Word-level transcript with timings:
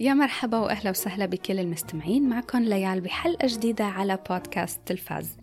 يا 0.00 0.14
مرحبا 0.14 0.58
وأهلا 0.58 0.90
وسهلا 0.90 1.26
بكل 1.26 1.58
المستمعين. 1.58 2.28
معكم 2.28 2.58
ليال 2.58 3.00
بحلقة 3.00 3.46
جديدة 3.46 3.84
على 3.84 4.18
بودكاست 4.30 4.80
تلفاز. 4.86 5.36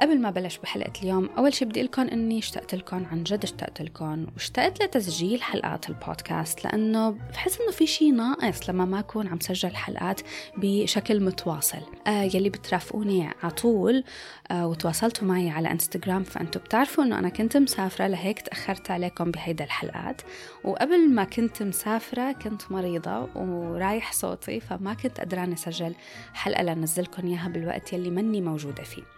قبل 0.00 0.20
ما 0.20 0.30
بلش 0.30 0.58
بحلقة 0.58 0.92
اليوم 1.02 1.30
أول 1.38 1.54
شي 1.54 1.64
بدي 1.64 1.82
لكم 1.82 2.02
أني 2.02 2.38
اشتقت 2.38 2.74
لكم 2.74 3.04
عن 3.12 3.24
جد 3.24 3.42
اشتقت 3.42 3.82
لكم 3.82 4.26
واشتقت 4.34 4.82
لتسجيل 4.82 5.42
حلقات 5.42 5.88
البودكاست 5.88 6.64
لأنه 6.64 7.10
بحس 7.10 7.60
أنه 7.60 7.70
في 7.70 7.86
شي 7.86 8.10
ناقص 8.10 8.70
لما 8.70 8.84
ما 8.84 8.98
أكون 8.98 9.28
عم 9.28 9.40
سجل 9.40 9.76
حلقات 9.76 10.20
بشكل 10.56 11.20
متواصل. 11.20 11.80
آه 12.06 12.22
يلي 12.22 12.50
بترافقوني 12.50 13.28
على 13.42 13.52
طول 13.52 14.04
آه 14.50 14.66
وتواصلتوا 14.66 15.28
معي 15.28 15.50
على 15.50 15.70
إنستغرام 15.70 16.22
فأنتوا 16.22 16.60
بتعرفوا 16.60 17.04
أنه 17.04 17.18
أنا 17.18 17.28
كنت 17.28 17.56
مسافرة 17.56 18.06
لهيك 18.06 18.40
تأخرت 18.40 18.90
عليكم 18.90 19.30
بهيدا 19.30 19.64
الحلقات. 19.64 20.22
وقبل 20.64 21.10
ما 21.10 21.24
كنت 21.24 21.62
مسافرة 21.62 22.32
كنت 22.32 22.72
مريضة 22.72 23.28
ورايح 23.34 24.12
صوتي 24.12 24.60
فما 24.60 24.94
كنت 24.94 25.20
قدرانة 25.20 25.54
أسجل 25.54 25.94
حلقة 26.34 26.62
لنزلكم 26.62 27.26
إياها 27.26 27.48
بالوقت 27.48 27.92
يلي 27.92 28.10
مني 28.10 28.40
موجودة 28.40 28.82
فيه. 28.82 29.15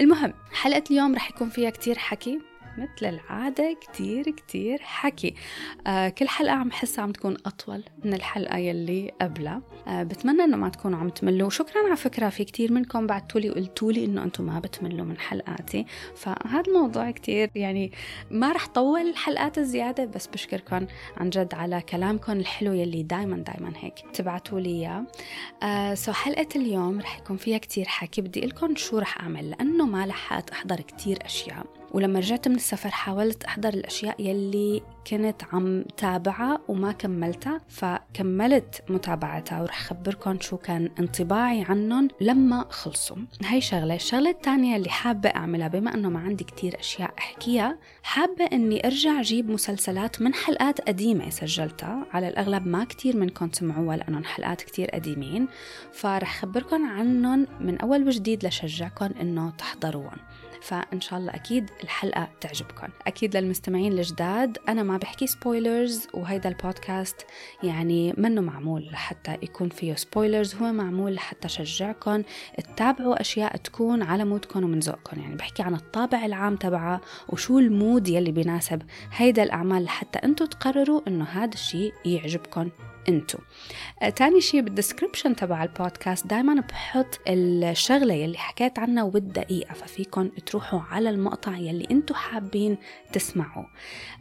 المهم 0.00 0.34
حلقة 0.52 0.82
اليوم 0.90 1.14
رح 1.14 1.30
يكون 1.30 1.50
فيها 1.50 1.70
كتير 1.70 1.98
حكي. 1.98 2.40
مثل 2.78 3.06
العادة 3.06 3.76
كتير 3.80 4.30
كتير 4.30 4.78
حكي. 4.82 5.34
آه 5.86 6.08
كل 6.08 6.28
حلقة 6.28 6.54
عم 6.54 6.70
حسها 6.70 7.02
عم 7.02 7.12
تكون 7.12 7.36
أطول 7.46 7.84
من 8.04 8.14
الحلقة 8.14 8.56
يلي 8.56 9.12
قبلها. 9.20 9.62
آه 9.88 10.02
بتمنى 10.02 10.44
إنه 10.44 10.56
ما 10.56 10.68
تكونوا 10.68 10.98
عم 10.98 11.08
تملوا. 11.08 11.50
شكرا 11.50 11.86
على 11.86 11.96
فكرة 11.96 12.28
في 12.28 12.44
كتير 12.44 12.72
منكم 12.72 13.06
بعتولي 13.06 13.50
وقلتولي 13.50 14.04
إنه 14.04 14.22
أنتم 14.22 14.44
ما 14.44 14.58
بتملوا 14.58 15.06
من 15.06 15.18
حلقاتي. 15.18 15.86
فهذا 16.16 16.62
الموضوع 16.68 17.10
كتير 17.10 17.50
يعني 17.54 17.92
ما 18.30 18.52
رح 18.52 18.66
طول 18.66 19.00
الحلقات 19.00 19.58
الزيادة 19.58 20.04
بس 20.04 20.26
بشكركم 20.26 20.86
عن 21.16 21.30
جد 21.30 21.54
على 21.54 21.80
كلامكم 21.80 22.32
الحلو 22.32 22.72
يلي 22.72 23.02
دايما 23.02 23.36
دايما 23.36 23.72
هيك 23.76 23.94
تبعتوا 24.12 24.60
لي 24.60 24.70
إياه. 24.70 25.04
آه 25.62 25.94
سو 25.94 26.12
حلقة 26.12 26.48
اليوم 26.56 27.00
رح 27.00 27.18
يكون 27.18 27.36
فيها 27.36 27.58
كتير 27.58 27.84
حكي. 27.88 28.20
بدي 28.20 28.40
لكم 28.40 28.76
شو 28.76 28.98
رح 28.98 29.20
أعمل 29.20 29.50
لأنه 29.50 29.86
ما 29.86 30.06
لحقت 30.06 30.50
أحضر 30.50 30.80
كتير 30.80 31.18
أشياء. 31.24 31.81
ولما 31.92 32.18
رجعت 32.18 32.48
من 32.48 32.54
السفر 32.54 32.88
حاولت 32.88 33.44
أحضر 33.44 33.68
الأشياء 33.68 34.20
يلي 34.20 34.82
كنت 35.06 35.42
عم 35.52 35.84
تابعها 35.96 36.60
وما 36.68 36.92
كملتها 36.92 37.60
فكملت 37.68 38.82
متابعتها 38.88 39.62
ورح 39.62 39.82
خبركم 39.82 40.40
شو 40.40 40.56
كان 40.56 40.90
انطباعي 40.98 41.64
عنهم 41.68 42.08
لما 42.20 42.64
خلصوا. 42.70 43.16
هاي 43.44 43.60
شغلة. 43.60 43.94
الشغلة 43.94 44.30
الثانية 44.30 44.76
اللي 44.76 44.88
حابة 44.88 45.28
أعملها 45.28 45.68
بما 45.68 45.94
أنه 45.94 46.10
ما 46.10 46.20
عندي 46.20 46.44
كتير 46.44 46.80
أشياء 46.80 47.14
أحكيها 47.18 47.78
حابة 48.02 48.44
أني 48.44 48.86
أرجع 48.86 49.20
أجيب 49.20 49.50
مسلسلات 49.50 50.22
من 50.22 50.34
حلقات 50.34 50.80
قديمة 50.80 51.30
سجلتها. 51.30 52.06
على 52.12 52.28
الأغلب 52.28 52.66
ما 52.66 52.84
كتير 52.84 53.16
منكم 53.16 53.50
سمعوها 53.52 53.96
لأنهم 53.96 54.24
حلقات 54.24 54.62
كتير 54.62 54.90
قديمين. 54.90 55.48
فرح 55.92 56.40
خبركم 56.40 56.86
عنهم 56.86 57.46
من 57.60 57.78
أول 57.78 58.06
وجديد 58.06 58.46
لشجعكم 58.46 59.10
أنه 59.20 59.50
تحضروهم 59.50 60.18
فإن 60.62 61.00
شاء 61.00 61.18
الله 61.18 61.34
أكيد 61.34 61.70
الحلقة 61.82 62.28
تعجبكم. 62.40 62.88
أكيد 63.06 63.36
للمستمعين 63.36 63.92
الجداد 63.92 64.58
أنا 64.68 64.82
ما 64.82 64.96
بحكي 64.96 65.26
spoilers 65.26 66.08
وهيدا 66.14 66.48
البودكاست 66.48 67.26
يعني 67.62 68.14
منه 68.16 68.40
معمول 68.40 68.88
لحتى 68.92 69.38
يكون 69.42 69.68
فيه 69.68 69.94
spoilers 69.94 70.54
هو 70.54 70.72
معمول 70.72 71.14
لحتى 71.14 71.48
شجعكم 71.48 72.22
تتابعوا 72.58 73.20
أشياء 73.20 73.56
تكون 73.56 74.02
على 74.02 74.24
mood 74.24 74.51
كم 74.51 74.64
ومن 74.64 74.78
ذوقكم. 74.78 75.20
يعني 75.20 75.34
بحكي 75.34 75.62
عن 75.62 75.74
الطابع 75.74 76.24
العام 76.24 76.56
تبعها 76.56 77.00
وشو 77.28 77.58
ال 77.58 77.68
mood 77.68 78.08
يلي 78.08 78.32
بيناسب 78.32 78.82
هيدا 79.12 79.42
الأعمال 79.42 79.84
لحتى 79.84 80.18
أنتوا 80.18 80.46
تقرروا 80.46 81.00
إنه 81.08 81.24
هذا 81.24 81.54
الشيء 81.54 81.92
يعجبكم. 82.04 82.70
انتو. 83.08 83.38
آه 84.02 84.08
تاني 84.08 84.40
شيء 84.40 84.60
بال 84.60 84.72
description 84.72 85.36
تبع 85.36 85.62
البودكاست 85.64 86.26
دايما 86.26 86.60
بحط 86.60 87.20
الشغلة 87.28 88.14
يلي 88.14 88.38
حكيت 88.38 88.78
عنها 88.78 89.02
وبالدقيقة 89.02 89.74
ففيكم 89.74 90.28
تروحوا 90.28 90.80
على 90.80 91.10
المقطع 91.10 91.56
يلي 91.56 91.88
انتو 91.90 92.14
حابين 92.14 92.78
تسمعوا 93.12 93.64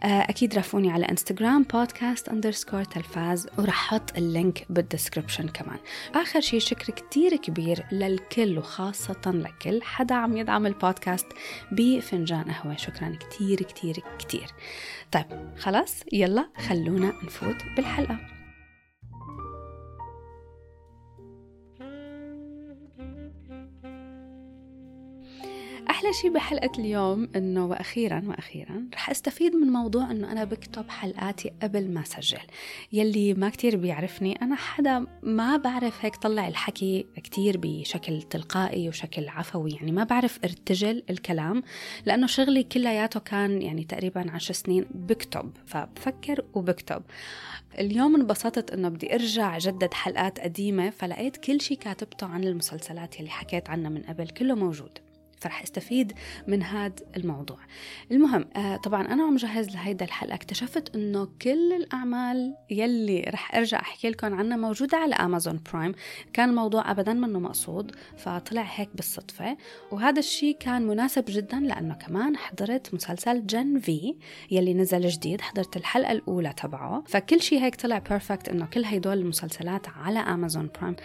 آه 0.03 0.21
أكيد 0.21 0.55
رافقوني 0.55 0.91
على 0.91 1.05
إنستغرام 1.05 1.63
بودكاست 1.63 2.29
underscore 2.29 2.83
تلفاز 2.83 3.47
ورح 3.57 3.93
أحط 3.93 4.17
ال 4.17 4.27
link 4.27 4.65
بال 4.69 4.81
description 4.81 5.47
كمان. 5.47 5.77
آخر 6.15 6.41
شيء 6.41 6.59
شكر 6.59 6.93
كتير 6.93 7.35
كبير 7.35 7.85
للكل 7.91 8.57
وخاصة 8.57 9.21
لكل 9.25 9.81
حدا 9.83 10.15
عم 10.15 10.37
يدعم 10.37 10.65
البودكاست 10.65 11.27
بفنجان 11.71 12.43
قهوة. 12.43 12.75
شكرا 12.77 13.17
كتير 13.19 13.61
كتير 13.61 14.03
كتير. 14.19 14.47
طيب 15.11 15.25
خلاص 15.57 16.03
يلا 16.13 16.49
خلونا 16.67 17.13
نفوت 17.23 17.63
بالحلقة. 17.75 18.40
أحلى 25.91 26.13
شيء 26.13 26.33
بحلقة 26.33 26.71
اليوم 26.79 27.29
إنه 27.35 27.65
وأخيرا 27.65 28.23
وأخيرا 28.27 28.85
رح 28.93 29.09
أستفيد 29.09 29.55
من 29.55 29.67
موضوع 29.67 30.11
إنه 30.11 30.31
أنا 30.31 30.43
بكتب 30.43 30.89
حلقاتي 30.89 31.51
قبل 31.61 31.91
ما 31.91 32.01
أسجل. 32.01 32.39
يلي 32.93 33.33
ما 33.33 33.49
كتير 33.49 33.75
بيعرفني 33.75 34.41
أنا 34.41 34.55
حدا 34.55 35.05
ما 35.23 35.57
بعرف 35.57 36.05
هيك 36.05 36.15
طلع 36.15 36.47
الحكي 36.47 37.05
كتير 37.15 37.57
بشكل 37.57 38.21
تلقائي 38.21 38.89
وشكل 38.89 39.29
عفوي 39.29 39.71
يعني 39.71 39.91
ما 39.91 40.03
بعرف 40.03 40.39
ارتجل 40.43 41.03
الكلام 41.09 41.63
لأنه 42.05 42.27
شغلي 42.27 42.63
كلياته 42.63 43.19
كان 43.19 43.61
يعني 43.61 43.83
تقريبا 43.83 44.31
عشر 44.31 44.53
سنين 44.53 44.85
بكتب 44.91 45.51
فبفكر 45.65 46.45
وبكتب. 46.53 47.03
اليوم 47.79 48.15
انبسطت 48.15 48.71
إنه 48.71 48.89
بدي 48.89 49.15
أرجع 49.15 49.57
جدد 49.57 49.93
حلقات 49.93 50.39
قديمة 50.39 50.89
فلقيت 50.89 51.37
كل 51.37 51.61
شيء 51.61 51.77
كاتبته 51.77 52.27
عن 52.27 52.43
المسلسلات 52.43 53.19
يلي 53.19 53.29
حكيت 53.29 53.69
عنها 53.69 53.89
من 53.89 54.01
قبل 54.01 54.27
كله 54.27 54.55
موجود. 54.55 55.10
فرح 55.41 55.61
استفيد 55.61 56.13
من 56.47 56.63
هذا 56.63 56.95
الموضوع. 57.17 57.57
المهم 58.11 58.45
آه 58.55 58.75
طبعا 58.75 59.01
أنا 59.01 59.23
عم 59.23 59.35
جهز 59.35 59.69
لهيدا 59.69 60.05
الحلقة. 60.05 60.35
اكتشفت 60.35 60.95
إنه 60.95 61.27
كل 61.41 61.73
الأعمال 61.73 62.55
يلي 62.69 63.21
رح 63.21 63.55
أرجع 63.55 63.79
أحكي 63.79 64.09
لكم 64.09 64.33
عنها 64.33 64.57
موجودة 64.57 64.97
على 64.97 65.15
امازون 65.15 65.59
برايم 65.73 65.93
كان 66.33 66.49
الموضوع 66.49 66.91
ابدا 66.91 67.13
منه 67.13 67.39
مقصود 67.39 67.91
فطلع 68.17 68.61
هيك 68.61 68.89
بالصدفة. 68.95 69.57
وهذا 69.91 70.19
الشيء 70.19 70.57
كان 70.59 70.87
مناسب 70.87 71.25
جدا 71.27 71.59
لأنه 71.59 71.93
كمان 71.93 72.37
حضرت 72.37 72.93
مسلسل 72.93 73.45
Gen 73.45 73.79
V 73.79 74.15
يلي 74.51 74.73
نزل 74.73 75.07
جديد. 75.07 75.41
حضرت 75.41 75.77
الحلقة 75.77 76.11
الأولى 76.11 76.53
تبعه. 76.53 77.03
فكل 77.07 77.41
شيء 77.41 77.61
هيك 77.61 77.75
طلع 77.75 77.97
perfect 77.97 78.49
إنه 78.49 78.65
كل 78.65 78.85
هدول 78.85 79.17
المسلسلات 79.17 79.87
على 79.89 80.19
امازون 80.19 80.69
برايم 80.79 80.95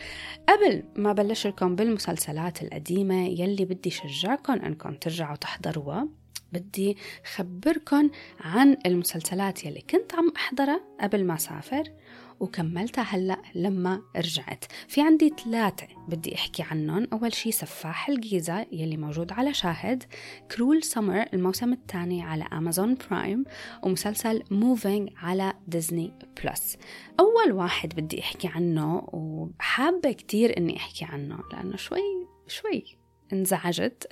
قبل 0.49 0.83
ما 0.97 1.13
بلش 1.13 1.47
لكم 1.47 1.77
بالمسلسلات 1.77 2.63
القديمة 2.63 3.27
يلي 3.27 3.65
بدي 3.65 3.91
شجع 3.91 4.26
أشجعكم 4.27 4.53
أنكم 4.53 4.95
ترجعوا 4.95 5.37
تحضروها 5.37 6.09
بدي 6.53 6.97
خبركم 7.35 8.11
عن 8.41 8.77
المسلسلات 8.87 9.65
يلي 9.65 9.81
كنت 9.81 10.15
عم 10.15 10.33
أحضرها 10.37 10.81
قبل 11.01 11.25
ما 11.25 11.37
سافر 11.37 11.93
وكملتها 12.41 13.03
هلأ 13.03 13.43
لما 13.55 14.03
رجعت. 14.17 14.65
في 14.89 15.01
عندي 15.03 15.33
ثلاثة 15.45 15.87
بدي 16.09 16.35
أحكي 16.35 16.63
عنهم. 16.63 17.09
أول 17.13 17.35
شي 17.35 17.53
سفاح 17.53 18.09
الجيزة 18.09 18.67
يلي 18.73 18.97
موجود 18.97 19.33
على 19.33 19.55
شاهد 19.55 20.05
Cruel 20.51 20.83
Summer 20.83 21.27
الموسم 21.35 21.73
الثاني 21.73 22.23
على 22.23 22.45
أمازون 22.53 22.95
برايم 23.11 23.45
ومسلسل 23.83 24.43
Moving 24.51 25.11
على 25.17 25.53
ديزني 25.69 26.13
بلس 26.45 26.77
أول 27.21 27.53
واحد 27.53 27.95
بدي 27.97 28.21
أحكي 28.21 28.49
عنه 28.49 29.09
وحابة 29.13 30.13
كتير 30.13 30.59
أني 30.59 30.77
أحكي 30.77 31.05
عنه 31.05 31.39
لأنه 31.53 31.77
شوي 31.77 32.27
شوي 32.49 32.96
انزعجت 33.33 34.09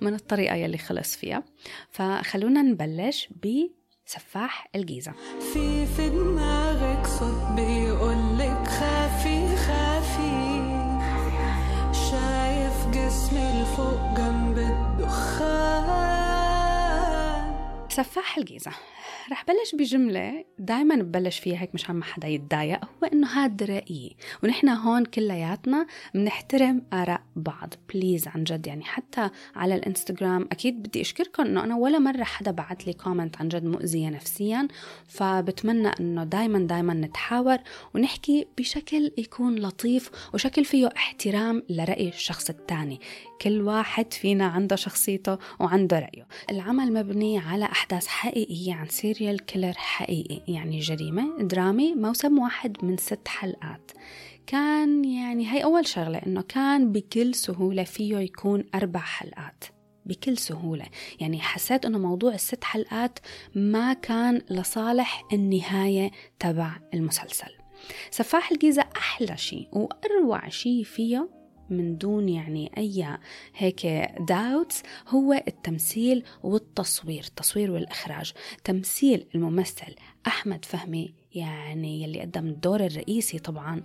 من 0.00 0.14
الطريقة 0.14 0.54
يلي 0.54 0.78
خلص 0.78 1.16
فيها. 1.16 1.42
فخلونا 1.90 2.62
نبلش 2.62 3.28
بسفاح 4.06 4.68
الجيزة. 4.74 5.12
في 5.52 5.86
في 5.86 6.08
دماغك 6.08 7.06
صوت 7.06 7.52
بيقولك 7.56 8.68
خافي 8.68 9.56
خافي. 9.56 10.44
شايف 12.10 12.86
جسمي 12.86 13.62
لفوق 13.62 14.16
جنب 14.16 14.58
الدخان. 14.58 15.84
سفاح 17.88 18.38
الجيزة. 18.38 18.72
رح 19.30 19.44
بلش 19.44 19.74
بجملة 19.74 20.44
دايما 20.58 20.94
ببلش 20.94 21.38
فيها 21.38 21.62
هيك 21.62 21.74
مشان 21.74 21.94
ما 21.94 22.04
حدا 22.04 22.28
يتضايق 22.28 22.84
هو 22.84 23.08
إنه 23.12 23.26
هاد 23.26 23.62
رأيي. 23.62 24.16
ونحن 24.42 24.68
هون 24.68 25.04
كلياتنا 25.04 25.86
بنحترم 26.14 26.82
آراء 26.92 27.22
بعض. 27.36 27.74
please 27.94 28.28
عن 28.28 28.44
جد 28.44 28.66
يعني 28.66 28.84
حتى 28.84 29.30
على 29.56 29.74
الإنستغرام 29.74 30.42
أكيد 30.52 30.82
بدي 30.82 31.00
أشكركم 31.00 31.42
إنه 31.42 31.64
أنا 31.64 31.76
ولا 31.76 31.98
مرة 31.98 32.24
حدا 32.24 32.50
بعت 32.50 32.86
لي 32.86 32.92
comment 32.92 33.36
عن 33.36 33.48
جد 33.48 33.64
مؤذية 33.64 34.08
نفسيا. 34.08 34.68
فبتمنى 35.08 35.88
إنه 36.00 36.24
دايما 36.24 36.58
دايما 36.58 36.94
نتحاور 36.94 37.58
ونحكي 37.94 38.46
بشكل 38.58 39.12
يكون 39.18 39.58
لطيف 39.58 40.10
وشكل 40.34 40.64
فيه 40.64 40.90
احترام 40.96 41.62
لرأي 41.68 42.08
الشخص 42.08 42.50
الثاني. 42.50 43.00
كل 43.40 43.60
واحد 43.60 44.12
فينا 44.12 44.46
عنده 44.46 44.76
شخصيته 44.76 45.38
وعنده 45.60 45.98
رأيه. 45.98 46.26
العمل 46.50 46.92
مبني 46.92 47.38
على 47.38 47.64
أحداث 47.64 48.06
حقيقية 48.06 48.74
عن 48.74 48.86
serial 49.14 49.46
killer 49.46 49.72
حقيقي 49.76 50.52
يعني 50.52 50.78
جريمة 50.78 51.42
درامي 51.42 51.94
موسم 51.94 52.38
واحد 52.38 52.84
من 52.84 52.96
ست 52.96 53.28
حلقات. 53.28 53.90
كان 54.46 55.04
يعني 55.04 55.52
هي 55.52 55.64
أول 55.64 55.86
شغلة 55.86 56.18
إنه 56.18 56.42
كان 56.42 56.92
بكل 56.92 57.34
سهولة 57.34 57.84
فيه 57.84 58.16
يكون 58.16 58.64
أربع 58.74 59.00
حلقات. 59.00 59.64
بكل 60.06 60.38
سهولة. 60.38 60.84
يعني 61.20 61.40
حسيت 61.40 61.84
أنه 61.84 61.98
موضوع 61.98 62.34
الست 62.34 62.64
حلقات 62.64 63.18
ما 63.54 63.92
كان 63.92 64.42
لصالح 64.50 65.24
النهاية 65.32 66.10
تبع 66.38 66.70
المسلسل. 66.94 67.50
سفاح 68.10 68.50
الجيزة 68.50 68.84
أحلى 68.96 69.36
شيء 69.36 69.68
وأروع 69.72 70.48
شيء 70.48 70.82
فيه 70.84 71.28
من 71.70 71.98
دون 71.98 72.28
يعني 72.28 72.70
أي 72.78 73.18
هيك 73.56 73.86
داوتس 74.20 74.82
هو 75.08 75.32
التمثيل 75.32 76.24
والتصوير 76.42 77.24
التصوير 77.24 77.70
والإخراج. 77.70 78.32
تمثيل 78.64 79.26
الممثل 79.34 79.94
أحمد 80.26 80.64
فهمي 80.64 81.14
يعني 81.34 82.02
يلي 82.02 82.20
قدم 82.20 82.46
الدور 82.46 82.80
الرئيسي 82.80 83.38
طبعا 83.38 83.82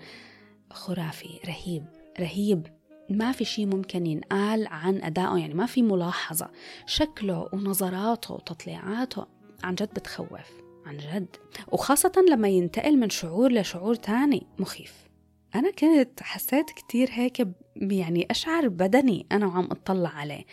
خرافي 0.71 1.39
رهيب 1.47 1.85
رهيب. 2.19 2.67
ما 3.09 3.31
في 3.31 3.45
شيء 3.45 3.65
ممكن 3.65 4.05
ينقال 4.05 4.67
عن 4.67 5.01
أدائه 5.03 5.37
يعني 5.37 5.53
ما 5.53 5.65
في 5.65 5.81
ملاحظة. 5.81 6.49
شكله 6.85 7.49
ونظراته 7.53 8.33
وتطليعاته 8.33 9.25
عن 9.63 9.75
جد 9.75 9.89
بتخوف 9.93 10.51
عن 10.85 10.97
جد. 10.97 11.35
وخاصة 11.71 12.11
لما 12.29 12.47
ينتقل 12.47 12.97
من 12.97 13.09
شعور 13.09 13.51
لشعور 13.51 13.95
تاني 13.95 14.47
مخيف. 14.59 15.09
أنا 15.55 15.71
كنت 15.71 16.23
حسيت 16.23 16.65
كتير 16.69 17.09
هيك 17.11 17.47
يعني 17.75 18.27
أشعر 18.31 18.67
بدني 18.67 19.25
أنا 19.31 19.47
وعم 19.47 19.67
أطلع 19.71 20.09
عليه. 20.09 20.45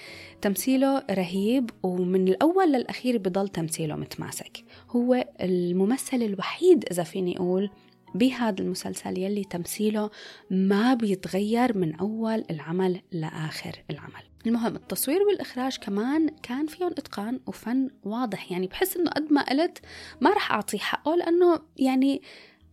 تمثيله 0.43 1.03
رهيب 1.11 1.71
ومن 1.83 2.29
الأول 2.29 2.73
للأخير 2.73 3.19
بضل 3.19 3.49
تمثيله 3.49 3.97
متماسك. 3.97 4.65
هو 4.91 5.25
الممثل 5.41 6.23
الوحيد 6.23 6.85
إذا 6.91 7.03
فيني 7.03 7.37
أقول 7.37 7.71
بهذا 8.15 8.63
المسلسل 8.63 9.19
يلي 9.19 9.45
تمثيله 9.45 10.11
ما 10.51 10.95
بيتغير 10.95 11.79
من 11.79 11.95
أول 11.95 12.45
العمل 12.51 13.01
لآخر 13.13 13.83
العمل. 13.91 14.23
المهم 14.47 14.77
التصوير 14.77 15.23
والإخراج 15.23 15.77
كمان 15.79 16.29
كان 16.43 16.67
فيهم 16.67 16.91
إتقان 16.91 17.41
وفن 17.47 17.89
واضح. 18.05 18.53
يعني 18.53 18.67
بحس 18.67 18.97
إنه 18.97 19.11
قد 19.11 19.33
ما 19.33 19.43
قلت 19.43 19.79
ما 20.21 20.31
رح 20.31 20.53
أعطيه 20.53 20.79
حقه 20.79 21.17
لأنه 21.17 21.61
يعني 21.77 22.23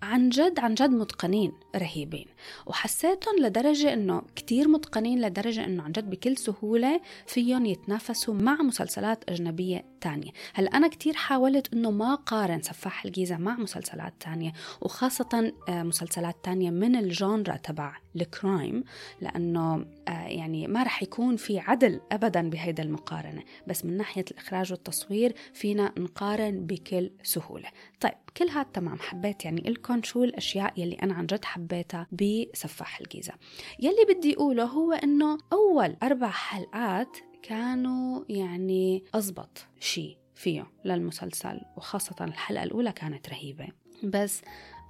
عن 0.03 0.29
جد 0.29 0.59
عن 0.59 0.73
جد 0.73 0.89
متقنين 0.89 1.51
رهيبين. 1.75 2.25
وحسيتهم 2.65 3.35
لدرجة 3.39 3.93
إنه 3.93 4.21
كتير 4.35 4.67
متقنين 4.67 5.21
لدرجة 5.21 5.65
إنه 5.65 5.83
عن 5.83 5.91
جد 5.91 6.09
بكل 6.09 6.37
سهولة 6.37 7.01
فيهم 7.27 7.65
يتنافسوا 7.65 8.33
مع 8.33 8.55
مسلسلات 8.55 9.29
أجنبية 9.29 9.85
تانية. 10.01 10.31
هلأ 10.53 10.77
أنا 10.77 10.87
كتير 10.87 11.13
حاولت 11.13 11.73
إنه 11.73 11.91
ما 11.91 12.15
قارن 12.15 12.61
سفاح 12.61 13.05
الجيزة 13.05 13.37
مع 13.37 13.55
مسلسلات 13.55 14.13
تانية 14.19 14.53
وخاصة 14.81 15.53
آه، 15.69 15.83
مسلسلات 15.83 16.35
تانية 16.43 16.69
من 16.69 16.95
الجانرا 16.95 17.55
تبع 17.55 17.97
الكرايم 18.15 18.83
لأنه 19.21 19.85
آه، 20.07 20.27
يعني 20.27 20.67
ما 20.67 20.83
رح 20.83 21.03
يكون 21.03 21.35
في 21.35 21.59
عدل 21.59 22.01
ابدا 22.11 22.49
بهيدا 22.49 22.83
المقارنة. 22.83 23.43
بس 23.67 23.85
من 23.85 23.97
ناحية 23.97 24.25
الإخراج 24.31 24.71
والتصوير 24.71 25.35
فينا 25.53 25.93
نقارن 25.97 26.65
بكل 26.65 27.11
سهولة. 27.23 27.69
طيب 27.99 28.22
كل 28.37 28.49
هاد 28.49 28.65
تمام. 28.65 28.99
حبيت 28.99 29.45
يعني 29.45 29.61
لكم 29.61 30.03
شو 30.03 30.23
الاشياء 30.23 30.73
يلي 30.77 30.95
أنا 30.95 31.13
عن 31.13 31.25
جد 31.25 31.45
حبيتها 31.45 32.07
بسفاح 32.11 32.99
الجيزة. 32.99 33.33
يلي 33.79 34.05
بدي 34.09 34.35
أقوله 34.35 34.63
هو 34.63 34.91
إنه 34.91 35.37
أول 35.53 35.95
أربع 36.03 36.29
حلقات 36.29 37.17
كانوا 37.43 38.23
يعني 38.29 39.03
أزبط 39.13 39.65
شيء 39.79 40.17
فيه 40.35 40.71
للمسلسل 40.85 41.61
وخاصة 41.77 42.25
الحلقة 42.25 42.63
الأولى 42.63 42.91
كانت 42.91 43.29
رهيبة. 43.29 43.67
بس 44.03 44.41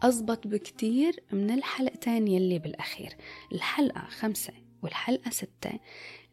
أزبط 0.04 0.48
بكتير 0.48 1.24
من 1.32 1.52
الحلقتين 1.52 2.28
يلي 2.28 2.60
بالأخير. 2.60 3.16
الحلقة 3.52 4.02
خمسة 4.02 4.54
والحلقة 4.84 5.30
ستة 5.30 5.80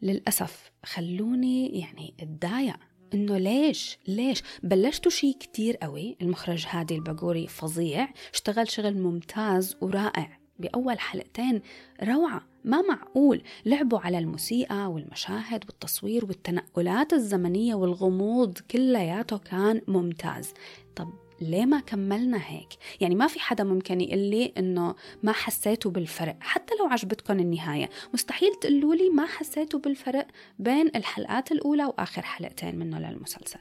للأسف 0.01 0.71
خلوني 0.83 1.79
يعني 1.79 2.13
أتضايق. 2.19 2.79
إنه 3.13 3.37
ليش؟ 3.37 3.97
ليش؟ 4.07 4.43
بلشتوا 4.63 5.11
شيء 5.11 5.37
كتير 5.39 5.77
قوي 5.77 6.17
المخرج 6.21 6.65
هادي 6.69 6.95
الباجوري 6.95 7.47
فظيع 7.47 8.07
اشتغل 8.33 8.71
شغل 8.71 8.97
ممتاز 8.97 9.75
ورائع. 9.81 10.37
بأول 10.59 10.99
حلقتين 10.99 11.61
روعة 12.03 12.41
ما 12.63 12.81
معقول. 12.81 13.43
لعبوا 13.65 13.99
على 13.99 14.17
الموسيقى 14.17 14.91
والمشاهد 14.91 15.65
والتصوير 15.65 16.25
والتنقلات 16.25 17.13
الزمنية 17.13 17.75
والغموض 17.75 18.57
كلياته 18.71 19.37
كان 19.37 19.81
ممتاز. 19.87 20.53
طب 20.95 21.13
ليه 21.41 21.65
ما 21.65 21.79
كملنا 21.79 22.41
هيك؟ 22.45 22.67
يعني 23.01 23.15
ما 23.15 23.27
في 23.27 23.39
حدا 23.39 23.63
ممكن 23.63 24.01
يقول 24.01 24.19
لي 24.19 24.53
إنه 24.57 24.95
ما 25.23 25.31
حسيتوا 25.31 25.91
بالفرق، 25.91 26.37
حتى 26.39 26.75
لو 26.79 26.85
عجبتكم 26.85 27.39
النهاية، 27.39 27.89
مستحيل 28.13 28.55
تقولوا 28.61 28.95
لي 28.95 29.09
ما 29.09 29.25
حسيتوا 29.25 29.79
بالفرق 29.79 30.27
بين 30.59 30.87
الحلقات 30.95 31.51
الأولى 31.51 31.85
وآخر 31.85 32.21
حلقتين 32.21 32.75
منه 32.75 32.99
للمسلسل. 32.99 33.59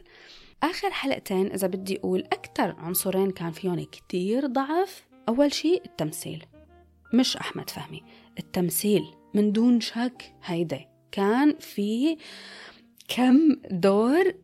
آخر 0.63 0.91
حلقتين 0.91 1.53
إذا 1.53 1.67
بدي 1.67 1.99
أقول 1.99 2.21
أكثر 2.21 2.75
عنصرين 2.79 3.31
كان 3.31 3.51
فيهم 3.51 3.85
كتير 3.85 4.47
ضعف، 4.47 5.07
أول 5.29 5.55
شيء 5.55 5.83
التمثيل. 5.85 6.45
مش 7.15 7.37
أحمد 7.37 7.71
فهمي، 7.71 8.03
التمثيل 8.39 9.05
من 9.35 9.53
دون 9.53 9.81
شك 9.81 10.33
هيدا 10.45 10.81
كان 11.13 11.55
في 11.59 12.17
كم 13.09 13.57
دور 13.71 14.35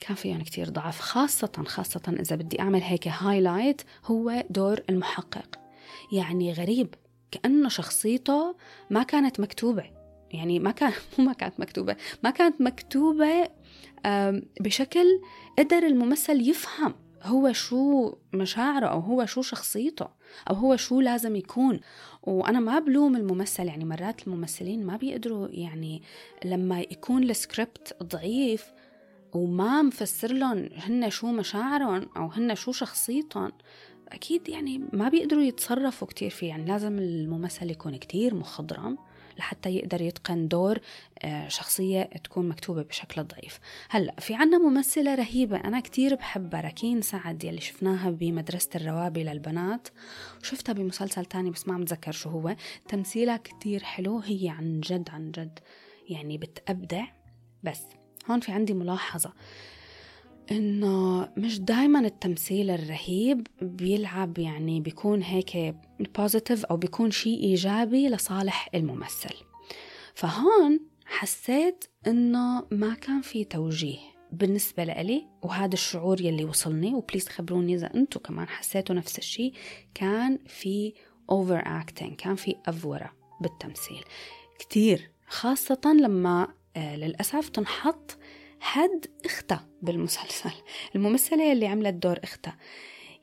كان 0.00 0.16
في 0.16 0.28
يعني 0.28 0.44
كتير 0.44 0.68
ضعف 0.68 1.00
خاصة 1.00 1.64
خاصة 1.66 2.02
إذا 2.20 2.36
بدي 2.36 2.60
أعمل 2.60 2.82
هيك 2.82 3.08
هايلايت 3.08 3.82
هو 4.04 4.44
دور 4.50 4.80
المحقق. 4.90 5.60
يعني 6.12 6.52
غريب 6.52 6.94
كأنه 7.30 7.68
شخصيته 7.68 8.56
ما 8.90 9.02
كانت 9.02 9.40
مكتوبة. 9.40 9.84
يعني 10.30 10.58
ما 10.58 10.70
كان 10.70 10.92
مو 11.18 11.24
ما 11.24 11.32
كانت 11.32 11.60
مكتوبة 11.60 11.96
ما 12.22 12.30
كانت 12.30 12.60
مكتوبة 12.60 13.48
بشكل 14.60 15.20
قدر 15.58 15.78
الممثل 15.78 16.48
يفهم 16.48 16.94
هو 17.22 17.52
شو 17.52 18.14
مشاعره 18.32 18.86
أو 18.86 19.00
هو 19.00 19.26
شو 19.26 19.42
شخصيته 19.42 20.08
أو 20.50 20.54
هو 20.54 20.76
شو 20.76 21.00
لازم 21.00 21.36
يكون. 21.36 21.80
وأنا 22.22 22.60
ما 22.60 22.78
بلوم 22.78 23.16
الممثل 23.16 23.66
يعني 23.66 23.84
مرات 23.84 24.26
الممثلين 24.26 24.86
ما 24.86 24.96
بيقدروا 24.96 25.48
يعني 25.50 26.02
لما 26.44 26.80
يكون 26.80 27.22
السكريبت 27.22 27.96
ضعيف 28.02 28.72
وما 29.36 29.82
مفسر 29.82 30.32
لهم 30.32 30.68
هن 30.76 31.10
شو 31.10 31.26
مشاعرهم 31.26 32.08
أو 32.16 32.26
هن 32.26 32.54
شو 32.54 32.72
شخصيتهم. 32.72 33.52
أكيد 34.08 34.48
يعني 34.48 34.82
ما 34.92 35.08
بيقدروا 35.08 35.42
يتصرفوا 35.42 36.08
كتير 36.08 36.30
فيه. 36.30 36.48
يعني 36.48 36.64
لازم 36.64 36.98
الممثل 36.98 37.70
يكون 37.70 37.96
كتير 37.96 38.34
مخضرم 38.34 38.98
لحتى 39.38 39.70
يقدر 39.70 40.00
يتقن 40.00 40.48
دور 40.48 40.78
آه، 41.18 41.48
شخصية 41.48 42.02
تكون 42.02 42.48
مكتوبة 42.48 42.82
بشكل 42.82 43.24
ضعيف. 43.24 43.58
هلأ 43.90 44.14
في 44.20 44.34
عنا 44.34 44.58
ممثلة 44.58 45.14
رهيبة 45.14 45.56
أنا 45.56 45.80
كتير 45.80 46.14
بحبها 46.14 46.60
راكين 46.60 47.02
سعد 47.02 47.44
يلي 47.44 47.60
شفناها 47.60 48.10
بمدرسة 48.10 48.70
الروابي 48.74 49.24
للبنات. 49.24 49.88
وشفتها 50.40 50.72
بمسلسل 50.72 51.24
تاني 51.24 51.50
بس 51.50 51.68
ما 51.68 51.78
متذكر 51.78 52.12
شو 52.12 52.30
هو. 52.30 52.56
تمثيلها 52.88 53.36
كتير 53.36 53.82
حلو 53.82 54.18
هي 54.18 54.48
عن 54.48 54.80
جد 54.80 55.10
عن 55.10 55.30
جد 55.30 55.58
يعني 56.08 56.38
بتأبدع. 56.38 57.04
بس 57.62 57.82
هون 58.30 58.40
في 58.40 58.52
عندي 58.52 58.74
ملاحظة 58.74 59.32
إنه 60.50 61.28
مش 61.36 61.60
دايما 61.60 62.00
التمثيل 62.00 62.70
الرهيب 62.70 63.46
بيلعب 63.62 64.38
يعني 64.38 64.80
بيكون 64.80 65.22
هيك 65.22 65.74
positive 66.18 66.64
أو 66.64 66.76
بيكون 66.76 67.10
شيء 67.10 67.42
إيجابي 67.42 68.08
لصالح 68.08 68.68
الممثل. 68.74 69.34
فهون 70.14 70.80
حسيت 71.06 71.84
إنه 72.06 72.66
ما 72.70 72.94
كان 72.94 73.20
في 73.20 73.44
توجيه 73.44 73.98
بالنسبة 74.32 74.84
لإلي 74.84 75.26
وهذا 75.42 75.74
الشعور 75.74 76.20
يلي 76.20 76.44
وصلني 76.44 76.94
و 76.94 76.99
please 76.99 77.28
خبروني 77.28 77.74
إذا 77.74 77.94
أنتم 77.94 78.20
كمان 78.20 78.48
حسيتوا 78.48 78.94
نفس 78.94 79.18
الشيء 79.18 79.52
كان 79.94 80.38
في 80.46 80.92
overacting 81.30 82.14
كان 82.14 82.34
في 82.34 82.56
أفورة 82.66 83.12
بالتمثيل. 83.40 84.04
كتير 84.58 85.10
خاصة 85.28 85.96
لما 86.00 86.48
للأسف 86.76 87.48
تنحط 87.48 88.18
حد 88.60 89.06
اختها 89.24 89.66
بالمسلسل. 89.82 90.52
الممثلة 90.94 91.52
اللي 91.52 91.66
عملت 91.66 91.94
دور 91.94 92.18
اختها 92.24 92.56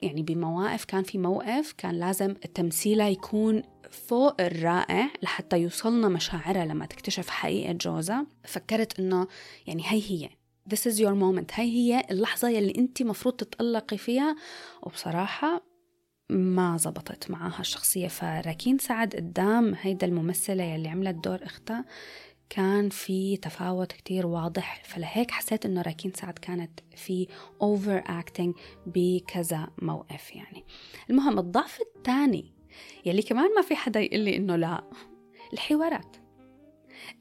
يعني 0.01 0.23
بمواقف 0.23 0.85
كان 0.85 1.03
في 1.03 1.17
موقف 1.17 1.73
كان 1.77 1.99
لازم 1.99 2.33
تمثيلها 2.33 3.09
يكون 3.09 3.63
فوق 3.91 4.41
الرائع 4.41 5.09
لحتى 5.23 5.57
يوصلنا 5.57 6.09
مشاعرها 6.09 6.65
لما 6.65 6.85
تكتشف 6.85 7.29
حقيقة 7.29 7.71
جوزها. 7.71 8.27
فكرت 8.43 8.99
إنه 8.99 9.27
يعني 9.67 9.83
هي 9.85 10.01
هي. 10.01 10.29
This 10.73 10.91
is 10.91 10.97
your 10.97 11.15
moment. 11.15 11.51
هي 11.53 11.71
هي 11.71 12.05
اللحظة 12.11 12.49
يلي 12.49 12.73
انت 12.77 13.03
مفروض 13.03 13.35
تتألقي 13.35 13.97
فيها. 13.97 14.35
وبصراحة 14.81 15.63
ما 16.29 16.77
زبطت 16.77 17.31
معها 17.31 17.59
الشخصية. 17.59 18.07
فراكين 18.07 18.77
سعد 18.77 19.15
قدام 19.15 19.75
هيدا 19.81 20.07
الممثلة 20.07 20.63
يلي 20.63 20.89
عملت 20.89 21.15
دور 21.23 21.39
اختها 21.43 21.85
كان 22.55 22.89
في 22.89 23.37
تفاوت 23.37 23.91
كتير 23.91 24.27
واضح. 24.27 24.83
فلهيك 24.85 25.31
حسيت 25.31 25.65
إنه 25.65 25.81
راكين 25.81 26.11
سعد 26.15 26.39
كانت 26.39 26.79
في 26.95 27.27
overacting 27.61 28.55
بكذا 28.85 29.67
موقف 29.81 30.35
يعني. 30.35 30.65
المهم 31.09 31.39
الضعف 31.39 31.79
الثاني 31.81 32.53
يلي 33.05 33.21
كمان 33.21 33.55
ما 33.55 33.61
في 33.61 33.75
حدا 33.75 33.99
يقول 33.99 34.19
لي 34.19 34.37
إنه 34.37 34.55
لا 34.55 34.83
الحوارات. 35.53 36.17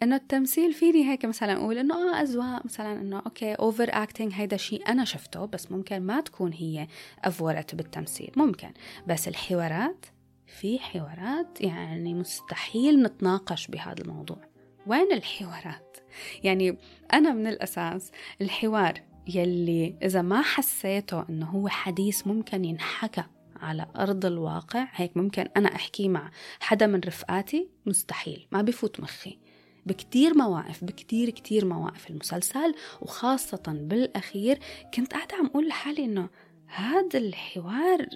إنه 0.03 0.17
التمثيل 0.17 0.73
فيني 0.73 1.11
هيك 1.11 1.25
مثلا 1.25 1.53
أقول 1.53 1.79
إنه 1.79 1.95
آه 1.95 2.23
أذواق 2.23 2.65
مثلا 2.65 3.01
إنه 3.01 3.23
okay 3.27 3.55
overacting 3.55 4.33
هيدا 4.35 4.57
شيء 4.57 4.89
أنا 4.89 5.05
شفته 5.05 5.45
بس 5.45 5.73
ممكن 5.73 6.01
ما 6.01 6.21
تكون 6.21 6.53
هي 6.53 6.87
أفورة 7.25 7.75
بالتمثيل. 7.75 8.33
ممكن. 8.37 8.73
بس 9.07 9.29
الحوارات 9.29 10.07
في 10.47 10.79
حوارات 10.79 11.61
يعني 11.61 12.15
مستحيل 12.15 13.03
نتناقش 13.03 13.67
بهذا 13.67 14.03
الموضوع. 14.03 14.52
وين 14.87 15.13
الحوارات؟ 15.13 15.97
يعني 16.45 16.79
أنا 17.13 17.33
من 17.33 17.47
الأساس 17.47 18.11
الحوار 18.41 18.95
يلي 19.29 19.95
إذا 20.03 20.23
ما 20.23 20.43
حسيته 20.43 21.25
إنه 21.29 21.47
هو 21.47 21.69
حديث 21.69 22.27
ممكن 22.27 22.65
ينحكى 22.65 23.25
على 23.61 23.87
أرض 23.97 24.27
الواقع 24.27 24.89
هيك 24.93 25.17
ممكن 25.17 25.49
أنا 25.57 25.75
أحكي 25.75 26.09
مع 26.09 26.31
حدا 26.61 26.87
من 26.87 27.01
رفقاتي 27.07 27.69
مستحيل 27.87 28.47
ما 28.53 28.63
بفوت 28.63 29.01
مخي. 29.01 29.39
بكتير 29.87 30.37
مواقف 30.37 30.85
بكتير 30.85 31.31
كتير 31.31 31.65
مواقف 31.65 32.11
المسلسل 32.11 32.75
وخاصة 33.01 33.63
بالأخير 33.67 34.59
كنت 34.95 35.13
قاعدة 35.13 35.37
عم 35.37 35.47
أقول 35.47 35.69
لحالي 35.69 36.05
إنه 36.05 36.29
هذا 36.67 37.19
الحوار 37.19 38.07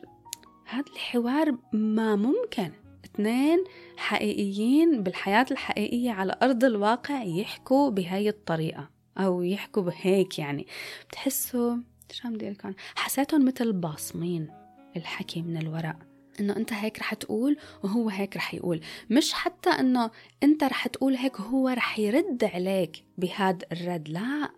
هذا 0.67 0.85
الحوار 0.93 1.57
ما 1.73 2.17
ممكن. 2.17 2.73
اثنين 3.07 3.65
حقيقيين 3.97 5.03
بالحياة 5.03 5.47
الحقيقية 5.51 6.11
على 6.11 6.39
أرض 6.43 6.65
الواقع 6.65 7.23
يحكوا 7.23 7.91
بهاي 7.91 8.29
الطريقة 8.29 8.91
أو 9.19 9.43
يحكوا 9.43 9.83
بهيك 9.83 10.39
يعني. 10.39 10.67
بتحسوا 11.09 11.77
شو 12.13 12.29
عم 12.29 12.37
لكم؟ 12.37 12.73
حسيتهم 12.95 13.45
مثل 13.45 13.73
باصمين 13.73 14.49
الحكي 14.97 15.43
من 15.43 15.57
الورق. 15.57 15.97
إنه 16.41 16.57
أنت 16.57 16.73
هيك 16.73 16.99
رح 16.99 17.15
تقول 17.15 17.57
وهو 17.85 18.09
هيك 18.09 18.37
رح 18.37 18.55
يقول. 18.55 18.81
مش 19.11 19.33
حتى 19.33 19.71
إنه 19.71 20.11
أنت 20.43 20.65
رح 20.65 20.87
تقول 20.87 21.15
هيك 21.17 21.41
وهو 21.41 21.69
رح 21.69 21.99
يرد 21.99 22.45
عليك 22.45 23.05
بهذا 23.19 23.59
الرد 23.73 24.09
لا. 24.09 24.51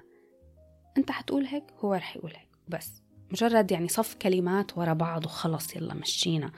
أنت 0.99 1.11
حتقول 1.11 1.45
هيك 1.45 1.65
هو 1.81 1.95
رح 1.95 2.17
يقول 2.17 2.31
هيك 2.31 2.49
بس. 2.69 3.03
مجرد 3.31 3.73
يعني 3.73 3.89
صف 3.89 4.15
كلمات 4.15 4.79
ورا 4.79 4.93
بعض 4.93 5.25
وخلص 5.25 5.77
يلا 5.77 5.95
مشينا. 5.95 6.53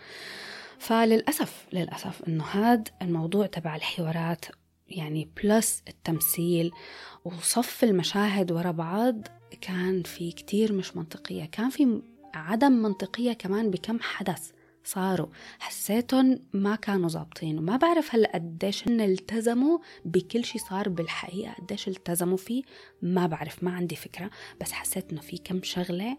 فللأسف 0.81 1.67
للأسف 1.73 2.23
إنه 2.29 2.45
هذا 2.45 2.85
الموضوع 3.03 3.47
تبع 3.47 3.77
الحوارات 3.77 4.45
يعني 4.89 5.31
بلس 5.43 5.83
التمثيل 5.89 6.71
وصف 7.25 7.85
المشاهد 7.85 8.53
ورا 8.53 8.71
بعض 8.71 9.27
كان 9.61 10.03
في 10.03 10.33
كتير 10.33 10.73
مش 10.73 10.97
منطقية 10.97 11.45
كان 11.45 11.71
في 11.71 12.03
عدم 12.35 12.73
منطقية 12.73 13.33
كمان 13.33 13.71
بكم 13.71 13.99
حدث 14.01 14.51
صاروا. 14.85 15.27
حسيتهم 15.59 16.39
ما 16.53 16.77
كانوا 16.77 17.09
ظابطين 17.09 17.59
وما 17.59 17.77
بعرف 17.77 18.15
هلا 18.15 18.33
قديش 18.35 18.89
هن 18.89 19.01
التزموا 19.01 19.79
بكل 20.05 20.45
شيء 20.45 20.61
صار 20.61 20.89
بالحقيقة 20.89 21.53
قديش 21.53 21.89
التزموا 21.89 22.37
فيه 22.37 22.63
ما 23.03 23.27
بعرف 23.27 23.65
ما 23.65 23.71
عندي 23.71 23.97
فكرة 23.97 24.31
بس 24.61 24.73
حسيت 24.73 25.13
إنه 25.13 25.21
في 25.21 25.39
كم 25.39 25.63
شغلة 25.63 26.17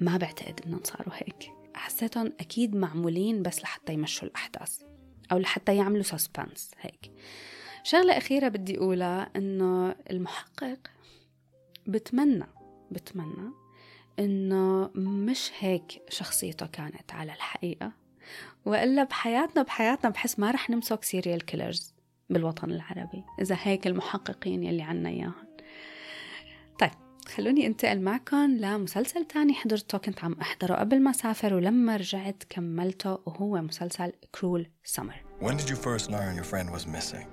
ما 0.00 0.16
بعتقد 0.16 0.60
إنهم 0.66 0.80
صاروا 0.84 1.14
هيك. 1.14 1.59
حسيتهم 1.74 2.32
أكيد 2.40 2.76
معمولين 2.76 3.42
بس 3.42 3.62
لحتى 3.62 3.92
يمشوا 3.92 4.28
الأحداث 4.28 4.82
أو 5.32 5.38
لحتى 5.38 5.76
يعملوا 5.76 6.02
suspense 6.02 6.70
هيك. 6.80 7.12
شغلة 7.84 8.16
أخيرة 8.16 8.48
بدي 8.48 8.78
أقولها 8.78 9.30
إنه 9.36 9.94
المحقق 10.10 10.78
بتمنى 11.86 12.46
بتمنى 12.90 13.50
إنه 14.18 14.90
مش 14.94 15.50
هيك 15.58 16.02
شخصيته 16.08 16.66
كانت 16.66 17.12
على 17.12 17.32
الحقيقة. 17.32 17.92
وإلا 18.64 19.04
بحياتنا 19.04 19.62
بحياتنا 19.62 20.10
بحس 20.10 20.38
ما 20.38 20.50
رح 20.50 20.70
نمسك 20.70 21.04
serial 21.04 21.44
killers 21.44 21.94
بالوطن 22.30 22.70
العربي 22.70 23.24
إذا 23.40 23.56
هيك 23.62 23.86
المحققين 23.86 24.62
يلي 24.62 24.82
عنا 24.82 25.08
إياهم. 25.08 25.46
طيب. 26.80 27.09
خلوني 27.28 27.66
انتقل 27.66 28.00
معكم 28.00 28.56
لمسلسل 28.56 29.24
تاني 29.24 29.54
حضرته 29.54 29.98
كنت 29.98 30.24
عم 30.24 30.36
أحضره 30.40 30.74
قبل 30.74 31.00
ما 31.00 31.12
سافر 31.12 31.54
ولما 31.54 31.96
رجعت 31.96 32.42
كملته 32.48 33.18
وهو 33.26 33.62
مسلسل 33.62 34.12
Cruel 34.34 34.66
Summer 34.84 35.14
When 35.40 35.56
did 35.56 35.70
you 35.70 35.76
first 35.76 36.10
learn 36.10 36.34
your 36.36 36.44
friend 36.44 36.70
was 36.70 36.86
missing? 36.86 37.26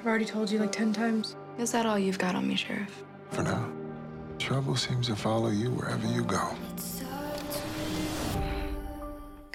I've 0.00 0.06
already 0.06 0.24
told 0.24 0.50
you 0.50 0.58
like 0.58 0.72
10 0.72 0.92
times. 0.92 1.36
Is 1.58 1.72
that 1.72 1.86
all 1.86 1.98
you've 1.98 2.18
got 2.18 2.34
on 2.34 2.46
me, 2.48 2.56
Sheriff? 2.56 3.04
For 3.30 3.42
now, 3.42 3.64
trouble 4.38 4.76
seems 4.76 5.06
to 5.08 5.16
follow 5.16 5.50
you 5.50 5.70
wherever 5.70 6.06
you 6.06 6.22
go. 6.24 6.44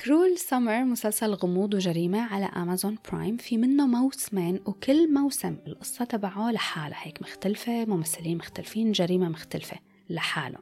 Cruel 0.04 0.38
Summer 0.38 0.84
مسلسل 0.84 1.34
غموض 1.34 1.74
وجريمة 1.74 2.22
على 2.22 2.46
أمازون 2.46 2.98
برايم 3.12 3.38
في 3.38 3.58
منه 3.58 3.88
موسمين 3.88 4.60
وكل 4.66 5.14
موسم 5.14 5.58
القصة 5.68 6.06
تبعه 6.06 6.52
لحالها 6.52 6.98
هيك 7.02 7.22
مختلفة 7.22 7.86
ممثلين 7.86 8.38
مختلفين 8.38 8.92
جريمة 8.92 9.30
مختلفة 9.30 9.78
لحاله. 10.10 10.58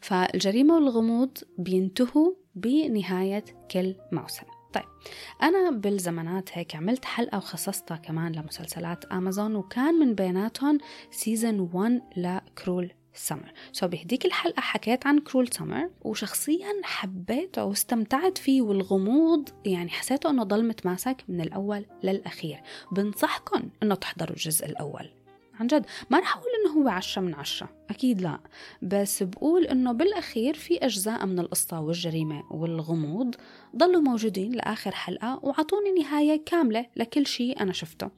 فالجريمة 0.00 0.74
والغموض 0.74 1.38
بينتهوا 1.58 2.32
بنهاية 2.54 3.44
كل 3.70 3.94
موسم. 4.12 4.46
طيب 4.74 4.84
أنا 5.42 5.70
بالزمانات 5.70 6.48
هيك 6.52 6.76
عملت 6.76 7.04
حلقة 7.04 7.38
وخصصتها 7.38 7.96
كمان 7.96 8.32
لمسلسلات 8.32 9.04
أمازون 9.04 9.56
وكان 9.56 9.94
من 9.94 10.14
بيناتهم 10.14 10.78
season 11.10 11.60
1 11.72 12.02
ل 12.16 12.29
Cruel 12.29 12.92
Summer 13.14 13.52
so 13.72 13.88
بهديك 13.88 14.24
الحلقة 14.24 14.60
حكيت 14.60 15.06
عن 15.06 15.18
Cruel 15.18 15.48
Summer 15.48 15.90
وشخصيا 16.02 16.72
حبيته 16.82 17.64
واستمتعت 17.64 18.38
فيه 18.38 18.62
والغموض 18.62 19.48
يعني 19.64 19.90
حسيته 19.90 20.30
إنه 20.30 20.42
ضل 20.42 20.68
متماسك 20.68 21.24
من 21.28 21.40
الأول 21.40 21.86
للأخير. 22.02 22.60
بنصحكم 22.92 23.62
إنه 23.82 23.94
تحضروا 23.94 24.36
الجزء 24.36 24.66
الأول. 24.66 25.10
عن 25.60 25.66
جد 25.66 25.86
ما 26.10 26.18
رح 26.18 26.36
أقول 26.36 26.50
إنه 26.60 26.82
هو 26.82 26.88
عشرة 26.88 27.22
من 27.22 27.34
عشرة 27.34 27.68
أكيد 27.90 28.20
لا. 28.20 28.38
بس 28.82 29.22
بقول 29.22 29.64
إنه 29.64 29.92
بالأخير 29.92 30.54
في 30.54 30.78
أجزاء 30.78 31.26
من 31.26 31.38
القصة 31.38 31.80
والجريمة 31.80 32.44
والغموض 32.50 33.34
ضلوا 33.76 34.00
موجودين 34.00 34.52
لآخر 34.52 34.90
حلقة 34.90 35.40
وعطوني 35.42 35.92
نهاية 35.92 36.44
كاملة 36.46 36.86
لكل 36.96 37.26
شيء 37.26 37.60
أنا 37.60 37.72
شفته. 37.72 38.10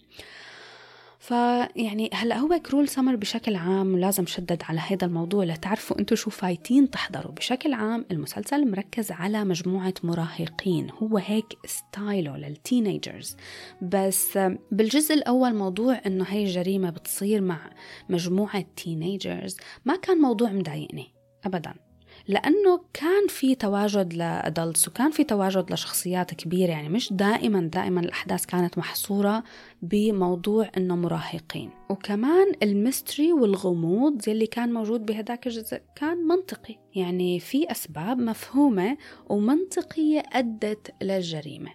فيعني 1.19 2.11
هلا 2.13 2.37
هو 2.37 2.61
Cruel 2.67 2.89
Summer 2.89 3.17
بشكل 3.17 3.57
عام 3.57 3.99
لازم 3.99 4.27
شدد 4.27 4.63
على 4.69 4.81
هذا 4.81 5.07
الموضوع 5.07 5.45
لتعرفوا 5.45 5.99
أنتم 5.99 6.17
شو 6.17 6.31
فايتين 6.31 6.91
تحضروا. 6.91 7.33
بشكل 7.33 7.73
عام 7.73 8.07
المسلسل 8.11 8.71
مركز 8.71 9.11
على 9.11 9.45
مجموعة 9.45 9.95
مراهقين. 10.03 10.91
هو 10.91 11.19
هيك 11.19 11.47
style 11.67 12.37
ه 12.37 12.44
لل 12.44 12.60
teenagers. 12.60 13.37
بس 13.83 14.39
بالجزء 14.73 15.15
الأول 15.15 15.55
موضوع 15.55 16.01
إنه 16.07 16.25
هي 16.29 16.45
جريمة 16.45 16.91
بتصير 16.91 17.41
مع 17.41 17.71
مجموعة 18.09 18.65
teenagers 18.77 19.57
ما 19.85 19.97
كان 19.97 20.19
موضوع 20.19 20.53
مضايقني 20.53 21.15
أبداً. 21.45 21.86
لأنه 22.29 22.81
كان 22.93 23.27
في 23.29 23.55
تواجد 23.55 24.15
ل 24.15 24.25
adults 24.25 24.89
وكان 24.89 25.11
في 25.11 25.25
تواجد 25.25 25.73
لشخصيات 25.73 26.35
كبيرة 26.35 26.71
يعني 26.71 26.89
مش 26.89 27.13
دائما 27.13 27.61
دائما 27.61 28.01
الأحداث 28.01 28.47
كانت 28.47 28.79
محصورة 28.79 29.43
بموضوع 29.83 30.71
إنه 30.77 30.97
مراهقين. 30.97 31.71
وكمان 31.91 32.53
ال 32.63 32.71
mystery 32.71 33.33
والغموض 33.33 34.29
يلي 34.29 34.47
كان 34.47 34.73
موجود 34.73 35.07
بهداك 35.07 35.47
الجزء 35.47 35.81
كان 35.97 36.17
منطقي. 36.17 36.77
يعني 36.95 37.41
في 37.41 37.71
أسباب 37.71 38.19
مفهومة 38.19 38.97
ومنطقية 39.29 40.23
أدت 40.33 40.95
للجريمة. 41.03 41.71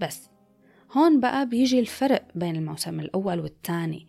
بس 0.00 0.30
هون 0.92 1.20
بقى 1.20 1.48
بيجي 1.48 1.80
الفرق 1.80 2.24
بين 2.34 2.56
الموسم 2.56 3.00
الأول 3.00 3.40
والثاني. 3.40 4.06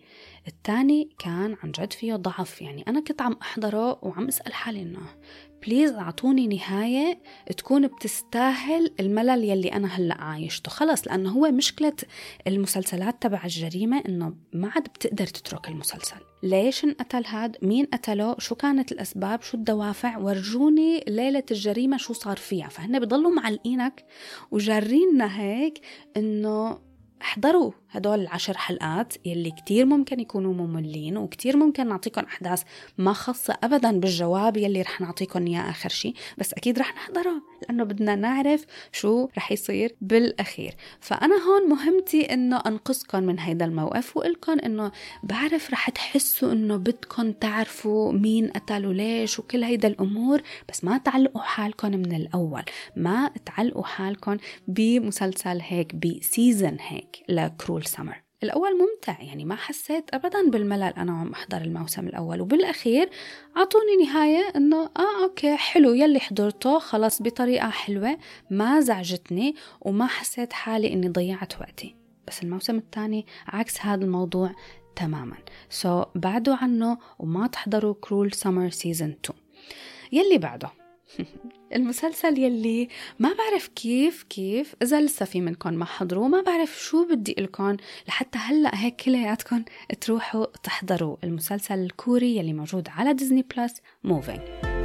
الثاني 0.47 1.09
كان 1.19 1.55
عن 1.63 1.71
جد 1.71 1.93
فيه 1.93 2.15
ضعف 2.15 2.61
يعني 2.61 2.83
أنا 2.87 2.99
كنت 2.99 3.21
عم 3.21 3.35
أحضره 3.41 4.05
وعم 4.05 4.27
أسأل 4.27 4.53
حالي 4.53 4.81
إنه 4.81 4.99
بليز 5.65 5.91
أعطوني 5.91 6.47
نهاية 6.47 7.19
تكون 7.57 7.87
بتستاهل 7.87 8.93
الملل 8.99 9.43
يلي 9.43 9.73
أنا 9.73 9.87
هلأ 9.87 10.21
عايشته. 10.21 10.71
خلص 10.71 11.07
لأنه 11.07 11.29
هو 11.29 11.51
مشكلة 11.51 11.93
المسلسلات 12.47 13.21
تبع 13.21 13.43
الجريمة 13.43 14.03
إنه 14.07 14.33
ما 14.53 14.71
عاد 14.75 14.83
بتقدر 14.83 15.27
تترك 15.27 15.67
المسلسل. 15.67 16.17
ليش 16.43 16.83
انقتل 16.83 17.25
هاد؟ 17.25 17.57
مين 17.61 17.85
قتله؟ 17.85 18.35
شو 18.39 18.55
كانت 18.55 18.91
الأسباب؟ 18.91 19.41
شو 19.41 19.57
الدوافع؟ 19.57 20.17
ورجوني 20.17 21.03
ليلة 21.07 21.43
الجريمة 21.51 21.97
شو 21.97 22.13
صار 22.13 22.37
فيها. 22.37 22.67
فهن 22.67 22.99
بضلوا 22.99 23.31
معلقينك 23.31 24.05
وجارينا 24.51 25.41
هيك 25.41 25.81
إنه 26.17 26.87
احضروا 27.21 27.71
هدول 27.91 28.19
العشر 28.19 28.57
حلقات 28.57 29.13
يلي 29.25 29.51
كتير 29.51 29.85
ممكن 29.85 30.19
يكونوا 30.19 30.53
مملين 30.53 31.17
وكتير 31.17 31.57
ممكن 31.57 31.87
نعطيكم 31.87 32.21
أحداث 32.21 32.63
ما 32.97 33.13
خاصة 33.13 33.57
أبدا 33.63 33.99
بالجواب 33.99 34.57
يلي 34.57 34.81
رح 34.81 35.01
نعطيكم 35.01 35.47
إياه 35.47 35.69
آخر 35.69 35.89
شي 35.89 36.13
بس 36.37 36.53
أكيد 36.53 36.79
رح 36.79 36.95
نحضره 36.95 37.41
لأنه 37.61 37.83
بدنا 37.83 38.15
نعرف 38.15 38.65
شو 38.91 39.27
رح 39.37 39.51
يصير 39.51 39.95
بالأخير. 40.01 40.75
فأنا 40.99 41.35
هون 41.35 41.69
مهمتي 41.69 42.21
إنه 42.21 42.57
أنقذكم 42.57 43.23
من 43.23 43.39
هيدا 43.39 43.65
الموقف 43.65 44.17
وإلكم 44.17 44.59
إنه 44.59 44.91
بعرف 45.23 45.71
رح 45.71 45.89
تحسوا 45.89 46.51
إنه 46.51 46.77
بدكم 46.77 47.31
تعرفوا 47.31 48.11
مين 48.11 48.47
قتل 48.47 48.85
وليش 48.85 49.39
وكل 49.39 49.63
هيدا 49.63 49.87
الأمور 49.87 50.41
بس 50.69 50.83
ما 50.83 50.97
تعلقوا 50.97 51.41
حالكم 51.41 51.91
من 51.91 52.15
الأول 52.15 52.63
ما 52.95 53.31
تعلقوا 53.45 53.83
حالكم 53.83 54.37
بمسلسل 54.67 55.59
هيك 55.61 55.95
ب 55.95 56.07
season 56.07 56.77
هيك 56.79 57.23
ل 57.29 57.39
Cruel 57.39 57.85
Summer 57.87 58.23
الأول 58.43 58.71
ممتع 58.77 59.21
يعني 59.21 59.45
ما 59.45 59.55
حسيت 59.55 60.13
أبدا 60.13 60.49
بالملل. 60.49 60.93
أنا 60.97 61.11
عم 61.11 61.31
أحضر 61.31 61.57
الموسم 61.57 62.07
الأول 62.07 62.41
وبالأخير 62.41 63.09
أعطوني 63.57 63.95
نهاية 64.03 64.51
إنه 64.55 64.89
آه 64.97 65.23
okay 65.23 65.57
حلو 65.57 65.93
يلي 65.93 66.19
حضرته 66.19 66.79
خلص 66.79 67.21
بطريقة 67.21 67.69
حلوة 67.69 68.17
ما 68.49 68.79
زعجتني 68.79 69.55
وما 69.81 70.07
حسيت 70.07 70.53
حالي 70.53 70.93
إني 70.93 71.09
ضيعت 71.09 71.61
وقتي. 71.61 71.95
بس 72.27 72.43
الموسم 72.43 72.77
الثاني 72.77 73.25
عكس 73.47 73.81
هذا 73.81 74.05
الموضوع 74.05 74.51
تماما. 74.95 75.37
so, 75.69 76.07
بعدوا 76.15 76.55
عنه 76.55 76.97
وما 77.19 77.47
تحضروا 77.47 77.95
Cruel 78.01 78.31
Summer 78.31 78.69
season 78.69 79.15
2 79.25 79.39
يلي 80.11 80.37
بعده. 80.37 80.69
المسلسل 81.75 82.39
يلي 82.39 82.87
ما 83.19 83.33
بعرف 83.33 83.67
كيف 83.67 84.23
كيف 84.23 84.75
إذا 84.81 85.01
لسه 85.01 85.25
في 85.25 85.41
منكم 85.41 85.73
ما 85.73 85.85
حضروه 85.85 86.27
ما 86.27 86.41
بعرف 86.41 86.79
شو 86.83 87.07
بدي 87.07 87.35
لكم 87.37 87.77
لحتى 88.07 88.37
هلأ 88.37 88.71
هيك 88.73 88.95
كلياتكم 88.95 89.63
تروحوا 90.01 90.45
تحضروا 90.63 91.17
المسلسل 91.23 91.79
الكوري 91.79 92.37
يلي 92.37 92.53
موجود 92.53 92.87
على 92.89 93.13
Disney 93.13 93.45
Plus 93.55 93.81
Moving 94.03 94.76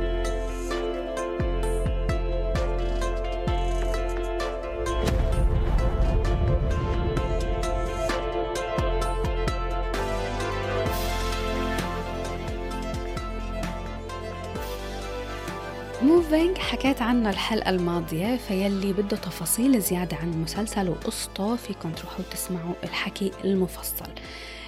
Moving 16.33 16.59
حكيت 16.59 17.03
عنه 17.03 17.31
الحلقة 17.31 17.71
الماضية 17.71 18.37
فيلي 18.37 18.93
بده 18.93 19.17
تفاصيل 19.17 19.81
زيادة 19.81 20.17
عن 20.17 20.33
المسلسل 20.33 20.89
وقصته 20.89 21.57
فيكم 21.57 21.93
تروحوا 21.93 22.25
تسمعوا 22.31 22.75
الحكي 22.85 23.31
المفصل. 23.45 24.11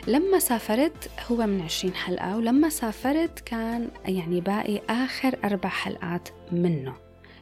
لما 0.06 0.38
سافرت 0.38 1.10
هو 1.30 1.46
من 1.46 1.60
20 1.60 1.94
حلقة 1.94 2.36
ولما 2.36 2.68
سافرت 2.68 3.40
كان 3.40 3.88
يعني 4.04 4.40
باقي 4.40 4.80
آخر 4.90 5.36
أربع 5.44 5.68
حلقات 5.68 6.28
منه. 6.52 6.94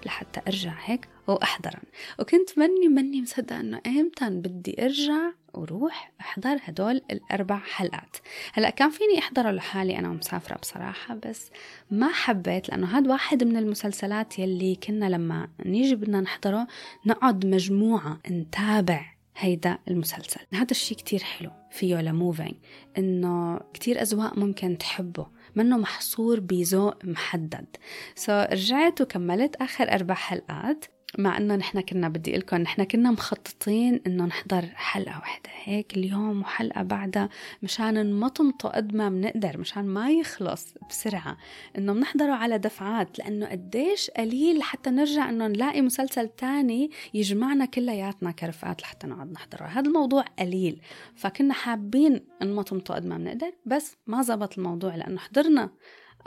لحتى 0.07 0.41
أرجع 0.49 0.75
هيك 0.85 1.09
وأحضرن 1.26 1.83
وكنت 2.19 2.59
مني 2.59 2.88
مني 2.88 3.23
مصدقة 3.23 3.61
أنه 3.61 3.81
إمتى 3.87 4.31
بدي 4.31 4.85
أرجع 4.85 5.31
وروح 5.55 6.12
أحضر 6.21 6.59
هدول 6.64 7.02
الأربع 7.11 7.59
حلقات. 7.59 8.17
هلأ 8.52 8.71
كان 8.71 8.91
فيني 8.91 9.19
أحضره 9.19 9.50
لحالي 9.50 9.99
أنا 9.99 10.11
ومسافرة 10.11 10.57
بصراحة 10.57 11.14
بس 11.14 11.50
ما 11.91 12.09
حبيت 12.09 12.69
لأنه 12.69 12.99
هذا 12.99 13.11
واحد 13.11 13.45
من 13.45 13.57
المسلسلات 13.57 14.38
يلي 14.38 14.75
كنا 14.75 15.07
لما 15.07 15.49
نيجي 15.67 15.95
بدنا 15.95 16.21
نحضره 16.21 16.67
نقعد 17.07 17.47
مجموعة 17.47 18.21
نتابع 18.31 19.12
هيدا 19.37 19.79
المسلسل. 19.88 20.41
هذا 20.55 20.71
الشيء 20.71 20.97
كتير 20.97 21.23
حلو 21.23 21.50
فيه 21.71 22.00
ل 22.00 22.08
Moving 22.08 22.55
إنه 22.99 23.61
كتير 23.75 24.02
أذواق 24.02 24.38
ممكن 24.38 24.79
تحبه 24.79 25.26
منه 25.55 25.76
محصور 25.79 26.41
بذوق 26.41 27.05
محدد. 27.05 27.67
so, 28.14 28.52
رجعت 28.52 29.00
وكملت 29.00 29.57
آخر 29.57 29.93
أربع 29.93 30.14
حلقات. 30.14 30.85
مع 31.19 31.37
إنه 31.37 31.57
نحن 31.57 31.81
كنا 31.81 32.09
بدي 32.09 32.37
لكم 32.37 32.57
نحن 32.57 32.85
كنا 32.85 33.11
مخططين 33.11 34.00
إنه 34.07 34.25
نحضر 34.25 34.66
حلقة 34.75 35.19
واحدة 35.19 35.50
هيك 35.64 35.97
اليوم 35.97 36.40
وحلقة 36.40 36.83
بعدها 36.83 37.28
مشان 37.62 38.07
نمطمطه 38.07 38.69
قد 38.69 38.95
ما 38.95 39.09
بنقدر 39.09 39.59
مشان 39.59 39.85
ما 39.85 40.11
يخلص 40.11 40.75
بسرعة 40.88 41.37
إنه 41.78 41.92
بنحضره 41.92 42.33
على 42.33 42.59
دفعات 42.59 43.19
لأنه 43.19 43.47
قديش 43.47 44.11
قليل 44.11 44.62
حتى 44.62 44.90
نرجع 44.90 45.28
إنه 45.28 45.47
نلاقي 45.47 45.83
مسلسل 45.83 46.28
تاني 46.28 46.90
يجمعنا 47.14 47.64
كلياتنا 47.64 48.30
كرفقات 48.30 48.82
لحتى 48.82 49.06
نقعد 49.06 49.32
نحضره. 49.32 49.65
هذا 49.65 49.89
الموضوع 49.89 50.25
قليل 50.39 50.80
فكنا 51.17 51.54
حابين 51.54 52.21
نمطمطه 52.43 52.95
قد 52.95 53.06
ما 53.06 53.19
بنقدر 53.19 53.52
بس 53.67 53.97
ما 54.06 54.23
زبط 54.23 54.58
الموضوع 54.58 54.95
لأنه 54.95 55.19
حضرنا 55.19 55.71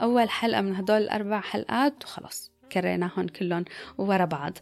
أول 0.00 0.30
حلقة 0.30 0.60
من 0.60 0.76
هدول 0.76 1.02
الأربع 1.02 1.40
حلقات 1.40 2.04
وخلص. 2.04 2.55
كريناهم 2.72 3.26
كلهم 3.26 3.64
ورا 3.98 4.24
بعض. 4.24 4.58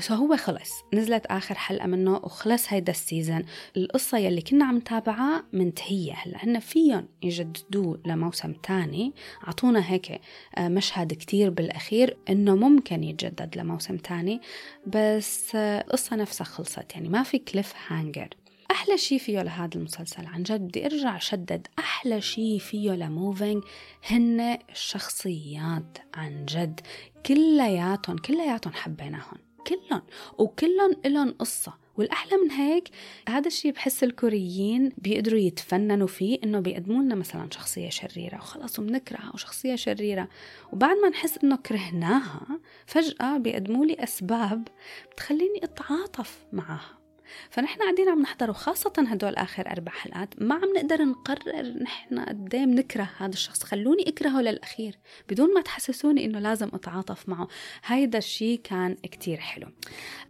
so 0.00 0.14
هو 0.14 0.36
خلص 0.36 0.70
نزلت 0.94 1.26
آخر 1.26 1.54
حلقة 1.54 1.86
منه 1.86 2.12
وخلص 2.14 2.72
هيدا 2.72 2.92
ال 2.92 2.99
season. 2.99 3.44
القصة 3.76 4.18
يلي 4.18 4.42
كنا 4.42 4.64
عم 4.64 4.76
نتابعها 4.76 5.44
منتهية 5.52 6.12
هلا 6.12 6.44
هن 6.44 6.58
فيهم 6.58 7.08
يجددوه 7.22 8.00
لموسم 8.06 8.52
تاني. 8.52 9.12
عطونا 9.42 9.90
هيك 9.90 10.20
آه، 10.58 10.68
مشهد 10.68 11.12
كتير 11.12 11.50
بالأخير 11.50 12.16
إنه 12.28 12.56
ممكن 12.56 13.04
يتجدد 13.04 13.56
لموسم 13.56 13.96
تاني 13.96 14.40
بس 14.86 15.54
آه، 15.54 15.80
القصة 15.80 16.16
نفسها 16.16 16.44
خلصت 16.44 16.94
يعني 16.94 17.08
ما 17.08 17.22
في 17.22 17.38
cliffhanger 17.38 18.28
أحلى 18.70 18.98
شي 18.98 19.18
فيه 19.18 19.42
لهذا 19.42 19.70
المسلسل 19.76 20.26
عن 20.26 20.42
جد 20.42 20.60
بدي 20.60 20.86
أرجع 20.86 21.18
شدد 21.18 21.66
أحلى 21.78 22.20
شي 22.20 22.58
فيه 22.58 22.90
ل 22.90 23.01
Moving 23.01 23.64
هن 24.10 24.58
الشخصيات 24.70 25.98
عن 26.14 26.44
جد 26.44 26.80
كلياتهم 27.26 28.18
كلياتهم 28.18 28.72
حبيناهم 28.72 29.38
كلهم 29.66 30.02
وكلهم 30.38 30.96
إلهم 31.06 31.30
قصة. 31.30 31.84
والأحلى 31.96 32.36
من 32.36 32.50
هيك 32.50 32.88
هذا 33.28 33.46
الشيء 33.46 33.72
بحس 33.72 34.04
الكوريين 34.04 34.92
بيقدروا 34.98 35.40
يتفننوا 35.40 36.06
فيه 36.06 36.38
إنه 36.44 36.60
بيقدموا 36.60 37.02
لنا 37.02 37.14
مثلا 37.14 37.48
شخصية 37.50 37.88
شريرة 37.88 38.36
وخلص 38.36 38.80
بنكرهها 38.80 39.30
وشخصية 39.34 39.74
شريرة. 39.74 40.28
وبعد 40.72 40.96
ما 40.96 41.08
نحس 41.08 41.38
إنه 41.38 41.56
كرهناها 41.56 42.46
فجأة 42.86 43.38
بيقدموا 43.38 43.86
لي 43.86 43.94
أسباب 43.94 44.68
بتخليني 45.12 45.64
أتعاطف 45.64 46.44
معها. 46.52 47.03
فنحن 47.50 47.80
قاعدين 47.80 48.08
عم 48.08 48.22
نحضر 48.22 48.50
وخاصة 48.50 48.92
هدول 48.98 49.34
آخر 49.34 49.70
أربع 49.70 49.92
حلقات 49.92 50.42
ما 50.42 50.54
عم 50.54 50.72
نقدر 50.76 51.04
نقرر 51.04 51.74
نحن 51.82 52.18
قد 52.18 52.54
إيه 52.54 52.64
بنكره 52.64 53.10
هذا 53.18 53.32
الشخص. 53.32 53.62
خلوني 53.62 54.08
أكرهه 54.08 54.40
للأخير 54.40 54.98
بدون 55.28 55.54
ما 55.54 55.60
تحسسوني 55.60 56.24
إنه 56.24 56.38
لازم 56.38 56.70
أتعاطف 56.72 57.28
معه. 57.28 57.48
هيدا 57.84 58.18
الشيء 58.18 58.60
كان 58.64 58.94
كتير 58.94 59.38
حلو. 59.38 59.68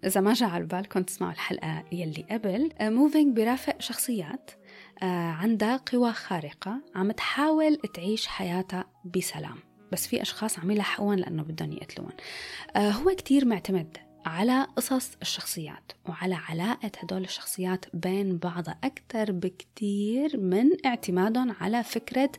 إذا 0.05 0.21
ما 0.21 0.33
جاء 0.33 0.49
على 0.49 0.65
بالكم 0.65 1.03
تسمعوا 1.03 1.33
الحلقة 1.33 1.85
يلي 1.93 2.27
قبل. 2.31 2.71
موفينج 2.81 3.37
برافق 3.37 3.81
شخصيات. 3.81 4.51
آه، 5.03 5.31
عندها 5.31 5.77
قوى 5.77 6.13
خارقة 6.13 6.81
عم 6.95 7.13
تحاول 7.13 7.77
تعيش 7.77 8.27
حياتها 8.27 8.85
بسلام. 9.05 9.57
بس 9.93 10.07
في 10.07 10.23
أشخاص 10.23 10.59
عم 10.59 10.71
يلحقون 10.71 11.17
لأنه 11.17 11.43
بدهم 11.43 11.73
يقتلون. 11.73 12.13
آه، 12.77 12.91
هو 12.91 13.11
كتير 13.11 13.45
معتمد. 13.45 13.97
على 14.25 14.67
قصص 14.77 15.17
الشخصيات 15.23 15.93
وعلى 16.09 16.35
علاقة 16.35 16.91
هدول 16.99 17.25
الشخصيات 17.25 17.85
بين 17.95 18.39
بعضها 18.39 18.79
أكثر 18.85 19.33
بكتير 19.33 20.41
من 20.41 20.87
اعتمادهم 20.87 21.57
على 21.61 21.83
فكرة 21.83 22.31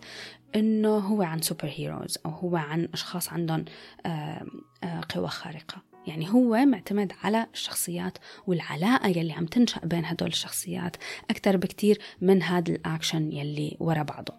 إنه 0.56 0.98
هو 0.98 1.22
عن 1.22 1.42
superheroes 1.42 2.18
أو 2.26 2.32
هو 2.32 2.56
عن 2.56 2.90
أشخاص 2.94 3.30
عندهم 3.30 3.66
قوى 5.16 5.28
خارقة. 5.28 5.82
يعني 6.08 6.30
هو 6.30 6.66
معتمد 6.66 7.14
على 7.24 7.48
الشخصيات 7.54 8.18
والعلاقة 8.48 9.08
يلي 9.08 9.34
عم 9.34 9.46
تنشأ 9.46 9.80
بين 9.80 10.06
هدول 10.06 10.28
الشخصيات 10.28 10.96
أكثر 11.30 11.58
بكتير 11.58 12.00
من 12.22 12.44
هذا 12.44 12.72
الأكشن 12.72 13.32
يلي 13.32 13.78
ورا 13.80 14.04
بعضه. 14.04 14.34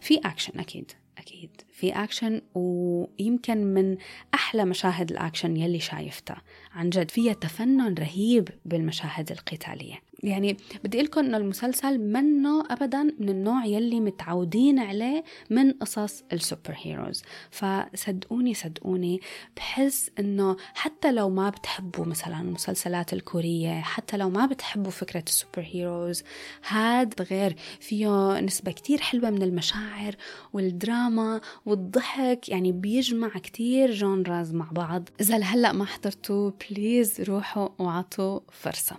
في 0.00 0.18
أكشن 0.18 0.60
أكيد 0.60 0.92
أكيد. 1.18 1.62
في 1.72 1.90
أكشن 1.90 2.40
ويمكن 2.54 3.64
من 3.64 3.96
أحلى 4.34 4.64
مشاهد 4.64 5.10
الأكشن 5.10 5.56
يلي 5.56 5.80
شايفتها. 5.80 6.42
عن 6.72 6.90
جد 6.90 7.10
فيها 7.10 7.32
تفنن 7.32 7.94
رهيب 7.94 8.48
بالمشاهد 8.64 9.30
القتالية. 9.30 10.10
يعني 10.22 10.56
بدي 10.84 11.02
قلكم 11.02 11.20
إنه 11.20 11.36
المسلسل 11.36 11.98
منه 11.98 12.64
ابدا 12.70 13.02
من 13.02 13.28
النوع 13.28 13.64
يلي 13.64 14.00
متعودين 14.00 14.78
عليه 14.78 15.24
من 15.50 15.72
قصص 15.72 16.24
ال 16.32 16.74
superheroes 16.76 17.22
فصدقوني 17.50 18.54
صدقوني 18.54 19.20
بحس 19.56 20.10
إنه 20.18 20.56
حتى 20.74 21.12
لو 21.12 21.30
ما 21.30 21.50
بتحبوا 21.50 22.04
مثلا 22.04 22.40
المسلسلات 22.40 23.12
الكورية 23.12 23.80
حتى 23.80 24.16
لو 24.16 24.30
ما 24.30 24.46
بتحبوا 24.46 24.90
فكرة 24.90 25.24
ال 25.26 25.66
superheroes 25.72 26.22
هاد 26.68 27.22
غير 27.22 27.56
فيه 27.80 28.40
نسبة 28.40 28.72
كتير 28.72 29.00
حلوة 29.00 29.30
من 29.30 29.42
المشاعر 29.42 30.16
والدراما 30.52 31.40
والضحك. 31.66 32.48
يعني 32.48 32.72
بيجمع 32.72 33.28
كتير 33.28 33.92
genres 33.92 34.54
مع 34.54 34.68
بعض. 34.72 35.08
إذا 35.20 35.38
لهلأ 35.38 35.72
ما 35.72 35.84
حضرتوا 35.84 36.50
please 36.70 37.20
روحوا 37.20 37.68
وعطوا 37.78 38.40
فرصة. 38.52 38.96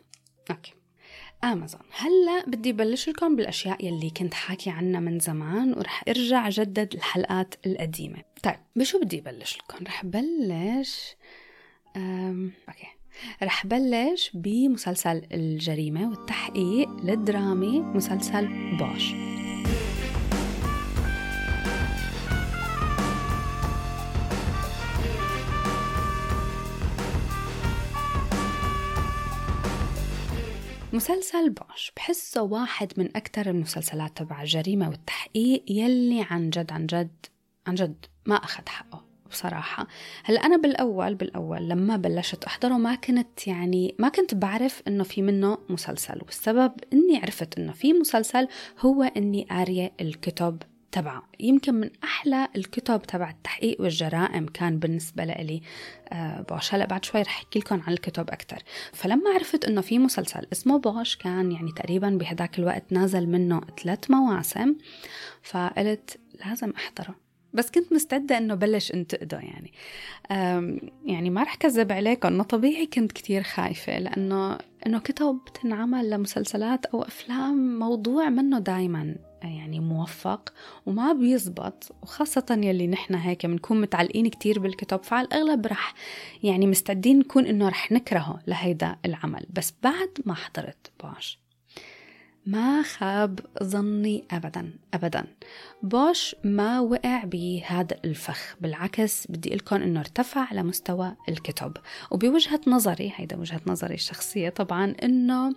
okay. 0.51 0.73
امازون 1.43 1.82
هلا 1.91 2.45
بدي 2.47 2.74
بلش 2.74 3.10
لكم 3.10 3.36
بالأشياء 3.36 3.86
يلي 3.86 4.10
كنت 4.10 4.34
حاكي 4.34 4.69
عنها 4.69 5.00
من 5.00 5.19
زمان 5.19 5.74
ورح 5.74 6.04
أرجع 6.08 6.50
جدد 6.50 6.93
الحلقات 6.93 7.56
القديمة. 7.65 8.24
طيب 8.43 8.60
بشو 8.76 9.00
بدي 9.00 9.21
بلش 9.21 9.58
لكم؟ 9.58 9.86
رح 9.86 10.06
بلش 10.06 11.15
أم... 11.95 12.52
okay. 12.69 12.88
رح 13.43 13.65
بلش 13.65 14.32
بمسلسل 14.34 15.28
الجريمة 15.32 16.10
والتحقيق 16.10 16.89
الدرامي 16.89 17.80
مسلسل 17.80 18.47
بوش 18.78 19.13
مسلسل 30.93 31.49
بوش 31.49 31.91
بحسه 31.95 32.41
واحد 32.41 32.93
من 32.97 33.17
أكثر 33.17 33.49
المسلسلات 33.49 34.17
تبع 34.17 34.41
الجريمة 34.41 34.89
والتحقيق 34.89 35.63
يلي 35.69 36.25
عن 36.30 36.49
جد 36.49 36.71
عن 36.71 36.86
جد 36.86 37.25
عن 37.67 37.75
جد 37.75 38.06
ما 38.25 38.36
أخذ 38.36 38.69
حقه 38.69 39.06
بصراحة. 39.30 39.88
هلأ 40.23 40.45
أنا 40.45 40.58
بالأول 40.58 41.15
بالأول 41.15 41.69
لما 41.69 41.97
بلشت 41.97 42.43
أحضره 42.43 42.73
ما 42.73 42.95
كنت 42.95 43.47
يعني 43.47 43.95
ما 43.99 44.10
كنت 44.10 44.36
بعرف 44.36 44.82
إنه 44.88 45.04
في 45.04 45.21
منه 45.21 45.58
مسلسل. 45.69 46.21
والسبب 46.25 46.71
إني 46.93 47.17
عرفت 47.17 47.58
إنه 47.58 47.71
في 47.71 47.93
مسلسل 47.93 48.47
هو 48.80 49.04
إني 49.04 49.47
قارية 49.49 49.91
الكتب 50.01 50.63
تبعه. 50.91 51.23
يمكن 51.39 51.73
من 51.73 51.89
أحلى 52.04 52.47
الكتب 52.56 53.01
تبع 53.01 53.30
التحقيق 53.30 53.82
والجرائم 53.82 54.45
كان 54.45 54.80
بالنسبة 54.80 55.23
لي 55.25 55.62
آه 56.10 56.41
بوش 56.41 56.73
هلا 56.73 56.86
بعد 56.86 57.06
شوي 57.06 57.21
رح 57.21 57.38
أحكي 57.38 57.60
لكم 57.60 57.82
عن 57.88 57.93
الكتب 57.93 58.30
أكثر 58.30 58.63
فلما 58.93 59.30
عرفت 59.34 59.65
إنه 59.65 59.82
في 59.82 59.99
مسلسل 59.99 60.47
اسمه 60.54 60.80
بوش 60.80 61.15
كان 61.15 61.51
يعني 61.51 61.71
تقريبا 61.71 62.10
بهداك 62.10 62.60
الوقت 62.60 62.84
نازل 62.91 63.27
منه 63.27 63.62
ثلاث 63.84 64.12
مواسم 64.12 64.75
فقلت 65.41 66.19
لازم 66.45 66.69
أحضره. 66.69 67.15
بس 67.54 67.71
كنت 67.71 67.93
مستعدة 67.93 68.38
إنه 68.38 68.56
بلش 68.56 68.91
انتقده 68.91 69.39
يعني. 69.39 69.71
يعني 71.06 71.30
ما 71.30 71.43
رح 71.43 71.56
كذب 71.56 71.91
عليكم 71.91 72.27
إنه 72.27 72.43
طبيعي 72.43 72.86
كنت 72.86 73.12
كتير 73.12 73.43
خايفة 73.43 73.99
لأنه 73.99 74.58
إنه 74.86 74.99
كتب 74.99 75.39
تنعمل 75.62 76.10
لمسلسلات 76.10 76.86
أو 76.86 77.01
أفلام 77.01 77.80
موضوع 77.80 78.30
منه 78.30 78.60
دايما. 78.60 79.15
يعني 79.43 79.80
موفق 79.80 80.54
وما 80.86 81.13
بيزبط 81.13 81.95
وخاصة 82.01 82.45
يلي 82.49 82.88
نحن 82.88 83.15
هيك 83.15 83.45
بنكون 83.45 83.82
متعلقين 83.82 84.27
كتير 84.27 84.60
بالكتب 84.60 85.04
فعلى 85.04 85.27
الأغلب 85.27 85.67
رح 85.67 85.93
يعني 86.43 86.67
مستعدين 86.67 87.19
نكون 87.19 87.45
إنه 87.45 87.69
رح 87.69 87.91
نكرهه 87.91 88.39
لهيدا 88.47 88.95
العمل. 89.06 89.45
بس 89.49 89.73
بعد 89.84 90.10
ما 90.25 90.34
حضرت 90.34 90.91
باش. 91.04 91.39
ما 92.45 92.84
خاب 92.84 93.39
ظني 93.63 94.23
ابدا 94.32 94.73
ابدا. 94.93 95.25
بوش 95.84 96.36
ما 96.43 96.80
وقع 96.80 97.23
بهذا 97.23 97.97
الفخ 98.06 98.56
بالعكس 98.62 99.27
بدي 99.27 99.56
لكم 99.56 99.75
إنه 99.75 99.99
ارتفع 99.99 100.54
لمستوى 100.54 101.15
الكتب. 101.30 101.77
وبوجهة 102.12 102.62
نظري 102.67 103.13
هيدا 103.15 103.38
وجهة 103.38 103.62
نظري 103.67 103.93
الشخصية 103.93 104.49
طبعا 104.49 104.95
إنه 105.04 105.56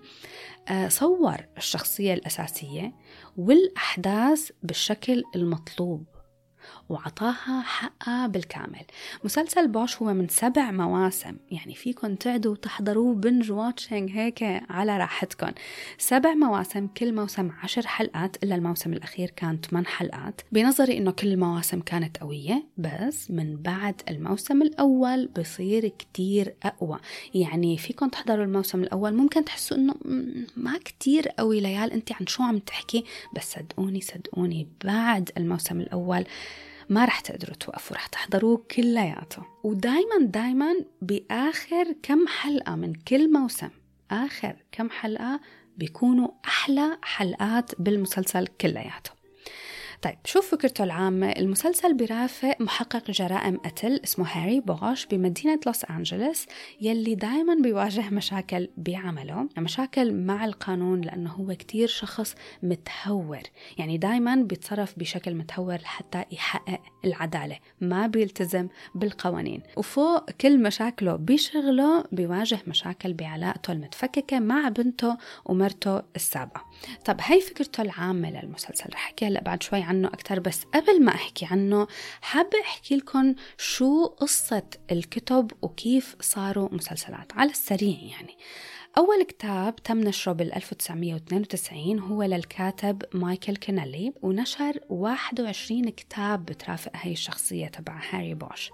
آه، 0.68 0.88
صور 0.88 1.37
الشخصية 1.57 2.14
الأساسية 2.14 2.92
والأحداث 3.37 4.51
بالشكل 4.62 5.23
المطلوب. 5.37 6.07
وعطاها 6.88 7.62
حقها 7.62 8.27
بالكامل. 8.27 8.85
مسلسل 9.25 9.68
بوش 9.68 10.03
هو 10.03 10.14
من 10.14 10.29
سبع 10.29 10.70
مواسم. 10.70 11.37
يعني 11.51 11.75
فيكن 11.75 12.18
تعدوا 12.18 12.53
وتحضروه 12.53 13.14
binge 13.14 13.53
watching 13.53 14.11
هيك 14.11 14.42
على 14.70 14.99
راحتكم 14.99 15.51
سبع 15.99 16.35
مواسم 16.35 16.87
كل 16.87 17.14
موسم 17.14 17.51
عشر 17.62 17.87
حلقات 17.87 18.44
إلا 18.44 18.55
الموسم 18.55 18.92
الأخير 18.92 19.31
كان 19.31 19.59
ثمان 19.70 19.87
حلقات. 19.87 20.40
بنظري 20.53 20.99
إنه 20.99 21.11
كل 21.11 21.29
المواسم 21.29 21.81
كانت 21.81 22.16
قوية 22.16 22.64
بس 22.79 23.31
من 23.31 23.57
بعد 23.57 24.03
الموسم 24.09 24.62
الأول 24.62 25.27
بصير 25.38 25.88
كتير 25.88 26.55
أقوى. 26.62 26.99
يعني 27.35 27.79
فيكم 27.79 28.09
تحضروا 28.09 28.44
الموسم 28.44 28.83
الأول 28.83 29.14
ممكن 29.14 29.44
تحسوا 29.44 29.77
إنه 29.77 29.94
ما 30.57 30.79
كتير 30.85 31.29
قوي. 31.29 31.61
ليال 31.61 31.92
أنت 31.92 32.12
عن 32.12 32.27
شو 32.27 32.42
عم 32.42 32.59
تحكي؟ 32.59 33.05
بس 33.37 33.53
صدقوني 33.53 34.01
صدقوني 34.01 34.68
بعد 34.85 35.31
الموسم 35.37 35.81
الأول 35.81 36.25
ما 36.88 37.05
رح 37.05 37.20
تقدروا 37.20 37.57
توقفوا 37.57 37.97
رح 37.97 38.07
تحضروه 38.07 38.64
كلياته. 38.70 39.42
ودايما 39.64 40.18
دايما 40.20 40.75
بآخر 41.03 41.92
كم 42.03 42.27
حلقة 42.27 42.75
من 42.75 42.94
كل 42.94 43.33
موسم 43.33 43.70
آخر 44.11 44.57
كم 44.73 44.90
حلقة 44.90 45.40
بيكونوا 45.77 46.29
أحلى 46.44 46.99
حلقات 47.03 47.81
بالمسلسل 47.81 48.47
كلياته. 48.47 49.13
طيب 50.02 50.18
شو 50.24 50.40
فكرته 50.40 50.85
العامة؟ 50.85 51.30
المسلسل 51.30 51.94
برافق 51.94 52.57
محقق 52.61 53.11
جرائم 53.11 53.57
قتل 53.57 54.00
اسمه 54.04 54.26
هاري 54.28 54.61
بوش 54.61 55.07
بمدينة 55.07 55.61
لوس 55.66 55.85
أنجلوس 55.85 56.46
يلي 56.80 57.14
دايما 57.14 57.54
بيواجه 57.54 58.11
مشاكل 58.11 58.68
بعمله. 58.76 59.48
مشاكل 59.59 60.14
مع 60.14 60.44
القانون 60.44 61.00
لأنه 61.00 61.30
هو 61.30 61.54
كتير 61.54 61.88
شخص 61.88 62.35
متهور. 62.62 63.42
يعني 63.78 63.98
دايما 63.98 64.35
بيتصرف 64.35 64.98
بشكل 64.98 65.35
متهور 65.35 65.74
لحتى 65.74 66.24
يحقق 66.33 66.80
العدالة. 67.04 67.59
ما 67.80 68.07
بيلتزم 68.07 68.68
بالقوانين. 68.94 69.62
وفوق 69.76 70.30
كل 70.30 70.62
مشاكله 70.62 71.16
بشغله 71.16 72.04
بيواجه 72.12 72.59
مشاكل 72.66 73.12
بعلاقته 73.12 73.72
المتفككة 73.72 74.38
مع 74.40 74.68
بنته 74.68 75.16
ومرته 75.44 76.02
السابقة. 76.16 76.64
طب 77.04 77.16
هاي 77.20 77.40
فكرته 77.40 77.82
العامة 77.82 78.30
للمسلسل 78.30 78.90
رح 78.92 79.04
أحكي 79.04 79.26
هلأ 79.26 79.42
بعد 79.42 79.62
شوي 79.62 79.82
عنه 79.82 80.08
أكثر 80.08 80.40
بس 80.40 80.64
قبل 80.74 81.04
ما 81.04 81.14
أحكي 81.14 81.46
عنه 81.50 81.87
حابة 82.20 82.60
أحكي 82.60 82.96
لكم 82.96 83.34
شو 83.58 84.06
قصة 84.06 84.62
الكتب 84.92 85.52
وكيف 85.62 86.16
صاروا 86.20 86.68
مسلسلات 86.72 87.32
على 87.32 87.50
السريع 87.50 87.98
يعني. 88.00 88.37
أول 88.98 89.22
كتاب 89.22 89.76
تم 89.76 90.00
نشره 90.00 90.32
بال 90.32 90.54
1992 90.54 91.98
هو 91.98 92.22
للكاتب 92.22 93.02
مايكل 93.14 93.56
كونيلي 93.57 94.12
ونشر 94.22 94.80
21 94.88 95.88
كتاب 95.90 96.44
بترافق 96.44 96.90
هاي 96.94 97.12
الشخصية 97.12 97.66
تبع 97.66 98.00
هاري 98.10 98.34
بوش. 98.34 98.70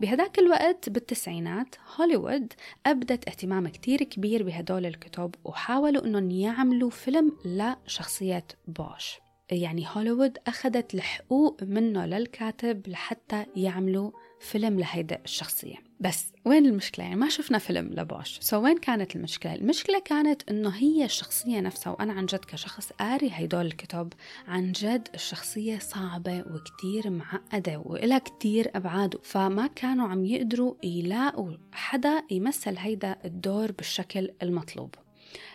بهداك 0.00 0.38
الوقت 0.38 0.88
بالتسعينات 0.88 1.74
هوليوود 1.96 2.52
أبدت 2.86 3.28
اهتمام 3.28 3.68
كتير 3.68 4.02
كبير 4.02 4.42
بهدول 4.42 4.86
الكتب 4.86 5.34
وحاولوا 5.44 6.04
أنهم 6.04 6.30
يعملوا 6.30 6.90
فيلم 6.90 7.32
لشخصية 7.44 8.46
بوش. 8.66 9.18
يعني 9.50 9.86
هوليوود 9.88 10.38
أخذت 10.46 10.94
الحقوق 10.94 11.62
منه 11.62 12.06
للكاتب 12.06 12.88
لحتى 12.88 13.46
يعملوا 13.56 14.10
فيلم 14.40 14.80
لهيدا 14.80 15.18
الشخصية 15.24 15.76
بس 16.00 16.32
وين 16.44 16.66
المشكلة؟ 16.66 17.04
يعني 17.04 17.16
ما 17.16 17.28
شفنا 17.28 17.58
فيلم 17.58 17.90
لبوش 17.92 18.38
so 18.40 18.62
وين 18.62 18.78
كانت 18.78 19.16
المشكلة؟ 19.16 19.54
المشكلة 19.54 20.02
كانت 20.04 20.50
إنه 20.50 20.68
هي 20.68 21.04
الشخصية 21.04 21.60
نفسها 21.60 21.92
وأنا 21.92 22.12
عن 22.12 22.26
جد 22.26 22.44
كشخص 22.44 22.92
قاري 22.92 23.30
هيدول 23.32 23.66
الكتب 23.66 24.12
عن 24.48 24.72
جد 24.72 25.08
الشخصية 25.14 25.78
صعبة 25.78 26.38
وكتير 26.38 27.10
معقدة 27.10 27.78
وإلها 27.78 28.18
كتير 28.18 28.70
أبعاد 28.74 29.18
فما 29.22 29.66
كانوا 29.66 30.08
عم 30.08 30.24
يقدروا 30.24 30.74
يلاقوا 30.82 31.52
حدا 31.72 32.22
يمثل 32.30 32.76
هيدا 32.78 33.16
الدور 33.24 33.72
بالشكل 33.72 34.30
المطلوب 34.42 34.94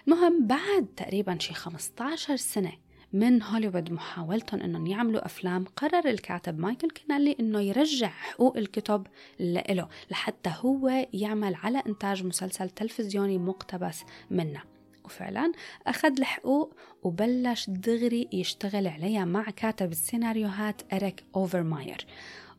المهم 0.07 0.47
بعد 0.47 0.87
تقريبا 0.97 1.37
شي 1.39 1.53
15 1.53 2.35
سنة 2.35 2.71
من 3.13 3.43
هوليوود 3.43 3.91
محاولتهم 3.91 4.61
إنهم 4.61 4.87
يعملوا 4.87 5.25
أفلام 5.25 5.65
قرر 5.75 6.09
الكاتب 6.09 6.59
مايكل 6.59 6.89
كينالي 6.89 7.35
إنه 7.39 7.61
يرجع 7.61 8.07
حقوق 8.07 8.57
الكتب 8.57 9.07
له 9.39 9.87
لحتى 10.11 10.53
هو 10.59 11.07
يعمل 11.13 11.55
على 11.55 11.83
إنتاج 11.87 12.23
مسلسل 12.23 12.69
تلفزيوني 12.69 13.37
مقتبس 13.37 14.03
منه. 14.31 14.61
وفعلا 15.05 15.51
أخذ 15.87 16.19
الحقوق 16.19 16.75
وبلش 17.03 17.69
دغري 17.69 18.27
يشتغل 18.33 18.87
عليها 18.87 19.25
مع 19.25 19.43
كاتب 19.43 19.91
السيناريوهات 19.91 20.93
إريك 20.93 21.23
أوفرماير. 21.35 22.05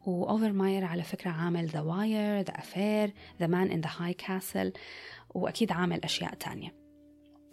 وأوفرماير 0.07 0.85
على 0.85 1.03
فكرة 1.03 1.31
عامل 1.31 1.67
The 1.67 1.81
Wire 1.81 2.41
The 2.41 2.59
Affair 2.59 3.13
The 3.41 3.47
Man 3.47 3.71
in 3.71 3.81
the 3.81 3.91
High 3.99 4.15
Castle 4.15 4.73
وأكيد 5.35 5.73
عامل 5.73 6.05
أشياء 6.05 6.35
تانية. 6.35 6.84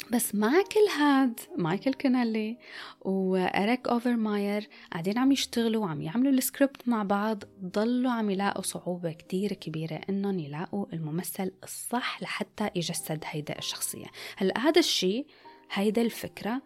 بس 0.10 0.36
مع 0.36 0.52
كل 0.62 1.02
هاد 1.02 1.40
مايكل 1.58 1.94
كونيلي 1.94 2.58
وإريك 3.02 3.88
أوفرماير 3.88 4.70
قاعدين 4.92 5.18
عم 5.18 5.32
يشتغلوا 5.32 5.86
وعم 5.86 6.02
يعملوا 6.02 6.32
السكريبت 6.32 6.88
مع 6.88 7.04
بعض 7.04 7.44
ضلوا 7.64 8.12
عم 8.12 8.30
يلاقوا 8.30 8.62
صعوبة 8.62 9.12
كتير 9.12 9.54
كبيرة 9.54 10.02
إنهم 10.10 10.40
يلاقوا 10.40 10.86
الممثل 10.94 11.52
الصح 11.64 12.22
لحتى 12.22 12.70
يجسد 12.76 13.24
هيدا 13.26 13.58
الشخصية. 13.60 14.08
هلأ 14.38 14.58
هذا 14.58 14.80
الشيء 14.80 15.26
هيدا 15.72 16.02
الفكرة 16.02 16.62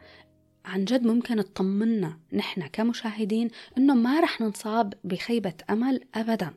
عن 0.66 0.86
جد 0.86 1.04
ممكن 1.04 1.36
تطمنا 1.36 2.20
نحن 2.34 2.68
كمشاهدين 2.68 3.50
إنه 3.78 3.94
ما 3.94 4.20
رح 4.20 4.42
ننصاب 4.42 4.94
بخيبة 5.04 5.54
أمل 5.70 6.02
أبدا. 6.16 6.54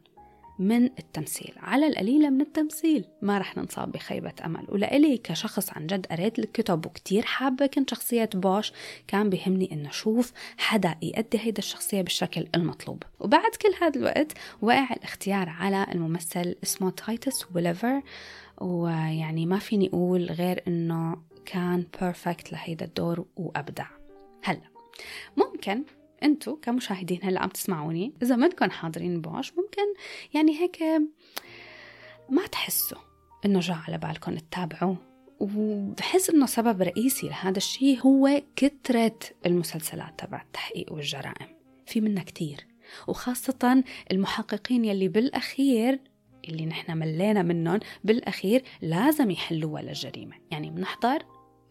من 0.58 0.84
التمثيل. 0.84 1.54
على 1.56 1.86
القليلة 1.86 2.30
من 2.30 2.40
التمثيل. 2.40 3.04
ما 3.22 3.38
رح 3.38 3.56
ننصاب 3.56 3.92
بخيبة 3.92 4.32
أمل. 4.44 4.64
ولإلي 4.68 5.18
كشخص 5.18 5.70
عن 5.70 5.86
جد 5.86 6.06
قريت 6.06 6.38
الكتب 6.38 6.86
وكتير 6.86 7.22
حابة 7.22 7.66
كنت 7.66 7.90
شخصية 7.90 8.30
بوش 8.34 8.72
كان 9.06 9.30
بيهمني 9.30 9.72
إنه 9.72 9.88
أشوف 9.88 10.32
حدا 10.58 10.94
يأدي 11.02 11.38
هيدا 11.38 11.58
الشخصية 11.58 12.02
بالشكل 12.02 12.48
المطلوب. 12.54 13.02
وبعد 13.20 13.50
كل 13.62 13.84
هذا 13.84 13.98
الوقت 14.00 14.32
وقع 14.62 14.92
الاختيار 14.92 15.48
على 15.48 15.86
الممثل 15.94 16.54
اسمه 16.62 16.90
تايتس 16.90 17.46
ويليفر. 17.54 18.02
ويعني 18.60 19.46
ما 19.46 19.58
فيني 19.58 19.88
أقول 19.88 20.24
غير 20.24 20.62
إنه 20.68 21.16
كان 21.46 21.84
perfect 22.00 22.52
لهيدا 22.52 22.84
الدور 22.84 23.26
وأبدع. 23.36 23.86
هلا 24.42 24.70
ممكن 25.36 25.82
انتو 26.22 26.56
كمشاهدين 26.56 27.20
هلا 27.22 27.42
عم 27.42 27.48
تسمعوني 27.48 28.12
إذا 28.22 28.36
منكم 28.36 28.70
حاضرين 28.70 29.20
بوش 29.20 29.52
ممكن 29.52 29.94
يعني 30.34 30.60
هيك 30.60 30.82
ما 32.28 32.46
تحسوا 32.46 32.98
إنه 33.44 33.60
جاء 33.60 33.78
على 33.86 33.98
بالكم 33.98 34.36
تتابعوا 34.36 34.96
وبحس 35.40 36.30
إنه 36.30 36.46
سبب 36.46 36.82
رئيسي 36.82 37.28
لهذا 37.28 37.56
الشيء 37.56 38.00
هو 38.00 38.42
كثرة 38.56 39.18
المسلسلات 39.46 40.20
تبع 40.20 40.42
التحقيق 40.42 40.92
والجرائم. 40.92 41.48
في 41.86 42.00
منها 42.00 42.22
كتير 42.22 42.66
وخاصة 43.08 43.84
المحققين 44.12 44.84
يلي 44.84 45.08
بالأخير 45.08 46.00
اللي 46.48 46.66
نحن 46.66 46.98
ملينا 46.98 47.42
منهم 47.42 47.80
بالأخير 48.04 48.62
لازم 48.82 49.30
يحلوها 49.30 49.82
للجريمة. 49.82 50.36
يعني 50.50 50.70
بنحضر 50.70 51.18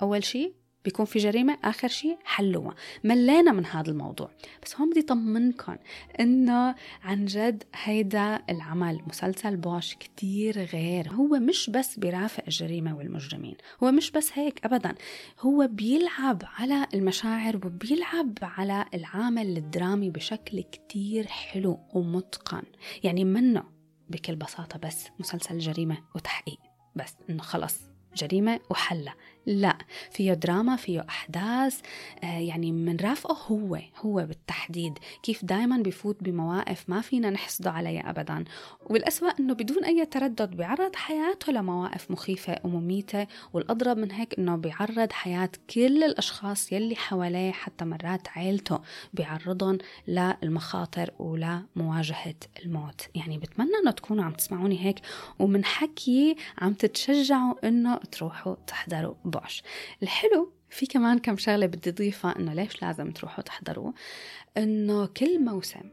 أول 0.02 0.24
شيء 0.24 0.54
بيكون 0.88 1.06
في 1.06 1.20
جريمة 1.20 1.58
آخر 1.64 1.88
شيء 1.88 2.18
حلوها. 2.24 2.76
ملينا 3.04 3.52
من 3.52 3.66
هذا 3.66 3.92
الموضوع. 3.92 4.30
بس 4.64 4.76
هون 4.76 4.90
بدي 4.90 5.02
طمنكم 5.02 5.76
إنه 6.20 6.76
عن 7.04 7.26
جد 7.26 7.64
هيدا 7.84 8.42
العمل 8.50 9.02
مسلسل 9.08 9.58
بوش 9.58 9.96
كتير 9.96 10.64
غير. 10.64 11.10
هو 11.12 11.28
مش 11.28 11.70
بس 11.70 12.00
بيرافق 12.00 12.44
الجريمة 12.48 12.98
والمجرمين. 12.98 13.56
هو 13.84 13.92
مش 13.92 14.12
بس 14.12 14.32
هيك 14.34 14.66
أبدا. 14.66 14.96
هو 15.40 15.68
بيلعب 15.72 16.44
على 16.58 16.88
المشاعر 16.94 17.56
وبيلعب 17.56 18.38
على 18.42 18.86
العامل 18.94 19.58
الدرامي 19.58 20.10
بشكل 20.10 20.62
كتير 20.62 21.28
حلو 21.28 21.80
ومتقن. 21.94 22.64
يعني 23.04 23.24
منه 23.24 23.64
بكل 24.10 24.36
بساطة 24.36 24.80
بس 24.80 25.08
مسلسل 25.20 25.58
جريمة 25.58 25.98
وتحقيق. 26.16 26.60
بس 26.96 27.16
إنه 27.30 27.44
خلص 27.44 27.80
جريمة 28.16 28.60
وحلة 28.70 29.14
لا 29.48 29.78
فيه 30.12 30.34
دراما 30.34 30.76
فيه 30.76 31.06
أحداث 31.10 31.82
آه 32.24 32.40
يعني 32.40 32.72
من 32.72 32.98
رافقه 32.98 33.38
هو 33.48 33.80
هو 33.98 34.26
بالتحديد. 34.26 35.00
كيف 35.24 35.46
دايما 35.46 35.78
بفوت 35.78 36.24
بمواقف 36.24 36.90
ما 36.90 37.02
فينا 37.02 37.30
نحسده 37.30 37.72
عليها 37.72 38.10
أبدا. 38.10 38.44
والأسوأ 38.86 39.30
أنه 39.40 39.54
بدون 39.54 39.86
أي 39.86 40.06
تردد 40.06 40.50
بيعرض 40.50 40.96
حياته 40.96 41.52
لمواقف 41.54 42.12
مخيفة 42.12 42.56
ومميتة. 42.64 43.28
والأضرب 43.54 43.98
من 43.98 44.12
هيك 44.12 44.40
أنه 44.40 44.56
بيعرض 44.56 45.12
حياة 45.12 45.50
كل 45.70 46.04
الأشخاص 46.04 46.72
يلي 46.72 46.96
حواليه 46.96 47.52
حتى 47.52 47.86
مرات 47.86 48.28
عيلته 48.36 48.80
بيعرضهم 49.14 49.78
للمخاطر 50.08 51.12
ولمواجهة 51.20 52.36
الموت. 52.64 53.02
يعني 53.16 53.38
بتمنى 53.38 53.72
أنه 53.84 53.92
تكونوا 53.92 54.24
عم 54.24 54.32
تسمعوني 54.32 54.86
هيك. 54.86 55.00
ومن 55.40 55.66
حكي 55.66 56.36
عم 56.58 56.74
تتشجعوا 56.74 57.68
أنه 57.68 57.96
تروحوا 57.98 58.56
تحضروا 58.68 59.14
بوش 59.40 59.64
الحلو 60.04 60.54
في 60.70 60.86
كمان 60.86 61.20
كم 61.20 61.38
شغلة 61.38 61.66
بدي 61.66 61.90
أضيفها 61.90 62.40
إنه 62.40 62.54
ليش 62.54 62.82
لازم 62.82 63.12
تروحوا 63.12 63.44
تحضروه؟ 63.44 63.94
إنه 64.58 65.06
كل 65.06 65.46
موسم 65.46 65.90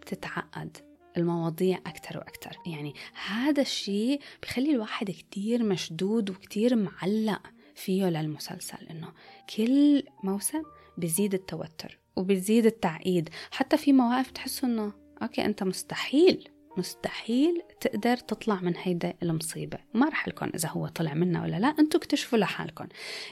بتتعقد 0.00 0.76
المواضيع 1.16 1.78
أكتر 1.86 2.18
وأكتر. 2.18 2.56
يعني 2.66 2.94
هذا 3.26 3.62
الشيء 3.62 4.20
بخلي 4.42 4.70
الواحد 4.70 5.10
كتير 5.10 5.62
مشدود 5.62 6.30
وكتير 6.30 6.76
معلق 6.76 7.42
فيه 7.74 8.04
للمسلسل 8.04 8.86
إنه 8.90 9.12
كل 9.56 10.02
موسم 10.24 10.62
بيزيد 10.98 11.34
التوتر 11.34 11.98
وبيزيد 12.16 12.66
التعقيد. 12.66 13.28
حتى 13.50 13.76
في 13.76 13.92
مواقف 13.92 14.30
تحسوا 14.30 14.68
إنه 14.68 14.92
أوكي 15.22 15.44
أنت 15.44 15.62
مستحيل 15.62 16.48
مستحيل 16.76 17.62
تقدر 17.80 18.16
تطلع 18.16 18.60
من 18.60 18.76
هيدا 18.76 19.14
المصيبة. 19.22 19.78
ما 19.94 20.08
رح 20.08 20.28
لكم 20.28 20.50
إذا 20.54 20.68
هو 20.68 20.86
طلع 20.86 21.14
منها 21.14 21.42
ولا 21.42 21.56
لا 21.56 21.68
أنتوا 21.68 22.00
اكتشفوا 22.00 22.38
لحالكم. 22.38 22.86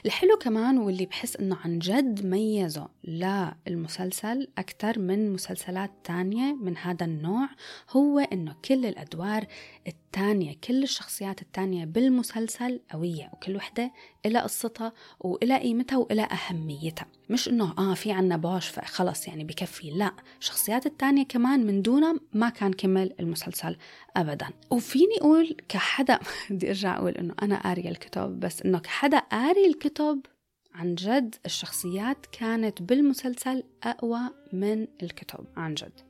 الحلو 0.05 0.37
كمان 0.37 0.77
واللي 0.77 1.05
بحس 1.05 1.35
أنه 1.35 1.57
عن 1.65 1.79
جد 1.79 2.25
ميزه 2.25 2.89
للمسلسل 3.03 4.47
أكثر 4.57 4.99
من 4.99 5.33
مسلسلات 5.33 5.91
تانية 6.03 6.53
من 6.53 6.77
هذا 6.77 7.05
النوع 7.05 7.49
هو 7.89 8.19
أنه 8.19 8.55
كل 8.65 8.85
الأدوار 8.85 9.45
التانية 9.87 10.55
كل 10.63 10.83
الشخصيات 10.83 11.41
التانية 11.41 11.85
بالمسلسل 11.85 12.81
قوية 12.91 13.29
وكل 13.33 13.55
وحدة 13.55 13.91
إلى 14.25 14.39
قصتها 14.39 14.93
وإلى 15.19 15.57
قيمتها 15.57 15.97
وإلى 15.97 16.21
أهميتها. 16.21 17.05
مش 17.29 17.49
إنه 17.49 17.73
آه 17.77 17.93
في 17.93 18.11
عنا 18.11 18.37
بوش 18.37 18.67
فخلص 18.67 19.27
يعني 19.27 19.43
بكفي 19.43 19.89
لا. 19.91 20.11
الشخصيات 20.39 20.85
التانية 20.85 21.23
كمان 21.23 21.65
من 21.65 21.81
دونها 21.81 22.15
ما 22.33 22.49
كان 22.49 22.73
كمل 22.73 23.13
المسلسل 23.31 23.77
أبدا. 24.17 24.47
وفيني 24.69 25.17
أقول 25.21 25.57
كحدا 25.69 26.19
بدي 26.49 26.69
أرجع 26.69 26.97
أقول 26.97 27.11
إنه 27.11 27.35
أنا 27.41 27.61
قارية 27.61 27.89
الكتب 27.89 28.39
بس 28.39 28.61
إنه 28.61 28.79
كحدا 28.79 29.19
قاري 29.19 29.65
الكتب 29.65 30.25
عن 30.73 30.95
جد 30.95 31.35
الشخصيات 31.45 32.25
كانت 32.31 32.81
بالمسلسل 32.81 33.63
أقوى 33.83 34.21
من 34.53 34.87
الكتب 35.03 35.45
عن 35.57 35.73
جد. 35.73 36.01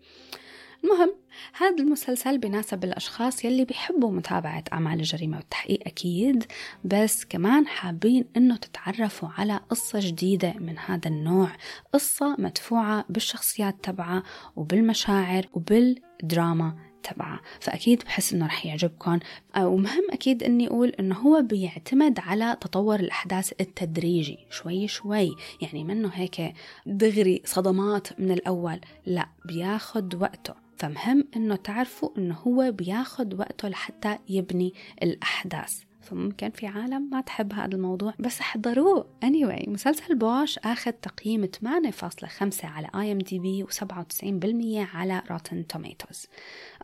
المهم 0.84 1.16
هذا 1.58 1.84
المسلسل 1.84 2.38
بناسب 2.38 2.84
الأشخاص 2.84 3.46
يلي 3.46 3.66
بيحبوا 3.66 4.12
متابعة 4.12 4.64
أعمال 4.74 5.00
الجريمة 5.00 5.38
والتحقيق 5.38 5.80
أكيد 5.88 6.44
بس 6.84 7.26
كمان 7.26 7.68
حابين 7.68 8.26
إنه 8.38 8.56
تتعرفوا 8.56 9.30
على 9.38 9.60
قصة 9.70 10.00
جديدة 10.02 10.54
من 10.60 10.80
هذا 10.80 11.08
النوع. 11.08 11.50
قصة 11.94 12.36
مدفوعة 12.40 13.06
بالشخصيات 13.10 13.76
تبعها 13.84 14.24
وبالمشاعر 14.56 15.46
وبالدراما 15.54 16.91
تبعها 17.04 17.42
فأكيد 17.60 18.04
بحس 18.04 18.34
إنه 18.34 18.46
رح 18.46 18.66
يعجبكم 18.66 19.20
ومهم 19.58 20.04
أكيد 20.12 20.44
إني 20.44 20.68
أقول 20.68 20.90
إنه 20.90 21.16
هو 21.16 21.42
بيعتمد 21.42 22.20
على 22.20 22.58
تطور 22.62 23.00
الأحداث 23.00 23.54
التدريجي. 23.62 24.38
شوي 24.50 24.88
شوي. 24.88 25.36
يعني 25.62 25.84
منه 25.84 26.10
هيك 26.14 26.54
دغري 26.86 27.42
صدمات 27.46 28.20
من 28.20 28.32
الأول. 28.32 28.80
لا 29.06 29.30
بياخد 29.46 30.16
وقته. 30.16 30.54
فمهم 30.78 31.28
إنه 31.36 31.56
تعرفوا 31.56 32.10
إنه 32.18 32.36
هو 32.36 32.72
بياخد 32.72 33.40
وقته 33.40 33.68
لحتى 33.68 34.18
يبني 34.30 34.74
الأحداث. 35.04 35.84
فممكن 36.02 36.50
في 36.50 36.68
عالم 36.68 37.10
ما 37.12 37.22
تحب 37.22 37.54
هذا 37.54 37.76
الموضوع. 37.76 38.14
بس 38.20 38.40
احضروه. 38.40 39.06
Anyway 39.26 39.70
مسلسل 39.70 40.16
بوش 40.16 40.58
آخذ 40.58 40.92
تقييم 40.92 41.46
8.5 41.46 42.66
على 42.66 42.88
IMDb 42.96 43.66
و97% 43.66 44.96
على 44.96 45.22
Rotten 45.32 45.68
Tomatoes 45.68 46.26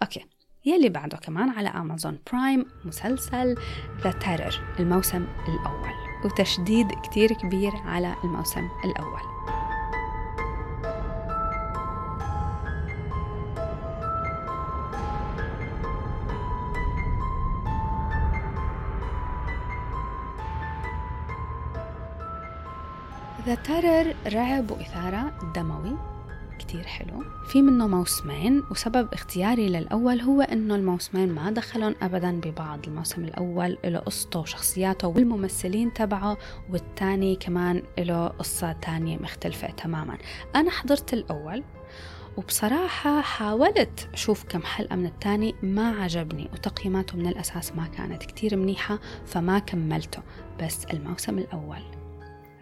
okay. 0.02 0.26
يلي 0.66 0.90
بعده 0.90 1.18
كمان 1.18 1.50
على 1.50 1.70
امازون 1.70 2.20
برايم 2.32 2.66
مسلسل 2.86 3.56
The 4.02 4.12
Terror 4.12 4.76
الموسم 4.80 5.28
الأول. 5.48 5.94
وتشديد 6.26 6.88
كتير 7.04 7.34
كبير 7.34 7.72
على 7.76 8.16
الموسم 8.24 8.68
الأول. 8.86 9.37
ذا 23.48 23.56
ترر 23.56 24.16
رعب 24.34 24.72
وإثارة 24.72 25.52
دموي 25.56 25.98
كتير 26.60 26.84
حلو. 26.84 27.24
في 27.48 27.62
منه 27.62 27.88
موسمين 27.88 28.64
وسبب 28.72 29.14
اختياري 29.14 29.70
للأول 29.70 30.22
هو 30.22 30.42
أنه 30.42 30.76
الموسمين 30.76 31.30
ما 31.30 31.52
دخلون 31.52 31.96
أبدا 32.02 32.40
ببعض. 32.40 32.88
الموسم 32.88 33.24
الأول 33.24 33.78
له 33.86 34.00
قصته 34.00 34.40
وشخصياته 34.40 35.08
والممثلين 35.08 35.94
تبعه 35.94 36.38
والتاني 36.70 37.36
كمان 37.36 37.84
له 37.98 38.28
قصة 38.28 38.72
تانية 38.72 39.18
مختلفة 39.18 39.72
تماما. 39.72 40.18
أنا 40.56 40.72
حضرت 40.72 41.14
الأول 41.14 41.64
وبصراحة 42.38 43.22
حاولت 43.22 44.10
أشوف 44.14 44.44
كم 44.44 44.62
حلقة 44.62 44.96
من 44.96 45.06
التاني 45.06 45.56
ما 45.64 45.90
عجبني 45.90 46.50
وتقييماته 46.54 47.18
من 47.18 47.28
الأساس 47.28 47.72
ما 47.76 47.88
كانت 47.88 48.24
كتير 48.24 48.56
منيحة 48.56 49.00
فما 49.26 49.60
كملته. 49.60 50.22
بس 50.64 50.86
الموسم 50.86 51.38
الأول 51.38 51.97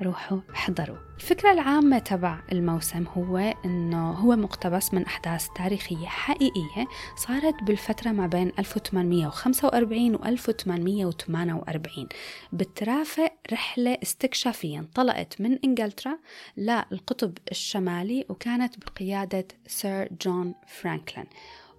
روحوا 0.01 0.39
احضروا. 0.53 0.97
الفكرة 1.15 1.51
العامة 1.51 1.99
تبع 1.99 2.39
الموسم 2.51 3.05
هو 3.17 3.38
إنه 3.65 4.12
هو 4.12 4.36
مقتبس 4.36 4.93
من 4.93 5.05
أحداث 5.05 5.47
تاريخية 5.55 6.05
حقيقية 6.05 6.88
صارت 7.15 7.63
بالفترة 7.63 8.12
ما 8.12 8.27
بين 8.27 8.51
1845 8.60 10.15
و 10.15 10.25
1848 10.25 12.08
بترافق 12.53 13.31
رحلة 13.51 13.97
استكشافية 14.03 14.79
انطلقت 14.79 15.41
من 15.41 15.60
إنجلترا 15.63 16.17
للقطب 16.58 17.38
الشمالي 17.51 18.25
وكانت 18.29 18.75
بقيادة 18.77 19.47
سير 19.67 20.10
جون 20.25 20.53
فرانكلين. 20.67 21.25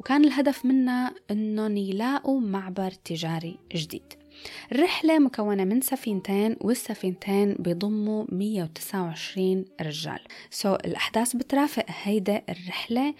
وكان 0.00 0.24
الهدف 0.24 0.64
منها 0.64 1.14
أنهم 1.30 1.76
يلاقوا 1.76 2.40
معبر 2.40 2.90
تجاري 2.90 3.58
جديد. 3.74 4.25
الرحلة 4.72 5.18
مكونة 5.18 5.64
من 5.64 5.80
سفينتين 5.80 6.56
والسفينتين 6.60 7.54
بيضموا 7.58 8.24
129 8.28 9.64
رجال. 9.80 10.20
so 10.50 10.76
so, 10.76 10.78
الأحداث 10.84 11.36
بترافق 11.36 11.84
هيدا 11.88 12.42
الرحلة. 12.48 13.14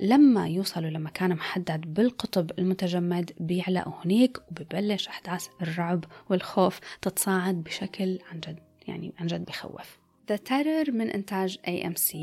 لما 0.00 0.48
يوصلوا 0.48 0.90
لمكان 0.90 1.30
محدد 1.30 1.94
بالقطب 1.94 2.50
المتجمد 2.58 3.30
بيعلقوا 3.40 3.92
هناك 4.04 4.38
وببلش 4.50 5.08
أحداث 5.08 5.46
الرعب 5.62 6.04
والخوف 6.30 6.80
تتصاعد 7.02 7.54
بشكل 7.62 8.18
عن 8.32 8.40
جد 8.40 8.58
يعني 8.88 9.12
عن 9.18 9.26
جد 9.26 9.44
بخوف. 9.44 10.01
The 10.30 10.38
Terror 10.48 10.90
من 10.90 11.10
إنتاج 11.10 11.58
AMC 11.66 12.16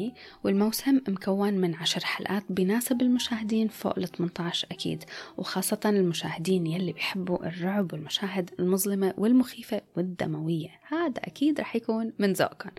والموسم 0.44 1.02
مكون 1.08 1.54
من 1.54 1.76
عشر 1.76 2.06
حلقات 2.06 2.44
بيناسب 2.50 3.02
المشاهدين 3.02 3.68
فوق 3.68 3.98
ال 3.98 4.08
18 4.08 4.68
أكيد 4.72 5.04
وخاصة 5.38 5.80
المشاهدين 5.86 6.68
يلي 6.68 6.94
بيحبوا 6.94 7.48
الرعب 7.48 7.94
والمشاهد 7.94 8.50
المظلمة 8.60 9.14
والمخيفة 9.18 9.82
والدموية. 9.98 10.70
هذا 10.88 11.18
أكيد 11.18 11.60
رح 11.60 11.76
يكون 11.76 12.14
من 12.20 12.34
ذوقكم. 12.34 12.70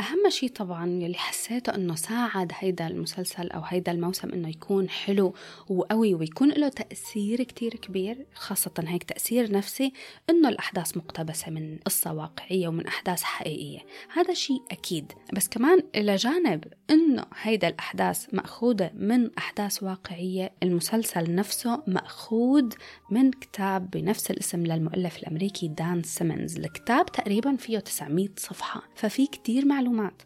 أهم 0.00 0.30
شيء 0.30 0.48
طبعا 0.48 0.86
يلي 0.90 1.14
حسيته 1.14 1.74
أنه 1.74 1.94
ساعد 1.94 2.52
هيدا 2.58 2.86
المسلسل 2.86 3.50
أو 3.50 3.60
هيدا 3.60 3.92
الموسم 3.92 4.28
أنه 4.28 4.48
يكون 4.48 4.90
حلو 4.90 5.34
وقوي 5.68 6.14
ويكون 6.14 6.50
له 6.50 6.68
تأثير 6.68 7.42
كتير 7.42 7.76
كبير 7.76 8.26
خاصة 8.34 8.72
هيك 8.78 9.02
تأثير 9.02 9.52
نفسي 9.52 9.92
أنه 10.30 10.48
الأحداث 10.48 10.96
مقتبسة 10.96 11.50
من 11.50 11.78
قصة 11.84 12.12
واقعية 12.14 12.68
ومن 12.68 12.86
أحداث 12.86 13.22
حقيقية. 13.22 13.78
هذا 14.12 14.34
شيء 14.34 14.63
أكيد. 14.70 15.12
بس 15.32 15.48
كمان 15.48 15.82
إلى 15.94 16.16
جانب 16.16 16.64
إنه 16.90 17.24
هيدا 17.42 17.68
الأحداث 17.68 18.26
مأخوذة 18.32 18.90
من 18.94 19.30
أحداث 19.38 19.82
واقعية 19.82 20.52
المسلسل 20.62 21.34
نفسه 21.34 21.82
مأخوذ 21.86 22.72
من 23.10 23.30
كتاب 23.30 23.90
بنفس 23.90 24.30
الاسم 24.30 24.66
للمؤلف 24.66 25.18
الأمريكي 25.18 25.68
دان 25.68 26.02
سيمنز. 26.02 26.56
الكتاب 26.56 27.06
تقريبا 27.06 27.56
فيه 27.56 27.78
900 27.78 28.28
صفحة 28.36 28.82
ففي 28.94 29.26
كتير 29.26 29.64
معلومات. 29.64 30.22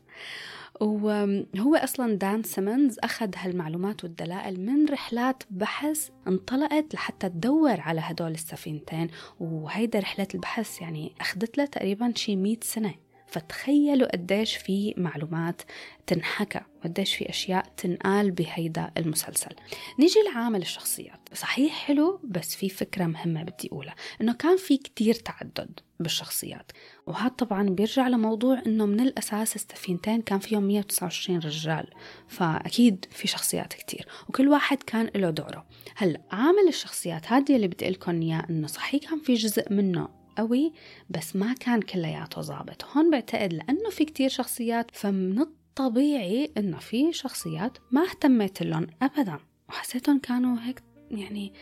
وهو 0.81 1.77
أصلا 1.77 2.14
دان 2.14 2.42
سيمنز 2.42 2.98
أخذ 2.98 3.31
هالمعلومات 3.37 4.05
والدلائل 4.05 4.61
من 4.61 4.88
رحلات 4.88 5.42
بحث 5.51 6.09
انطلقت 6.29 6.94
لحتى 6.94 7.29
تدور 7.29 7.81
على 7.81 8.01
هدول 8.05 8.31
السفينتين. 8.31 9.09
وهيدا 9.40 9.98
رحلة 9.98 10.29
البحث 10.35 10.81
يعني 10.81 11.12
أخذت 11.20 11.59
له 11.59 11.64
تقريبا 11.64 12.12
شي 12.16 12.37
100 12.37 12.57
سنة. 12.62 12.94
فتخيلوا 13.29 14.12
قديش 14.12 14.57
في 14.57 14.95
معلومات 14.97 15.62
تنحكى 16.07 16.61
وقديش 16.79 17.17
في 17.17 17.29
أشياء 17.29 17.73
تنقال 17.77 18.31
بهيدا 18.31 18.91
المسلسل. 18.97 19.51
نيجي 19.99 20.19
لعامل 20.27 20.62
الشخصيات. 20.62 21.21
صحيح 21.35 21.73
حلو 21.73 22.21
بس 22.25 22.57
في 22.57 22.69
فكرة 22.69 23.05
مهمة 23.05 23.43
بدي 23.43 23.69
أقولها. 23.73 23.95
إنه 24.21 24.33
كان 24.33 24.57
في 24.57 24.77
كتير 24.77 25.14
تعدد 25.14 25.81
بالشخصيات. 26.01 26.73
وهذا 27.07 27.29
طبعا 27.29 27.62
بيرجع 27.62 28.09
لموضوع 28.09 28.62
إنه 28.67 28.87
من 28.87 29.01
الأساس 29.01 29.57
السفينتين 29.57 30.23
كان 30.23 30.38
فيهم 30.38 30.62
129 30.62 31.38
رجال. 31.38 31.91
فأكيد 32.29 33.07
في 33.11 33.29
شخصيات 33.29 33.73
كتير. 33.73 34.09
وكل 34.29 34.49
واحد 34.49 34.83
كان 34.83 35.11
له 35.14 35.31
دوره. 35.31 35.67
هلأ 35.97 36.21
عامل 36.31 36.69
الشخصيات 36.69 37.27
هذه 37.27 37.57
اللي 37.57 37.69
بدي 37.69 37.91
لكم 37.91 38.23
اياه 38.23 38.47
إنه 38.51 38.67
صحيح 38.67 39.11
كان 39.11 39.21
في 39.21 39.35
جزء 39.35 39.73
منه 39.73 40.17
قوي 40.38 40.72
بس 41.11 41.37
ما 41.37 41.53
كان 41.53 41.83
كلياته 41.83 42.40
ظابط. 42.40 42.85
هون 42.85 43.11
بعتقد 43.11 43.53
لأنه 43.53 43.90
في 43.90 44.05
كتير 44.05 44.29
شخصيات 44.29 44.90
فمن 44.92 45.38
الطبيعي 45.40 46.53
إنه 46.57 46.79
في 46.79 47.12
شخصيات 47.12 47.79
ما 47.90 48.03
اهتميت 48.03 48.62
لهم 48.62 48.87
أبدا. 49.03 49.38
وحسيتهم 49.68 50.18
كانوا 50.18 50.57
هيك 50.61 50.83
يعني 51.11 51.53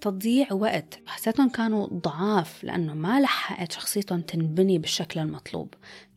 تضييع 0.00 0.52
وقت. 0.52 1.00
حسيتهم 1.06 1.48
كانوا 1.48 1.86
ضعاف 1.86 2.64
لأنه 2.64 2.94
ما 2.94 3.20
لحقت 3.20 3.72
شخصيتهم 3.72 4.20
تنبني 4.20 4.78
بالشكل 4.78 5.20
المطلوب. 5.20 5.74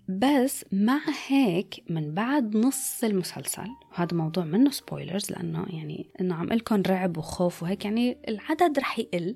بس 0.09 0.65
مع 0.71 0.99
هيك 1.27 1.83
من 1.89 2.13
بعد 2.13 2.57
نص 2.57 3.03
المسلسل 3.03 3.67
وهذا 3.91 4.17
موضوع 4.17 4.43
منه 4.43 4.71
سبويلرز 4.71 5.31
لأنه 5.31 5.65
يعني 5.69 6.09
إنه 6.21 6.35
عم 6.35 6.47
لكم 6.47 6.81
رعب 6.87 7.17
وخوف 7.17 7.63
وهيك 7.63 7.85
يعني 7.85 8.17
العدد 8.27 8.79
رح 8.79 8.99
يقل. 8.99 9.35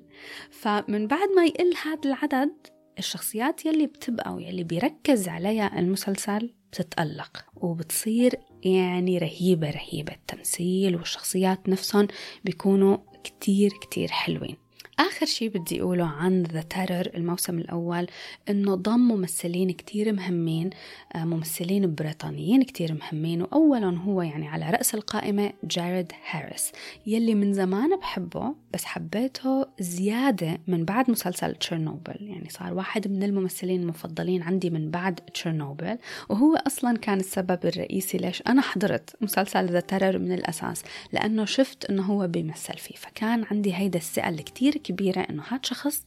فمن 0.50 1.06
بعد 1.06 1.28
ما 1.36 1.44
يقل 1.44 1.74
هذا 1.84 2.00
العدد 2.04 2.73
الشخصيات 2.98 3.66
يلي 3.66 3.86
بتبقى 3.86 4.34
ويلي 4.34 4.64
بيركز 4.64 5.28
عليها 5.28 5.78
المسلسل 5.78 6.54
بتتألق 6.72 7.44
وبتصير 7.56 8.34
يعني 8.64 9.18
رهيبة 9.18 9.70
رهيبة 9.70 10.12
التمثيل 10.12 10.96
والشخصيات 10.96 11.68
نفسهم 11.68 12.08
بيكونوا 12.44 12.96
كتير 13.24 13.70
كتير 13.82 14.08
حلوين. 14.08 14.63
آخر 14.98 15.26
شي 15.26 15.48
بدي 15.48 15.82
أقوله 15.82 16.04
عن 16.04 16.42
ذا 16.42 16.60
تيرر 16.60 17.10
الموسم 17.14 17.58
الأول 17.58 18.06
إنه 18.48 18.74
ضم 18.74 19.00
ممثلين 19.00 19.70
كتير 19.70 20.12
مهمين 20.12 20.70
آه، 21.14 21.24
ممثلين 21.24 21.94
بريطانيين 21.94 22.62
كتير 22.62 22.94
مهمين 22.94 23.42
وأولهم 23.42 23.96
هو 23.96 24.22
يعني 24.22 24.48
على 24.48 24.70
رأس 24.70 24.94
القائمة 24.94 25.52
جاريد 25.64 26.12
هاريس. 26.30 26.72
يلي 27.06 27.34
من 27.34 27.52
زمان 27.52 27.96
بحبه 27.96 28.54
بس 28.74 28.84
حبيته 28.84 29.66
زيادة 29.80 30.58
من 30.66 30.84
بعد 30.84 31.10
مسلسل 31.10 31.54
تشيرنوبل. 31.54 32.16
يعني 32.20 32.48
صار 32.50 32.74
واحد 32.74 33.08
من 33.08 33.22
الممثلين 33.22 33.80
المفضلين 33.82 34.42
عندي 34.42 34.70
من 34.70 34.90
بعد 34.90 35.14
تشيرنوبل 35.14 35.98
وهو 36.30 36.56
أصلا 36.56 36.96
كان 36.96 37.20
السبب 37.20 37.58
الرئيسي 37.64 38.18
ليش 38.18 38.42
أنا 38.46 38.62
حضرت 38.62 39.16
مسلسل 39.20 39.66
ذا 39.66 39.80
تيرر 39.80 40.18
من 40.18 40.32
الأساس 40.32 40.82
لأنه 41.12 41.44
شفت 41.44 41.84
إنه 41.84 42.02
هو 42.02 42.26
بيمثل 42.26 42.78
فيه. 42.78 42.94
فكان 42.94 43.44
عندي 43.50 43.74
هيدا 43.74 43.98
الثقة 43.98 44.28
الكتير 44.28 44.83
كبيرة 44.84 45.20
إنه 45.20 45.42
هاد 45.48 45.66
شخص 45.66 46.04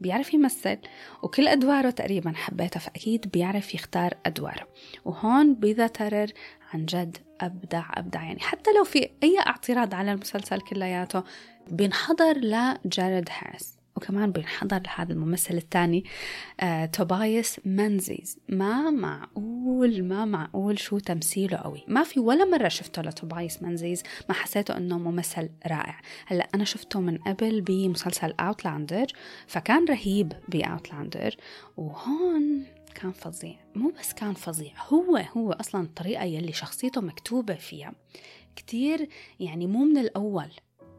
بيعرف 0.00 0.34
يمثل 0.34 0.78
وكل 1.22 1.48
أدواره 1.48 1.90
تقريبا 1.90 2.32
حبيتها 2.36 2.80
فأكيد 2.80 3.30
بيعرف 3.32 3.74
يختار 3.74 4.14
أدواره. 4.26 4.68
وهون 5.04 5.54
بذا 5.54 5.86
ترر 5.86 6.32
عن 6.72 6.86
جد 6.86 7.16
أبدع 7.40 7.84
أبدع. 7.94 8.22
يعني 8.22 8.40
حتى 8.40 8.70
لو 8.72 8.84
في 8.84 9.10
أي 9.22 9.38
اعتراض 9.38 9.94
على 9.94 10.12
المسلسل 10.12 10.60
كلياته 10.60 11.22
بينحضر 11.70 12.38
لجارد 12.38 13.28
هاريس 13.38 13.81
وكمان 13.96 14.32
بينحضر 14.32 14.80
لهذا 14.86 15.12
الممثل 15.12 15.54
الثاني 15.54 16.04
آه، 16.60 16.86
توبايس 16.86 17.60
منزيز. 17.64 18.38
ما 18.48 18.90
معقول 18.90 20.04
ما 20.04 20.24
معقول 20.24 20.78
شو 20.78 20.98
تمثيله 20.98 21.56
قوي. 21.56 21.84
ما 21.88 22.02
في 22.02 22.20
ولا 22.20 22.44
مرة 22.44 22.68
شفته 22.68 23.02
لتوبايس 23.02 23.62
منزيز 23.62 24.02
ما 24.28 24.34
حسيته 24.34 24.76
إنه 24.76 24.98
ممثل 24.98 25.50
رائع. 25.66 26.00
هلأ 26.26 26.48
أنا 26.54 26.64
شفته 26.64 27.00
من 27.00 27.18
قبل 27.18 27.60
بمسلسل 27.60 28.34
Outlander 28.40 29.06
فكان 29.46 29.84
رهيب 29.84 30.32
ب 30.48 30.57
Outlander 30.57 31.36
وهون 31.76 32.64
كان 32.94 33.12
فظيع. 33.12 33.56
مو 33.74 33.92
بس 33.98 34.12
كان 34.12 34.34
فظيع 34.34 34.72
هو 34.88 35.16
هو 35.16 35.52
أصلا 35.52 35.82
الطريقة 35.82 36.24
يلي 36.24 36.52
شخصيته 36.52 37.00
مكتوبة 37.00 37.54
فيها. 37.54 37.92
كتير 38.56 39.08
يعني 39.40 39.66
مو 39.66 39.84
من 39.84 39.98
الأول 39.98 40.50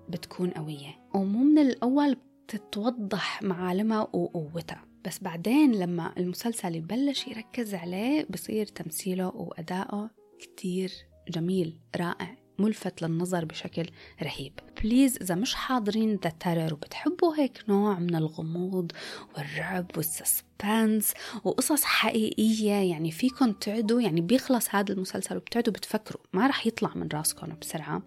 بتكون 0.10 0.50
قوية 0.50 1.00
ومو 1.14 1.44
من 1.44 1.58
الأول 1.58 2.18
تتوضح 2.48 3.44
معالمها 3.44 4.02
وقوتها. 4.02 4.86
بس 5.06 5.20
بعدين 5.20 5.72
لما 5.72 6.14
المسلسل 6.18 6.76
يبلش 6.76 7.28
يركز 7.28 7.76
عليه 7.76 8.28
بصير 8.30 8.66
تمثيله 8.66 9.28
وأدائه 9.28 10.10
كتير 10.40 10.92
جميل 11.30 11.80
رائع. 11.96 12.43
ملفت 12.60 13.02
للنظر 13.02 13.46
بشكل 13.46 13.86
رهيب. 14.24 14.54
please 14.84 15.18
إذا 15.22 15.36
مش 15.36 15.56
حاضرين 15.56 16.20
The 16.24 16.32
Terror 16.40 16.74
وبتحبوا 16.74 17.36
هيك 17.36 17.64
نوع 17.70 18.00
من 18.00 18.16
الغموض 18.16 18.92
والرعب 19.38 19.86
وال 19.98 20.21
suspense 20.21 21.14
وقصص 21.44 21.84
حقيقية 21.84 22.72
يعني 22.92 23.12
فيكم 23.12 23.52
تعدوا 23.52 24.02
يعني 24.02 24.22
بيخلص 24.22 24.76
هذا 24.76 24.94
المسلسل 24.94 25.38
وبتعدوا 25.38 25.74
بتفكروا 25.74 26.22
ما 26.34 26.48
رح 26.48 26.68
يطلع 26.68 26.92
من 26.96 27.08
راسكم 27.14 27.54
بسرعة. 27.62 28.02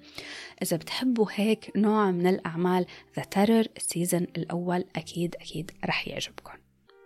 إذا 0.62 0.76
بتحبوا 0.76 1.26
هيك 1.35 1.72
نوع 1.76 2.11
من 2.11 2.26
الأعمال 2.26 2.87
The 3.16 3.22
Terror 3.22 3.66
ال 3.77 3.84
season 3.84 4.27
الأول 4.37 4.85
أكيد 4.96 5.35
أكيد 5.35 5.70
رح 5.85 6.09
يعجبكم 6.09 6.54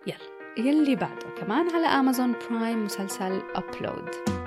يلا 0.07 0.41
يلي 0.59 0.97
بعده. 0.97 1.31
كمان 1.41 1.71
على 1.71 1.87
Amazon 1.87 2.35
Prime 2.51 2.85
مسلسل 2.85 3.43
Upload 3.55 4.40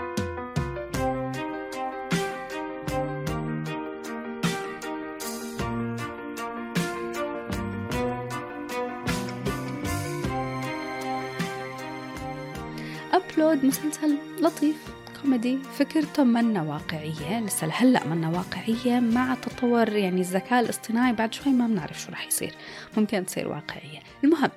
Upload 13.34 13.66
مسلسل 13.66 14.18
لطيف 14.42 14.76
كوميدي 15.22 15.60
فكرته 15.78 16.24
منا 16.24 16.62
واقعية. 16.62 17.40
لسه 17.40 17.68
لهلأ 17.68 18.08
منا 18.08 18.30
واقعية 18.30 19.00
مع 19.00 19.36
تطور 19.36 19.90
يعني 19.90 20.22
الذكاء 20.22 20.60
الاصطناعي 20.60 21.14
بعد 21.14 21.34
شوي 21.34 21.54
ما 21.54 21.68
بنعرف 21.68 22.02
شو 22.02 22.12
رح 22.12 22.28
يصير. 22.28 22.54
ممكن 22.98 23.26
تصير 23.26 23.48
واقعية. 23.48 24.00
المهم 24.24 24.50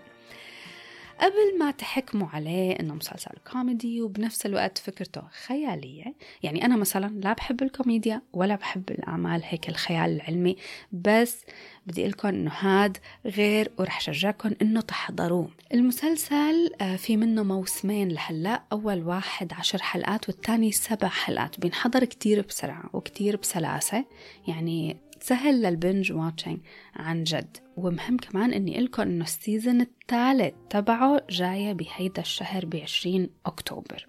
قبل 1.21 1.59
ما 1.59 1.71
تحكموا 1.71 2.29
عليه 2.33 2.73
إنه 2.73 2.95
مسلسل 2.95 3.31
كوميدي 3.53 4.03
وبنفس 4.03 4.47
الوقت 4.47 4.79
فكرته 4.79 5.23
خيالية 5.47 6.15
يعني 6.43 6.65
أنا 6.65 6.77
مثلا 6.77 7.07
لا 7.07 7.33
بحب 7.33 7.63
الكوميديا 7.63 8.23
ولا 8.33 8.55
بحب 8.55 8.91
الأعمال 8.91 9.43
هيك 9.45 9.69
الخيال 9.69 10.11
العلمي 10.17 10.57
بس 10.93 11.45
بدي 11.87 12.09
قلكم 12.09 12.29
إنه 12.29 12.53
هاد 12.61 12.99
غير 13.27 13.71
ورح 13.79 14.01
شجعكم 14.01 14.51
إنه 14.63 14.81
تحضروه. 14.81 15.51
المسلسل 15.75 16.71
آه، 16.81 16.97
في 16.97 17.17
منه 17.17 17.43
موسمين 17.43 18.09
لهلأ 18.09 18.63
أول 18.73 19.03
واحد 19.03 19.53
عشر 19.53 19.83
حلقات 19.83 20.29
والثاني 20.29 20.73
سبع 20.73 21.09
حلقات 21.09 21.61
بينحضر 21.61 22.05
كتير 22.05 22.47
بسرعة 22.49 22.91
وكتير 22.93 23.37
بسلاسة 23.37 24.05
يعني 24.49 24.97
سهل 25.27 25.63
لل 25.63 25.77
binge 25.77 26.13
watching 26.13 26.59
عن 26.97 27.25
جد. 27.25 27.57
ومهم 27.77 28.17
كمان 28.17 28.53
إني 28.53 28.81
قلكم 28.81 29.03
إنه 29.03 29.25
ال 29.25 29.33
season 29.33 29.81
الثالث 29.81 30.55
تبعه 30.71 31.23
جاية 31.31 31.73
بهيدا 31.73 32.23
الشهر 32.23 32.67
ب 32.67 32.77
20 32.77 33.29
أكتوبر. 33.47 34.07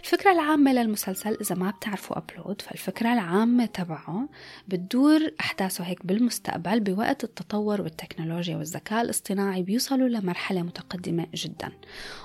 الفكرة 0.00 0.32
العامة 0.32 0.72
للمسلسل 0.72 1.36
إذا 1.40 1.54
ما 1.54 1.70
بتعرفوا 1.70 2.18
Upload 2.18 2.62
فالفكرة 2.62 3.12
العامة 3.12 3.66
تبعه 3.66 4.28
بتدور 4.68 5.20
أحداثه 5.40 5.84
هيك 5.84 6.06
بالمستقبل 6.06 6.80
بوقت 6.80 7.24
التطور 7.24 7.80
والتكنولوجيا 7.80 8.56
والذكاء 8.56 9.02
الاصطناعي 9.02 9.62
بيوصلوا 9.62 10.08
لمرحلة 10.08 10.62
متقدمة 10.62 11.26
جدا. 11.34 11.72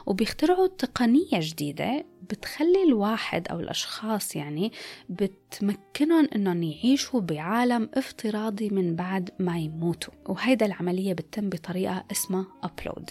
وبيخترعوا 0.06 0.68
تقنية 0.68 1.40
جديدة 1.40 2.06
بتخلي 2.30 2.84
الواحد 2.88 3.48
أو 3.48 3.60
الأشخاص 3.60 4.36
يعني 4.36 4.72
بتمكنهم 5.10 6.28
أنهم 6.36 6.64
يعيشوا 6.64 7.20
بعالم 7.22 7.90
افتراضي 7.94 8.70
من 8.70 8.96
بعد 8.96 9.30
ما 9.40 9.60
يموتوا. 9.60 10.14
وهيدا 10.26 10.66
العملية 10.66 11.14
بتتم 11.14 11.50
بطريقة 11.50 12.06
اسمها 12.12 12.46
أبلود 12.64 13.10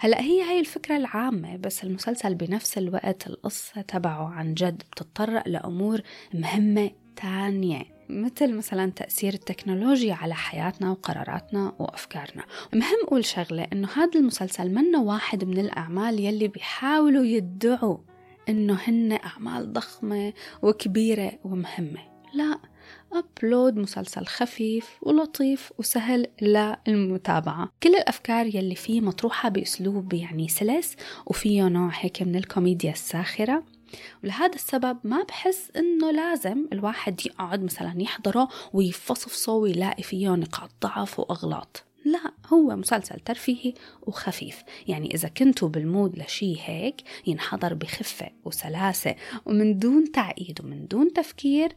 هلأ 0.00 0.20
هي 0.20 0.42
هاي 0.42 0.60
الفكرة 0.60 0.96
العامة 0.96 1.56
بس 1.56 1.84
المسلسل 1.84 2.34
بنفس 2.34 2.78
الوقت 2.78 3.26
القصة 3.26 3.63
تبعه 3.70 4.28
عن 4.28 4.54
جد 4.54 4.82
بتتطرق 4.92 5.48
لأمور 5.48 6.00
مهمة 6.34 6.90
تانية 7.16 7.94
مثل 8.08 8.54
مثلا 8.54 8.90
تأثير 8.90 9.34
التكنولوجيا 9.34 10.14
على 10.14 10.34
حياتنا 10.34 10.90
وقراراتنا 10.90 11.74
وأفكارنا. 11.78 12.44
مهم 12.72 13.04
أقول 13.04 13.24
شغلة 13.24 13.66
إنه 13.72 13.88
هذا 13.96 14.20
المسلسل 14.20 14.74
منه 14.74 15.02
واحد 15.02 15.44
من 15.44 15.58
الأعمال 15.58 16.20
يلي 16.20 16.48
بيحاولوا 16.48 17.24
يدعوا 17.24 17.98
إنه 18.48 18.78
هن 18.86 19.18
أعمال 19.24 19.72
ضخمة 19.72 20.32
وكبيرة 20.62 21.32
ومهمة. 21.44 22.00
لا 22.34 22.58
أبلود 23.12 23.76
مسلسل 23.76 24.26
خفيف 24.26 24.98
ولطيف 25.02 25.72
وسهل 25.78 26.26
للمتابعة. 26.42 27.72
كل 27.82 27.94
الأفكار 27.94 28.46
يلي 28.46 28.74
فيه 28.74 29.00
مطروحة 29.00 29.48
بأسلوب 29.48 30.12
يعني 30.12 30.48
سلس 30.48 30.96
وفيه 31.26 31.62
نوع 31.62 31.90
هيك 31.92 32.22
من 32.22 32.36
الكوميديا 32.36 32.92
الساخرة. 32.92 33.64
ولهذا 34.24 34.54
السبب 34.54 34.98
ما 35.04 35.22
بحس 35.22 35.70
إنه 35.76 36.10
لازم 36.10 36.66
الواحد 36.72 37.26
يقعد 37.26 37.62
مثلا 37.62 37.94
يحضره 37.96 38.48
ويفصفصه 38.72 39.52
ويلاقي 39.52 40.02
فيه 40.02 40.28
نقاط 40.28 40.70
ضعف 40.82 41.20
وأغلاط. 41.20 41.84
لا 42.04 42.32
هو 42.52 42.76
مسلسل 42.76 43.20
ترفيهي 43.20 43.74
وخفيف. 44.02 44.62
يعني 44.88 45.14
إذا 45.14 45.28
كنتوا 45.28 45.68
بال 45.68 45.85
mood 45.85 46.18
لشي 46.18 46.56
هيك 46.60 47.02
ينحضر 47.26 47.74
بخفة 47.74 48.30
وسلاسة 48.44 49.14
ومن 49.46 49.78
دون 49.78 50.12
تعقيد 50.12 50.60
ومن 50.60 50.86
دون 50.86 51.12
تفكير 51.12 51.72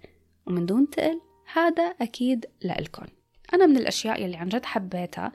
ومن 0.48 0.66
دون 0.66 0.89
تقل 0.89 1.22
هذا 1.54 1.84
أكيد 1.84 2.45
لإلكن. 2.62 3.08
أنا 3.54 3.66
من 3.66 3.78
الأشياء 3.78 4.22
يلي 4.22 4.38
عن 4.38 4.48
جد 4.48 4.66
حبيتها 4.66 5.32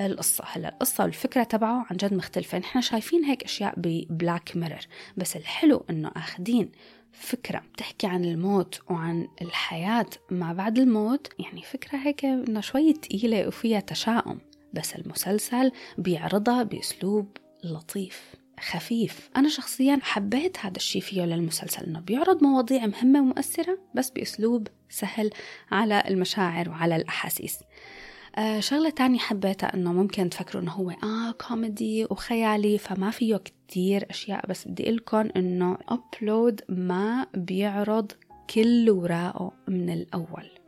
القصة. 0.00 0.44
هلأ 0.46 0.68
القصة 0.68 1.04
والفكرة 1.04 1.42
تبعه 1.42 1.86
عن 1.90 1.96
جد 1.96 2.14
مختلفة. 2.14 2.58
نحن 2.58 2.80
شايفين 2.80 3.24
هيك 3.24 3.44
أشياء 3.44 3.74
ب 3.76 3.89
Black 3.89 4.56
Mirror 4.56 4.86
بس 5.16 5.36
الحلو 5.36 5.84
إنه 5.90 6.12
أخدين 6.16 6.72
فكرة 7.12 7.62
بتحكي 7.72 8.06
عن 8.06 8.24
الموت 8.24 8.80
وعن 8.90 9.28
الحياة 9.42 10.06
ما 10.30 10.52
بعد 10.52 10.78
الموت. 10.78 11.28
يعني 11.38 11.62
فكرة 11.62 11.98
هيك 11.98 12.24
إنه 12.24 12.60
شوي 12.60 12.92
تقيلة 12.92 13.48
وفيها 13.48 13.80
تشاؤم. 13.80 14.38
بس 14.72 14.96
المسلسل 14.96 15.72
بيعرضها 15.98 16.62
بأسلوب 16.62 17.36
لطيف. 17.64 18.43
خفيف. 18.60 19.30
أنا 19.36 19.48
شخصيا 19.48 19.98
حبيت 20.02 20.58
هذا 20.58 20.76
الشيء 20.76 21.02
فيه 21.02 21.22
للمسلسل 21.22 21.84
إنه 21.84 22.00
بيعرض 22.00 22.42
مواضيع 22.42 22.86
مهمة 22.86 23.20
ومؤثرة 23.20 23.78
بس 23.94 24.10
بأسلوب 24.10 24.68
سهل 24.90 25.30
على 25.70 26.02
المشاعر 26.08 26.68
وعلى 26.68 26.96
الأحاسيس. 26.96 27.58
آه 28.36 28.60
شغلة 28.60 28.90
تانية 28.90 29.18
حبيتها 29.18 29.74
إنه 29.74 29.92
ممكن 29.92 30.30
تفكروا 30.30 30.62
إنه 30.62 30.72
هو 30.72 30.90
آه 30.90 31.30
كوميدي 31.48 32.04
وخيالي 32.04 32.78
فما 32.78 33.10
فيه 33.10 33.36
كتير 33.36 34.06
أشياء 34.10 34.46
بس 34.46 34.68
بدي 34.68 34.90
لكم 34.90 35.28
إنه 35.36 35.78
أبلود 35.88 36.60
ما 36.68 37.26
بيعرض 37.34 38.12
كل 38.54 38.90
وراءه 38.90 39.52
من 39.68 39.90
الأول. 39.90 40.63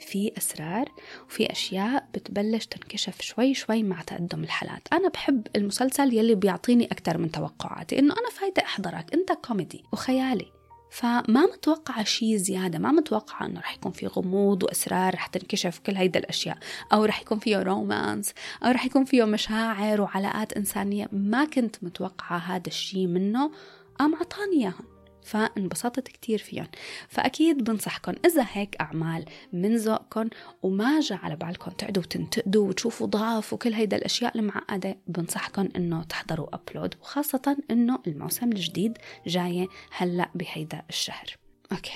في 0.00 0.32
أسرار 0.38 0.92
وفي 1.28 1.52
أشياء 1.52 2.08
بتبلش 2.14 2.66
تنكشف 2.66 3.22
شوي 3.22 3.54
شوي 3.54 3.82
مع 3.82 4.02
تقدم 4.02 4.44
الحلقات 4.44 4.88
أنا 4.92 5.08
بحب 5.08 5.46
المسلسل 5.56 6.14
يلي 6.14 6.34
بيعطيني 6.34 6.88
أكتر 6.92 7.18
من 7.18 7.30
توقعاتي 7.30 7.98
إنه 7.98 8.14
أنا 8.14 8.30
فايدة 8.30 8.62
أحضرك 8.62 9.14
أنت 9.14 9.32
كوميدي 9.32 9.84
وخيالي. 9.92 10.52
فما 10.90 11.46
متوقعة 11.46 12.04
شيء 12.04 12.36
زيادة 12.36 12.78
ما 12.78 12.92
متوقعة 12.92 13.46
أنه 13.46 13.60
رح 13.60 13.74
يكون 13.74 13.92
في 13.92 14.06
غموض 14.06 14.62
وأسرار 14.62 15.14
رح 15.14 15.26
تنكشف 15.26 15.78
كل 15.78 15.96
هيدا 15.96 16.20
الأشياء 16.20 16.58
أو 16.92 17.04
رح 17.04 17.20
يكون 17.20 17.38
فيه 17.38 17.62
رومانس 17.62 18.32
أو 18.64 18.70
رح 18.70 18.84
يكون 18.84 19.04
فيه 19.04 19.24
مشاعر 19.24 20.00
وعلاقات 20.00 20.52
إنسانية. 20.52 21.08
ما 21.12 21.44
كنت 21.44 21.76
متوقعة 21.82 22.36
هذا 22.38 22.66
الشيء 22.66 23.06
منه 23.06 23.50
قام 23.98 24.14
عطاني 24.14 24.56
إياهم. 24.56 24.97
فانبسطت 25.28 26.08
كتير 26.08 26.38
فيهم. 26.38 26.66
فأكيد 27.08 27.64
بنصحكم 27.64 28.12
إذا 28.26 28.46
هيك 28.52 28.76
أعمال 28.80 29.24
من 29.52 29.76
ذوقكم 29.76 30.28
وما 30.62 31.00
جا 31.00 31.16
على 31.16 31.36
بالكم 31.36 31.70
تقعدوا 31.70 32.02
تنتقدوا 32.02 32.68
وتشوفوا 32.68 33.06
ضعف 33.06 33.52
وكل 33.52 33.72
هيدا 33.72 33.96
الأشياء 33.96 34.38
المعقدة 34.38 34.96
بنصحكم 35.06 35.68
إنه 35.76 36.02
تحضروا 36.02 36.46
Upload 36.54 36.94
وخاصة 37.00 37.56
إنه 37.70 37.98
الموسم 38.06 38.52
الجديد 38.52 38.98
جاي 39.26 39.68
هلأ 39.96 40.30
بهيدا 40.34 40.82
الشهر. 40.90 41.36
okay. 41.72 41.92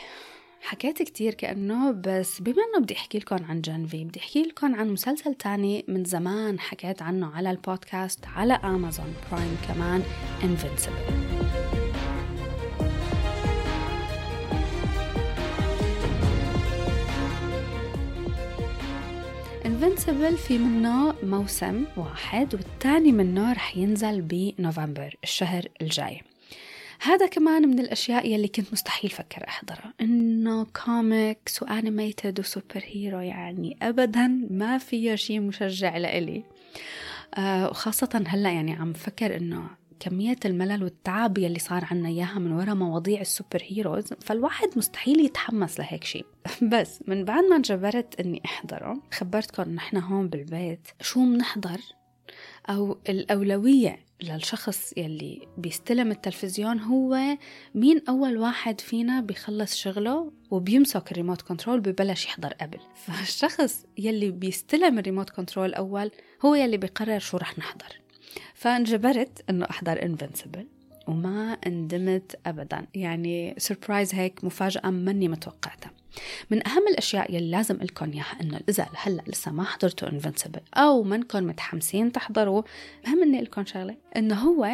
حكيت 0.62 1.02
كتير 1.02 1.34
كأنه 1.34 1.90
بس 1.90 2.40
بما 2.40 2.62
أنه 2.62 2.84
بدي 2.84 2.94
أحكي 2.94 3.18
لكم 3.18 3.44
عن 3.44 3.60
Gen 3.60 3.93
V 3.93 4.04
بدي 4.04 4.20
أحكي 4.20 4.42
لكم 4.42 4.74
عن 4.74 4.90
مسلسل 4.90 5.34
تاني 5.34 5.84
من 5.88 6.04
زمان 6.04 6.60
حكيت 6.60 7.02
عنه 7.02 7.34
على 7.34 7.50
البودكاست 7.50 8.26
على 8.26 8.52
Amazon 8.52 9.14
Prime 9.30 9.56
كمان 9.68 10.02
Invincible. 10.42 11.61
Invincible 19.82 20.36
في 20.36 20.58
منه 20.58 21.14
موسم 21.22 21.84
واحد 21.96 22.54
والثاني 22.54 23.12
منه 23.12 23.52
رح 23.52 23.76
ينزل 23.76 24.20
بنوفمبر 24.22 25.16
الشهر 25.24 25.68
الجاي. 25.80 26.20
هذا 27.00 27.26
كمان 27.26 27.68
من 27.68 27.78
الأشياء 27.78 28.26
يلي 28.26 28.48
كنت 28.48 28.72
مستحيل 28.72 29.10
فكر 29.10 29.48
أحضرها. 29.48 29.94
إنه 30.00 30.66
كوميكس 30.84 31.62
و 31.62 31.71
animated 31.71 32.40
و 32.40 32.82
superhero 32.84 33.20
يعني 33.20 33.76
أبدا 33.82 34.46
ما 34.50 34.78
فيه 34.78 35.14
شيء 35.14 35.40
مشجع 35.40 35.96
لإلي. 35.96 36.44
آه 37.34 37.70
وخاصة 37.70 38.24
هلأ 38.26 38.50
يعني 38.50 38.72
عم 38.72 38.92
فكر 38.92 39.36
إنه 39.36 39.66
كمية 40.02 40.36
الملل 40.44 40.84
والتعب 40.84 41.38
يلي 41.38 41.58
صار 41.58 41.84
عنا 41.90 42.08
إياها 42.08 42.38
من 42.38 42.52
وراء 42.52 42.74
مواضيع 42.74 43.20
ال 43.20 43.62
superheroes 43.62 44.04
فالواحد 44.04 44.68
مستحيل 44.76 45.20
يتحمس 45.20 45.80
لهيك 45.80 46.04
شيء 46.04 46.26
بس 46.72 47.00
من 47.06 47.24
بعد 47.24 47.44
ما 47.44 47.56
انجبرت 47.56 48.20
إني 48.20 48.42
أحضره 48.44 49.02
خبرتكم 49.12 49.70
نحن 49.70 49.96
هون 49.96 50.28
بالبيت 50.28 50.88
شو 51.00 51.20
بنحضر 51.20 51.80
أو 52.68 52.98
الأولوية 53.08 53.98
للشخص 54.22 54.92
يلي 54.96 55.48
بيستلم 55.58 56.10
التلفزيون 56.10 56.80
هو 56.80 57.36
مين 57.74 58.00
أول 58.08 58.38
واحد 58.38 58.80
فينا 58.80 59.20
بيخلص 59.20 59.76
شغله 59.76 60.32
وبيمسك 60.50 61.12
ال 61.12 61.16
remote 61.16 61.42
control 61.42 61.80
ببلش 61.80 62.24
يحضر 62.24 62.52
قبل. 62.52 62.78
فالشخص 63.04 63.84
يلي 63.98 64.30
بيستلم 64.30 64.98
ال 64.98 65.03
remote 65.03 65.30
control 65.30 65.74
أول 65.74 66.10
هو 66.44 66.54
يلي 66.54 66.76
بيقرر 66.76 67.18
شو 67.18 67.36
رح 67.36 67.58
نحضر. 67.58 68.01
فانجبرت 68.54 69.44
إنه 69.50 69.66
أحضر 69.70 70.02
Invincible 70.02 70.66
وما 71.06 71.56
اندمت 71.66 72.40
ابدا. 72.46 72.86
يعني 72.94 73.54
surprise 73.58 74.14
هيك 74.14 74.44
مفاجأة 74.44 74.90
ماني 74.90 75.28
متوقعتها. 75.28 75.90
من 76.50 76.68
أهم 76.68 76.88
الأشياء 76.88 77.34
يلي 77.34 77.50
لازم 77.50 77.76
قلكم 77.76 78.10
إياها 78.12 78.36
إنه 78.40 78.60
إذا 78.68 78.86
هلا 78.96 79.22
لسه 79.26 79.52
ما 79.52 79.64
حضرتوا 79.64 80.08
Invincible 80.08 80.60
أو 80.74 81.02
منكم 81.02 81.44
متحمسين 81.44 82.12
تحضروا 82.12 82.62
مهم 83.06 83.22
إني 83.22 83.40
قلكم 83.40 83.64
شغلة 83.66 83.96
إنه 84.16 84.34
هو 84.34 84.68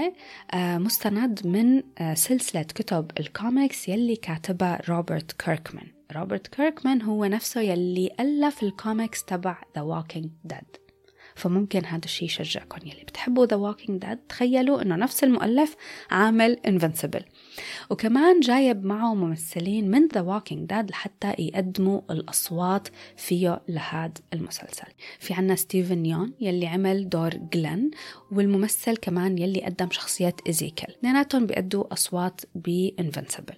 آه، 0.54 0.78
مستند 0.78 1.46
من 1.46 1.82
آه، 1.98 2.14
سلسلة 2.14 2.62
كتب 2.62 3.10
الكوميكس 3.20 3.88
يلي 3.88 4.16
كاتبها 4.16 4.80
روبرت 4.88 5.32
كيركمان 5.32 5.86
روبرت 6.16 6.46
كيركمان 6.46 7.02
هو 7.02 7.24
نفسه 7.24 7.60
يلي 7.60 8.10
ألف 8.20 8.62
الكوميكس 8.62 9.24
تبع 9.24 9.62
The 9.76 9.82
Walking 9.82 10.28
Dead 10.44 10.87
فممكن 11.38 11.84
هذا 11.84 12.04
الشيء 12.04 12.28
يشجعكم. 12.28 12.78
يلي 12.86 13.02
بتحبوا 13.02 13.46
The 13.46 13.56
Walking 13.56 14.00
Dead 14.00 14.18
تخيلوا 14.28 14.82
إنه 14.82 14.96
نفس 14.96 15.24
المؤلف 15.24 15.76
عامل 16.10 16.58
Invincible 16.66 17.22
وكمان 17.90 18.40
جايب 18.40 18.84
معه 18.84 19.14
ممثلين 19.14 19.90
من 19.90 20.06
The 20.06 20.20
Walking 20.20 20.68
Dead 20.68 20.90
لحتى 20.90 21.34
يقدموا 21.38 22.00
الأصوات 22.10 22.88
فيه 23.16 23.60
لهذا 23.68 24.12
المسلسل. 24.32 24.86
في 25.18 25.34
عنا 25.34 25.54
ستيفن 25.54 26.06
يون 26.06 26.32
يلي 26.40 26.66
عمل 26.66 27.08
دور 27.08 27.30
جلن 27.34 27.90
والممثل 28.32 28.96
كمان 28.96 29.38
يلي 29.38 29.60
قدم 29.60 29.90
شخصية 29.90 30.34
إيزيكل 30.46 30.92
اثنيناتهم 30.92 31.46
بيأدوا 31.46 31.92
أصوات 31.92 32.40
ب 32.54 32.63
Invincible 32.63 33.54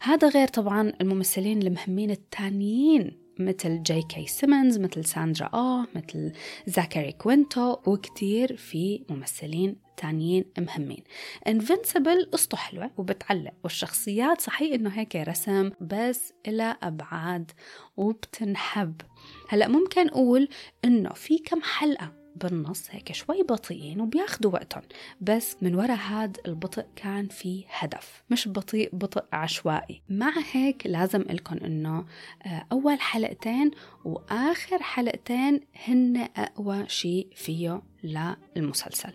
هذا 0.00 0.28
غير 0.28 0.48
طبعا 0.48 0.92
الممثلين 1.00 1.62
المهمين 1.62 2.10
التانيين 2.10 3.27
مثل 3.38 3.82
جي 3.82 4.02
كي 4.02 4.26
سيمنز 4.26 4.78
مثل 4.78 5.04
ساندرا 5.04 5.50
آه 5.54 5.86
مثل 5.94 6.32
زاكاري 6.66 7.12
كوينتو 7.12 7.76
وكتير 7.86 8.56
في 8.56 9.04
ممثلين 9.08 9.76
تانيين 9.96 10.44
مهمين. 10.58 11.04
Invincible 11.46 12.28
قصته 12.32 12.56
حلوة 12.56 12.90
وبتعلق 12.96 13.52
والشخصيات 13.64 14.40
صحيح 14.40 14.74
إنه 14.74 14.90
هيك 14.90 15.16
رسم 15.16 15.70
بس 15.80 16.32
إله 16.46 16.76
أبعاد 16.82 17.50
وبتنحب. 17.96 19.00
هلأ 19.48 19.68
ممكن 19.68 20.08
أقول 20.08 20.48
إنه 20.84 21.10
في 21.10 21.38
كم 21.38 21.62
حلقة 21.62 22.12
بالنص 22.42 22.86
هيك 22.90 23.12
شوي 23.12 23.42
بطيئين 23.42 24.00
وبياخدوا 24.00 24.52
وقتهم. 24.52 24.82
بس 25.20 25.56
من 25.62 25.74
وراء 25.74 25.98
هاد 25.98 26.36
البطء 26.46 26.84
كان 26.96 27.28
في 27.28 27.64
هدف 27.78 28.22
مش 28.30 28.48
بطيء 28.48 28.90
بطء 28.92 29.24
عشوائي. 29.32 30.02
مع 30.08 30.32
هيك 30.52 30.86
لازم 30.86 31.06
قل 31.06 31.20
لكم 31.20 31.56
إنه 31.56 32.04
آه، 32.46 32.66
أول 32.72 33.00
حلقتين 33.00 33.70
وآخر 34.04 34.82
حلقتين 34.82 35.60
هن 35.86 36.28
أقوى 36.36 36.88
شيء 36.88 37.28
فيه 37.34 37.82
للمسلسل. 38.56 39.12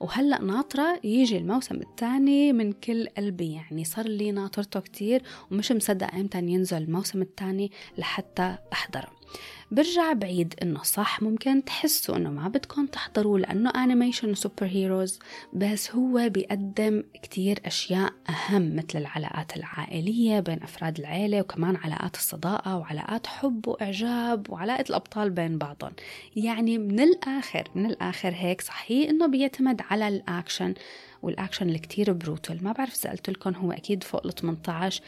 وهلأ 0.00 0.42
ناطرة 0.42 1.00
يجي 1.04 1.38
الموسم 1.38 1.76
الثاني 1.76 2.52
من 2.52 2.72
كل 2.72 3.06
قلبي 3.06 3.52
يعني 3.52 3.84
صار 3.84 4.08
لي 4.08 4.30
ناطرته 4.30 4.80
كتير 4.80 5.22
ومش 5.50 5.72
مصدقة 5.72 6.14
أمتى 6.14 6.38
ينزل 6.38 6.76
الموسم 6.76 7.22
الثاني 7.22 7.70
لحتى 7.98 8.56
أحضره. 8.72 9.15
برجع 9.70 10.12
بعيد 10.12 10.54
إنه 10.62 10.82
صح 10.82 11.22
ممكن 11.22 11.64
تحسوا 11.64 12.16
إنه 12.16 12.30
ما 12.30 12.48
بدكم 12.48 12.86
تحضروا 12.86 13.38
لأنه 13.38 13.70
animation 13.70 14.34
superheroes 14.34 15.18
بس 15.52 15.90
هو 15.90 16.28
بيقدم 16.28 17.02
كتير 17.22 17.60
أشياء 17.66 18.12
أهم 18.28 18.76
مثل 18.76 18.98
العلاقات 18.98 19.56
العائلية 19.56 20.40
بين 20.40 20.62
أفراد 20.62 20.98
العيلة 20.98 21.40
وكمان 21.40 21.76
علاقات 21.76 22.16
الصداقة 22.16 22.76
وعلاقات 22.76 23.26
حب 23.26 23.68
وإعجاب 23.68 24.50
وعلاقة 24.50 24.84
الأبطال 24.90 25.30
بين 25.30 25.58
بعضهم. 25.58 25.92
يعني 26.36 26.78
من 26.78 27.00
الآخر 27.00 27.68
من 27.74 27.86
الآخر 27.86 28.32
هيك 28.34 28.60
صحيح 28.60 29.10
إنه 29.10 29.26
بيعتمد 29.26 29.82
على 29.90 30.08
الأكشن 30.08 30.74
والأكشن 31.22 31.66
اللي 31.68 31.78
كتير 31.78 32.12
brutal 32.12 32.64
ما 32.64 32.72
بعرف 32.72 32.94
إذا 32.94 33.08
قلت 33.08 33.30
لكم 33.30 33.54
هو 33.54 33.72
أكيد 33.72 34.04
فوق 34.04 34.26
ال 34.26 34.34
18 34.34 35.02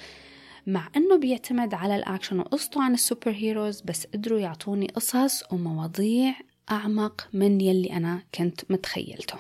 مع 0.67 0.89
إنه 0.97 1.17
بيعتمد 1.17 1.75
على 1.75 1.97
الأكشن 1.97 2.39
وقصته 2.39 2.83
عن 2.83 2.95
ال 2.95 3.31
superheroes 3.31 3.81
بس 3.81 4.07
قدروا 4.07 4.39
يعطوني 4.39 4.87
قصص 4.87 5.53
ومواضيع 5.53 6.35
أعمق 6.71 7.29
من 7.33 7.61
يلي 7.61 7.93
أنا 7.93 8.23
كنت 8.35 8.71
متخيلته. 8.71 9.39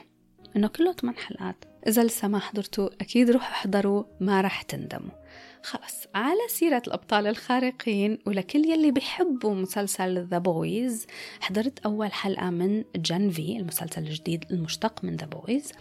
إنه 0.56 0.68
كله 0.68 0.92
8 0.92 1.18
حلقات. 1.18 1.64
إذا 1.86 2.04
لسه 2.04 2.28
ما 2.28 2.38
حضرتوا 2.38 2.88
أكيد 3.00 3.30
روحوا 3.30 3.52
احضروا 3.52 4.04
ما 4.20 4.40
رح 4.40 4.62
تندموا. 4.62 5.28
خلص 5.62 6.06
على 6.14 6.40
سيرة 6.48 6.82
الأبطال 6.86 7.26
الخارقين 7.26 8.18
ولكل 8.26 8.58
يلي 8.58 8.90
بيحبوا 8.90 9.54
مسلسل 9.54 10.26
The 10.26 10.38
Boys 10.38 11.06
حضرت 11.40 11.78
أول 11.78 12.12
حلقة 12.12 12.50
من 12.50 12.84
Gen 12.96 13.30
V 13.30 13.56
المسلسل 13.56 14.02
الجديد 14.02 14.44
المشتق 14.50 15.04
من 15.04 15.16
The 15.16 15.26
Boys 15.26 15.72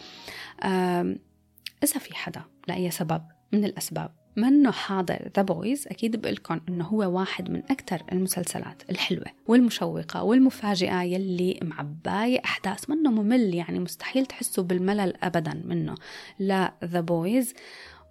إذا 1.84 2.00
في 2.00 2.16
حدا 2.16 2.42
لأي 2.68 2.92
سبب 2.92 3.22
من 3.54 3.66
الأسباب 3.66 4.12
منه 4.38 4.72
حاضر 4.72 5.30
The 5.36 5.42
Boys 5.42 5.88
أكيد 5.88 6.22
بقولكم 6.22 6.60
إنه 6.70 6.86
هو 6.86 7.20
واحد 7.20 7.52
من 7.52 7.64
أكثر 7.72 8.02
المسلسلات 8.12 8.84
الحلوة 8.90 9.26
والمشوقة 9.48 10.24
والمفاجئة 10.24 11.04
يلي 11.04 11.60
معباية 11.62 12.40
أحداث 12.46 12.90
منه 12.90 13.12
ممل 13.12 13.56
يعني 13.56 13.80
مستحيل 13.80 14.26
تحسوا 14.26 14.64
بالملل 14.64 15.14
أبدا 15.24 15.62
منه. 15.66 15.96
ل 16.40 16.74
The 16.86 17.02
Boys 17.02 17.54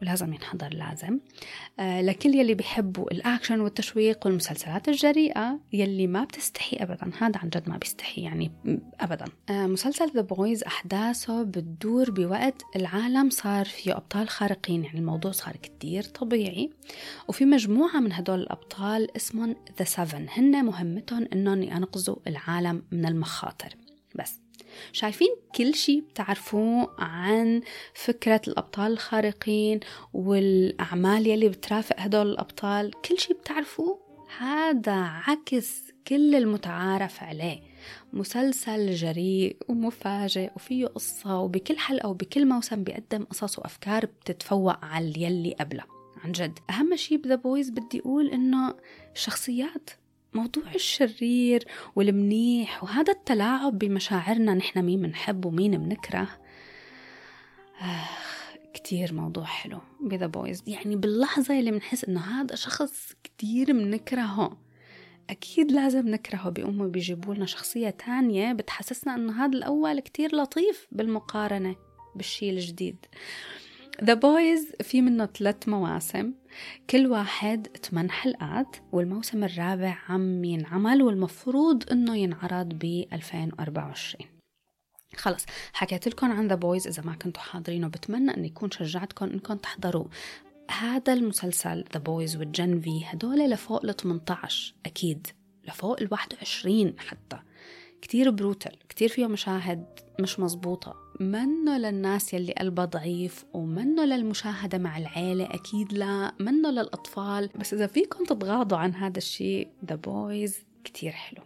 ولازم 0.03 0.32
ينحضر 0.32 0.74
لازم. 0.74 1.20
آه 1.80 2.03
لكل 2.03 2.34
يلي 2.34 2.55
بيحبوا 2.55 3.12
الأكشن 3.12 3.61
والتشويق 3.61 4.26
والمسلسلات 4.26 4.88
الجريئة 4.88 5.61
يلي 5.72 6.07
ما 6.07 6.24
بتستحي 6.24 6.76
أبدا 6.76 7.11
هذا 7.18 7.38
عن 7.38 7.49
جد 7.49 7.68
ما 7.68 7.76
بيستحي 7.76 8.22
يعني 8.22 8.53
أبدا. 9.01 9.24
آه 9.51 9.66
مسلسل 9.66 10.11
The 10.14 10.20
Boys 10.20 10.64
أحداثه 10.64 11.42
بتدور 11.42 12.11
بوقت 12.11 12.62
العالم 12.76 13.30
صار 13.30 13.64
فيه 13.64 13.97
أبطال 13.97 14.28
خارقين 14.28 14.84
يعني 14.84 14.99
الموضوع 14.99 15.32
صار 15.32 15.57
كتير 15.57 16.03
طبيعي. 16.03 16.70
وفي 17.28 17.44
مجموعة 17.44 18.01
من 18.01 18.12
هدول 18.12 18.40
الأبطال 18.40 19.16
اسمهم 19.16 19.57
The 19.78 19.84
Seven 19.84 20.26
هن 20.30 20.64
مهمتهم 20.64 21.28
إنهم 21.32 21.62
ينقذوا 21.62 22.16
العالم 22.26 22.82
من 22.92 23.07
المخاطر. 23.07 23.76
بس 24.14 24.40
شايفين 24.93 25.37
كل 25.55 25.74
شيء 25.74 26.01
بتعرفوه 26.01 26.95
عن 26.99 27.61
فكرة 27.95 28.41
الأبطال 28.49 28.93
الخارقين 28.93 29.81
والأعمال 30.12 31.27
يلي 31.27 31.49
بترافق 31.49 31.97
هدول 31.99 32.31
الأبطال. 32.31 32.91
كل 32.91 33.18
شيء 33.18 33.37
بتعرفوه. 33.37 34.07
هذا 34.39 35.01
عكس 35.27 35.83
كل 36.09 36.35
المتعارف 36.35 37.22
عليه. 37.22 37.61
مسلسل 38.12 38.95
جريء 38.95 39.57
ومفاجئ 39.68 40.51
وفيه 40.57 40.87
قصة 40.87 41.41
وبكل 41.41 41.79
حلقة 41.79 42.09
وبكل 42.09 42.47
موسم 42.47 42.85
بيقدم 42.85 43.24
قصص 43.24 43.59
وأفكار 43.59 44.07
بتتفوق 44.07 44.85
على 44.85 45.22
يلي 45.22 45.55
قبله. 45.61 45.85
عن 46.24 46.33
جد. 46.33 46.59
أهم 46.70 46.97
شيء 46.97 47.18
ب 47.18 47.22
The 47.22 47.34
Boys 47.34 47.70
بدي 47.70 48.01
أقول 48.01 48.31
إنه 48.31 48.74
الشخصيات 49.14 49.91
موضوع 50.37 50.74
الشرير 50.74 51.64
والمنيح 51.97 52.84
وهذا 52.84 53.12
التلاعب 53.12 53.78
بمشاعرنا 53.78 54.55
نحن 54.55 54.82
مين 54.82 55.03
بنحب 55.03 55.45
ومين 55.45 55.78
بنكره. 55.78 56.28
آخ 57.80 58.37
كتير 58.74 59.14
موضوع 59.14 59.45
حلو. 59.45 59.80
ب 60.01 60.07
The 60.07 60.26
Boys 60.26 60.62
يعني 60.66 60.97
باللحظة 60.97 61.59
اللي 61.59 61.70
بنحس 61.70 62.05
إنه 62.05 62.20
هذا 62.20 62.55
شخص 62.55 63.12
كتير 63.24 63.72
بنكرهه 63.72 64.59
أكيد 65.30 65.72
لازم 65.72 66.09
نكرهه 66.09 66.51
بيقوموا 66.51 66.89
بيجيبوا 66.89 67.34
لنا 67.34 67.47
شخصية 67.47 67.91
تانية 67.91 68.53
بتحسسنا 68.53 69.14
إنه 69.14 69.45
هذا 69.45 69.59
الأول 69.59 70.01
كتير 70.01 70.37
لطيف 70.37 70.87
بالمقارنة 70.93 71.76
بالشي 72.14 72.51
الجديد. 72.51 73.07
The 74.05 74.14
Boys 74.14 74.72
في 74.82 75.03
منه 75.03 75.26
ثلاث 75.26 75.68
مواسم 75.68 76.32
كل 76.90 77.07
واحد 77.07 77.68
8 77.76 78.11
حلقات 78.11 78.76
والموسم 78.92 79.44
الرابع 79.44 79.99
عم 80.09 80.44
ينعمل 80.44 81.03
والمفروض 81.03 81.90
إنه 81.92 82.16
ينعرض 82.16 82.68
ب 82.68 83.05
2024 83.12 84.36
خلص 85.16 85.47
حكيت 85.72 86.09
لكم 86.09 86.32
عن 86.32 86.49
The 86.49 86.55
Boys 86.55 86.87
إذا 86.86 87.03
ما 87.03 87.14
كنتوا 87.14 87.42
حاضرينه 87.42 87.88
بتمنى 87.88 88.36
إني 88.36 88.47
يكون 88.47 88.70
شجعتكم 88.70 89.26
إنكم 89.26 89.55
تحضروه. 89.55 90.09
هذا 90.70 91.12
المسلسل 91.12 91.84
The 91.95 92.01
Boys 92.01 92.37
وال 92.37 92.54
Gen 92.54 92.80
V 92.80 93.05
هدول 93.05 93.51
لفوق 93.51 93.84
ال 93.84 93.97
18 93.97 94.74
أكيد 94.86 95.26
لفوق 95.68 96.01
ال 96.01 96.09
21 96.11 96.94
حتى. 96.99 97.38
كتير 98.03 98.30
brutal 98.30 98.76
كتير 98.88 99.09
فيه 99.09 99.26
مشاهد 99.26 99.86
مش 100.20 100.40
مزبوطة. 100.40 101.05
منه 101.21 101.79
للناس 101.79 102.35
يلي 102.35 102.53
قلبها 102.53 102.85
ضعيف 102.85 103.45
ومنه 103.55 104.05
للمشاهدة 104.05 104.79
مع 104.79 104.99
العيلة؟ 104.99 105.45
أكيد 105.45 105.93
لا. 105.93 106.33
منه 106.41 106.71
للأطفال. 106.71 107.51
بس 107.57 107.75
إذا 107.75 107.87
فيكم 107.87 108.25
تتغاضوا 108.25 108.79
عن 108.79 108.95
هذا 108.95 109.19
الشيء 109.19 109.69
The 109.84 109.95
Boys 109.95 110.64
كتير 110.85 111.12
حلو. 111.12 111.43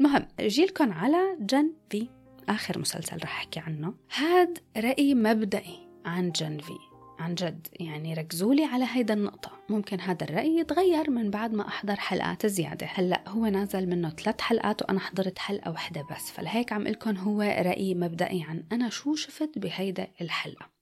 المهم 0.00 0.26
جيلكم 0.40 0.92
على 0.92 1.36
Gen 1.40 1.72
V 1.90 2.08
آخر 2.48 2.78
مسلسل 2.78 3.16
رح 3.16 3.38
أحكي 3.38 3.60
عنه. 3.60 3.94
هاد 4.16 4.58
رأي 4.76 5.14
مبدئي 5.14 5.88
عن 6.04 6.30
Gen 6.30 6.58
V 6.58 6.95
عن 7.18 7.34
جد. 7.34 7.66
يعني 7.72 8.14
ركزوا 8.14 8.54
لي 8.54 8.64
على 8.64 8.84
هيدا 8.92 9.14
النقطة. 9.14 9.50
ممكن 9.68 10.00
هذا 10.00 10.24
الرأي 10.24 10.56
يتغير 10.56 11.10
من 11.10 11.30
بعد 11.30 11.54
ما 11.54 11.68
أحضر 11.68 11.96
حلقات 11.96 12.46
زيادة. 12.46 12.86
هلأ 12.86 13.28
هو 13.28 13.46
نازل 13.46 13.88
منه 13.88 14.10
ثلاث 14.10 14.40
حلقات 14.40 14.82
وأنا 14.82 15.00
حضرت 15.00 15.38
حلقة 15.38 15.70
واحدة 15.70 16.06
بس. 16.10 16.30
فلهيك 16.30 16.72
عم 16.72 16.77
قل 16.77 16.82
لكم 16.82 17.16
هو 17.16 17.42
رأي 17.42 17.94
مبدئي 17.94 18.42
عن 18.42 18.64
أنا 18.72 18.88
شو 18.88 19.14
شفت 19.14 19.58
بهيدا 19.58 20.08
الحلقة؟ 20.20 20.76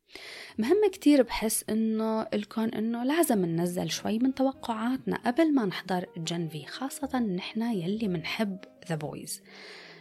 مهم 0.59 0.91
كتير 0.93 1.23
بحس 1.23 1.65
إنه 1.71 2.23
قل 2.23 2.39
لكم 2.39 2.63
إنه 2.63 3.05
لازم 3.05 3.45
ننزل 3.45 3.91
شوي 3.91 4.19
من 4.19 4.35
توقعاتنا 4.35 5.17
قبل 5.17 5.55
ما 5.55 5.65
نحضر 5.65 6.07
Gen 6.17 6.54
V 6.54 6.67
خاصة 6.67 7.19
نحن 7.19 7.63
يلي 7.63 8.09
منحب 8.09 8.59
The 8.89 8.95
Boys 8.95 9.43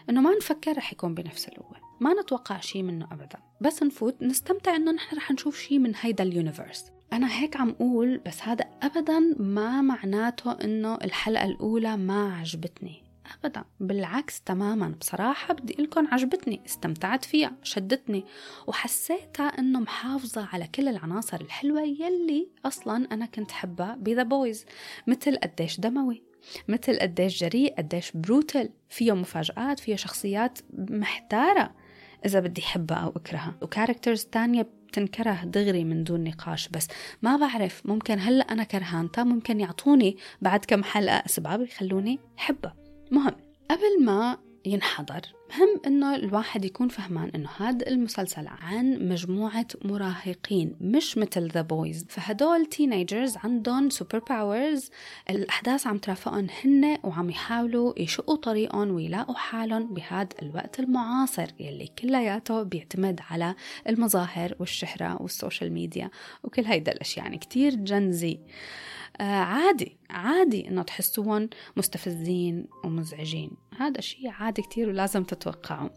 إنه 0.09 0.21
ما 0.21 0.35
نفكر 0.35 0.77
رح 0.77 0.93
يكون 0.93 1.13
بنفس 1.13 1.47
القوة. 1.47 1.82
ما 2.03 2.13
نتوقع 2.21 2.59
شيء 2.59 2.83
منه 2.83 3.07
ابدا. 3.11 3.39
بس 3.61 3.83
نفوت 3.83 4.21
نستمتع 4.21 4.75
إنه 4.75 4.91
نحن 4.91 5.15
رح 5.15 5.31
نشوف 5.31 5.59
شيء 5.59 5.79
من 5.79 5.93
هيدا 6.01 6.23
ال 6.23 6.29
universe. 6.29 6.85
أنا 7.13 7.39
هيك 7.39 7.57
عم 7.57 7.69
أقول 7.69 8.17
بس 8.17 8.41
هذا 8.41 8.65
ابدا 8.81 9.19
ما 9.39 9.81
معناته 9.81 10.51
إنه 10.51 10.95
الحلقة 10.95 11.45
الأولى 11.45 11.97
ما 11.97 12.35
عجبتني. 12.35 13.03
ابدا. 13.43 13.63
بالعكس 13.79 14.41
تماما. 14.41 14.87
بصراحة 14.87 15.53
بدي 15.53 15.71
قل 15.71 15.83
لكم 15.83 16.07
عجبتني 16.07 16.61
استمتعت 16.65 17.25
فيها 17.25 17.51
شدتني 17.63 18.25
وحسيتها 18.67 19.47
إنه 19.47 19.79
محافظة 19.79 20.49
على 20.53 20.67
كل 20.67 20.87
العناصر 20.87 21.41
الحلوة 21.41 21.81
يلي 21.81 22.49
أصلا 22.65 23.07
أنا 23.11 23.25
كنت 23.25 23.51
حبها 23.51 23.95
ب 23.95 24.02
The 24.02 24.23
Boys 24.23 24.65
مثل 25.07 25.37
قديش 25.37 25.79
دموي 25.79 26.23
مثل 26.67 26.99
قديش 26.99 27.39
جريء 27.39 27.75
قديش 27.77 28.11
brutal 28.15 28.69
فيه 28.89 29.11
مفاجآت 29.11 29.79
فيه 29.79 29.95
شخصيات 29.95 30.59
محتارة. 30.73 31.82
إذا 32.25 32.39
بدي 32.39 32.61
حبها 32.61 32.97
أو 32.97 33.09
أكرهها. 33.09 33.55
و 33.61 33.67
characters 33.67 34.23
تانية 34.23 34.67
بتنكره 34.87 35.43
دغري 35.43 35.83
من 35.83 36.03
دون 36.03 36.23
نقاش 36.23 36.67
بس. 36.67 36.87
ما 37.21 37.37
بعرف 37.37 37.81
ممكن 37.85 38.19
هلأ 38.19 38.43
أنا 38.43 38.63
كرهانتها 38.63 39.23
ممكن 39.23 39.59
يعطوني 39.59 40.17
بعد 40.41 40.65
كم 40.65 40.83
حلقة 40.83 41.23
أسباب 41.25 41.61
يخلوني 41.61 42.19
حبها 42.37 42.75
مهم. 43.11 43.35
قبل 43.71 44.05
ما 44.05 44.37
ينحضر. 44.65 45.21
مهم 45.49 45.81
إنه 45.87 46.15
الواحد 46.15 46.65
يكون 46.65 46.87
فهمان 46.87 47.31
إنه 47.35 47.49
هذا 47.57 47.87
المسلسل 47.87 48.47
عن 48.47 49.09
مجموعة 49.09 49.67
مراهقين 49.85 50.75
مش 50.81 51.17
مثل 51.17 51.47
The 51.47 51.61
Boys 51.61 52.05
فهدول 52.09 52.65
teenagers 52.65 53.37
عندهم 53.37 53.89
superpowers 53.89 54.89
الأحداث 55.29 55.87
عم 55.87 55.97
ترافقهم 55.97 56.47
هن 56.63 56.97
وعم 57.03 57.29
يحاولوا 57.29 57.93
يشقوا 57.97 58.35
طريقهم 58.35 58.91
ويلاقوا 58.91 59.35
حالهم 59.35 59.93
بهذا 59.93 60.29
الوقت 60.41 60.79
المعاصر 60.79 61.47
يلي 61.59 61.89
كلياته 61.99 62.63
بيعتمد 62.63 63.19
على 63.29 63.55
المظاهر 63.89 64.55
والشهرة 64.59 65.21
وال 65.21 65.34
social 65.34 65.73
media 65.73 66.09
وكل 66.43 66.65
هيدا 66.65 66.91
الأشياء. 66.91 67.25
يعني 67.25 67.37
كتير 67.37 67.75
Gen 67.75 68.23
Z 68.23 68.39
عادي 69.19 69.97
عادي 70.09 70.67
إنه 70.67 70.81
تحسوهم 70.81 71.49
مستفزين 71.77 72.67
ومزعجين. 72.83 73.51
هذا 73.77 74.01
شيء 74.01 74.29
عادي 74.29 74.61
كتير 74.61 74.89
ولازم 74.89 75.23
تتوقعه 75.23 75.89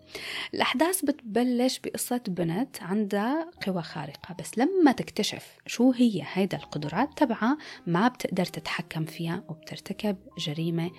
الأحداث 0.54 1.04
بتبلش 1.04 1.78
بقصة 1.78 2.20
بنت 2.28 2.82
عندها 2.82 3.50
قوى 3.66 3.82
خارقة 3.82 4.34
بس 4.40 4.58
لما 4.58 4.92
تكتشف 4.92 5.58
شو 5.66 5.92
هي 5.92 6.22
هيدا 6.32 6.56
القدرات 6.56 7.18
تبعها 7.18 7.58
ما 7.86 8.08
بتقدر 8.08 8.44
تتحكم 8.44 9.04
فيها 9.04 9.44
وبترتكب 9.48 10.16
جريمة 10.38 10.90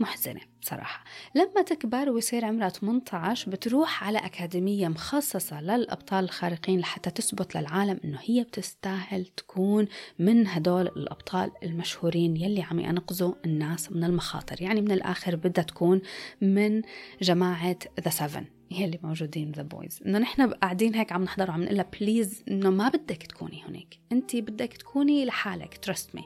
محزنة 0.00 0.40
بصراحة. 0.62 1.04
لما 1.34 1.62
تكبر 1.62 2.10
ويصير 2.10 2.44
عمرها 2.44 2.68
18 2.68 3.50
بتروح 3.50 4.04
على 4.04 4.18
أكاديمية 4.18 4.88
مخصصة 4.88 5.60
للأبطال 5.60 6.24
الخارقين 6.24 6.80
لحتى 6.80 7.10
تثبت 7.10 7.56
للعالم 7.56 8.00
إنه 8.04 8.18
هي 8.22 8.44
بتستاهل 8.44 9.26
تكون 9.26 9.86
من 10.18 10.46
هدول 10.46 10.86
الأبطال 10.86 11.50
المشهورين 11.62 12.36
يلي 12.36 12.62
عم 12.62 12.80
ينقذوا 12.80 13.34
الناس 13.44 13.92
من 13.92 14.04
المخاطر. 14.04 14.62
يعني 14.62 14.80
من 14.80 14.90
الآخر 14.90 15.36
بدها 15.36 15.64
تكون 15.64 16.00
من 16.40 16.82
جماعة 17.22 17.76
The 18.00 18.10
Seven 18.10 18.44
يلي 18.70 18.98
موجودين 19.02 19.52
The 19.52 19.62
Boys 19.62 20.00
إنه 20.06 20.18
نحن 20.18 20.50
قاعدين 20.50 20.94
هيك 20.94 21.12
عم 21.12 21.24
نحضر 21.24 21.50
وعم 21.50 21.62
نقول 21.62 21.84
please 22.00 22.42
إنه 22.48 22.70
ما 22.70 22.88
بدك 22.88 23.22
تكوني 23.22 23.62
هناك. 23.68 23.98
انت 24.12 24.36
بدك 24.36 24.72
تكوني 24.72 25.24
لحالك 25.24 25.78
trust 25.82 26.14
me 26.14 26.24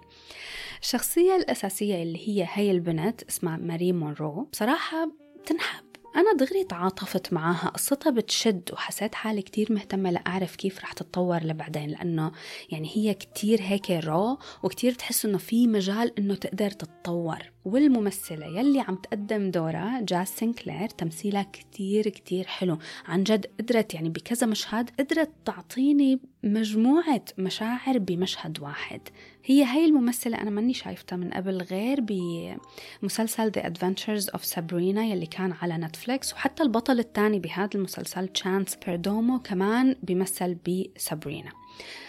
الشخصية 0.83 1.37
الأساسية 1.37 2.03
اللي 2.03 2.29
هي 2.29 2.47
هي 2.53 2.71
البنت 2.71 3.23
اسمها 3.23 3.57
ماري 3.57 3.93
مورو 3.93 4.49
بصراحة 4.53 5.13
بتنحب 5.43 5.89
أنا 6.17 6.33
دغري 6.33 6.65
تعاطفت 6.65 7.33
معاها 7.33 7.69
قصتها 7.69 8.11
بتشد 8.11 8.71
وحسيت 8.73 9.15
حالي 9.15 9.43
كتير 9.43 9.73
مهتمة 9.73 10.11
لأعرف 10.11 10.57
كيف 10.57 10.81
رح 10.81 10.93
تتطور 10.93 11.43
لبعدين 11.43 11.91
لأنه 11.91 12.33
يعني 12.71 12.91
هي 12.95 13.15
كتير 13.15 13.59
هيك 13.63 13.91
raw 13.91 14.39
وكتير 14.63 14.93
بتحس 14.93 15.25
إنه 15.25 15.39
في 15.39 15.67
مجال 15.67 16.19
إنه 16.19 16.35
تقدر 16.35 16.71
تتطور. 16.71 17.39
والممثلة 17.69 18.47
يلي 18.47 18.81
عم 18.81 18.95
تقدم 18.95 19.51
دورها 19.51 20.01
جاز 20.01 20.39
سينكلير 20.39 20.89
تمثيلها 20.89 21.47
كتير 21.53 22.09
كتير 22.09 22.47
حلو. 22.47 22.79
عن 23.07 23.23
جد 23.23 23.47
قدرت 23.61 23.95
يعني 23.95 24.09
بكذا 24.09 24.47
مشهد 24.47 24.91
قدرت 24.99 25.31
تعطيني 25.45 26.21
مجموعة 26.43 27.25
مشاعر 27.39 27.99
بمشهد 27.99 28.61
واحد. 28.61 29.01
هي 29.45 29.65
هاي 29.65 29.85
الممثلة 29.85 30.43
أنا 30.43 30.51
ماني 30.51 30.75
شايفتها 30.75 31.17
من 31.17 31.31
قبل 31.31 31.63
غير 31.63 32.01
بمسلسل 33.03 33.53
The 33.53 33.63
Adventures 33.63 34.39
of 34.39 34.55
Sabrina 34.55 34.99
يلي 34.99 35.27
كان 35.27 35.53
على 35.63 35.77
نتفليكس 35.77 36.33
وحتى 36.33 36.63
البطل 36.63 36.99
الثاني 36.99 37.39
بهذا 37.39 37.71
المسلسل 37.75 38.29
تشانس 38.29 38.77
بيردومو 38.87 39.39
كمان 39.39 39.97
بيمثل 40.03 40.55
بسابرينا. 40.55 41.51
آه 41.51 42.08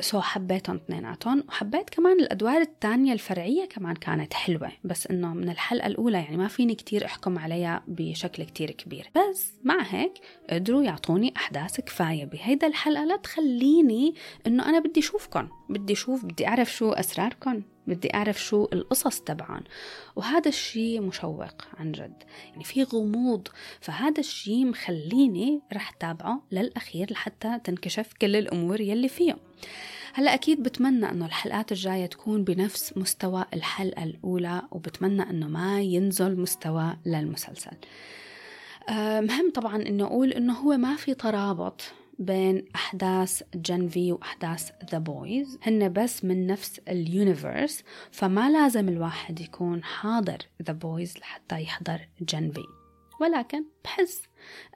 سو 0.00 0.20
حبيتهم 0.20 0.76
اثنيناتهم. 0.76 1.44
وحبيت 1.48 1.90
كمان 1.90 2.20
الأدوار 2.20 2.60
الثانية 2.60 3.12
الفرعية 3.12 3.64
كمان 3.64 3.94
كانت 3.94 4.34
حلوة. 4.34 4.72
بس 4.84 5.06
إنه 5.06 5.34
من 5.34 5.48
الحلقة 5.48 5.86
الأولى 5.86 6.18
يعني 6.18 6.36
ما 6.36 6.48
فيني 6.48 6.74
كتير 6.74 7.04
أحكم 7.04 7.38
عليها 7.38 7.82
بشكل 7.88 8.42
كتير 8.42 8.70
كبير. 8.70 9.10
بس 9.16 9.52
مع 9.64 9.82
هيك 9.82 10.12
قدروا 10.50 10.82
يعطوني 10.82 11.34
أحداث 11.36 11.80
كفاية 11.80 12.24
بهيدا 12.24 12.66
الحلقة 12.66 13.04
لا 13.04 13.16
تخليني 13.16 14.14
إنه 14.46 14.68
أنا 14.68 14.78
بدي 14.78 15.00
أشوفكم 15.00 15.48
بدي 15.68 15.92
أشوف 15.92 16.24
بدي 16.24 16.48
أعرف 16.48 16.72
شو 16.72 16.92
أسراركم 16.92 17.62
بدي 17.86 18.14
أعرف 18.14 18.42
شو 18.42 18.68
القصص 18.72 19.20
تبعهم. 19.20 19.64
وهذا 20.16 20.48
الشيء 20.48 21.00
مشوق 21.00 21.62
عن 21.78 21.92
جد. 21.92 22.22
يعني 22.50 22.64
في 22.64 22.82
غموض. 22.82 23.48
فهذا 23.80 24.20
الشيء 24.20 24.66
مخليني 24.66 25.60
رح 25.72 25.90
تابعه 25.90 26.42
للأخير 26.52 27.12
لحتى 27.12 27.58
تنكشف 27.64 28.12
كل 28.20 28.36
الأمور 28.36 28.80
يلي 28.80 29.08
فيه 29.08 29.36
هلا 30.14 30.34
أكيد 30.34 30.62
بتمنى 30.62 31.10
إنه 31.10 31.26
الحلقات 31.26 31.72
الجاية 31.72 32.06
تكون 32.06 32.44
بنفس 32.44 32.98
مستوى 32.98 33.44
الحلقة 33.54 34.04
الأولى 34.04 34.62
وبتمنى 34.70 35.22
إنه 35.22 35.48
ما 35.48 35.80
ينزل 35.80 36.40
مستوى 36.40 36.96
للمسلسل. 37.06 37.76
مهم 39.20 39.50
طبعا 39.54 39.76
إنه 39.76 40.04
أقول 40.04 40.32
إنه 40.32 40.52
هو 40.52 40.76
ما 40.76 40.96
في 40.96 41.14
ترابط 41.14 41.82
بين 42.18 42.64
أحداث 42.74 43.42
Gen 43.54 43.97
V 43.97 44.12
وأحداث 44.12 44.70
The 44.90 44.98
Boys 44.98 45.58
هن 45.62 45.92
بس 45.92 46.24
من 46.24 46.46
نفس 46.46 46.80
ال 46.88 46.98
universe 46.98 47.82
فما 48.10 48.50
لازم 48.50 48.88
الواحد 48.88 49.40
يكون 49.40 49.84
حاضر 49.84 50.38
The 50.62 50.72
Boys 50.72 51.18
لحتى 51.18 51.62
يحضر 51.62 52.08
Gen 52.20 52.53
V 52.53 52.64
ولكن 53.20 53.64
بحس 53.84 54.22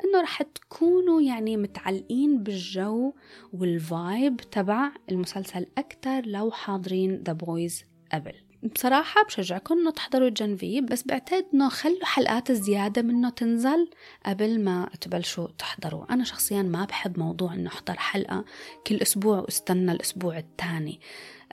إنه 0.04 0.20
رح 0.22 0.42
تكونوا 0.42 1.22
يعني 1.22 1.56
متعلقين 1.56 2.42
بالجو 2.42 3.12
وال 3.52 3.80
vibe 3.80 4.36
تبع 4.36 4.90
المسلسل 5.10 5.66
أكثر 5.78 6.26
لو 6.26 6.50
حاضرين 6.50 7.22
The 7.26 7.32
Boys 7.32 7.84
قبل. 8.12 8.49
بصراحة 8.62 9.24
بشجعكم 9.24 9.78
إنه 9.78 9.90
تحضروا 9.90 10.28
Gen 10.28 10.67
V 10.67 10.80
بس 10.80 11.02
بعتقد 11.02 11.46
إنه 11.54 11.68
خلوا 11.68 12.04
حلقات 12.04 12.52
زيادة 12.52 13.02
منه 13.02 13.30
تنزل 13.30 13.90
قبل 14.26 14.60
ما 14.60 14.88
تبلشوا 15.00 15.48
تحضروا. 15.58 16.12
أنا 16.12 16.24
شخصيا 16.24 16.62
ما 16.62 16.84
بحب 16.84 17.18
موضوع 17.18 17.54
إنه 17.54 17.70
أحضر 17.70 17.94
حلقة 17.98 18.44
كل 18.86 18.96
أسبوع 18.96 19.38
واستنى 19.38 19.92
الأسبوع 19.92 20.38
الثاني. 20.38 21.00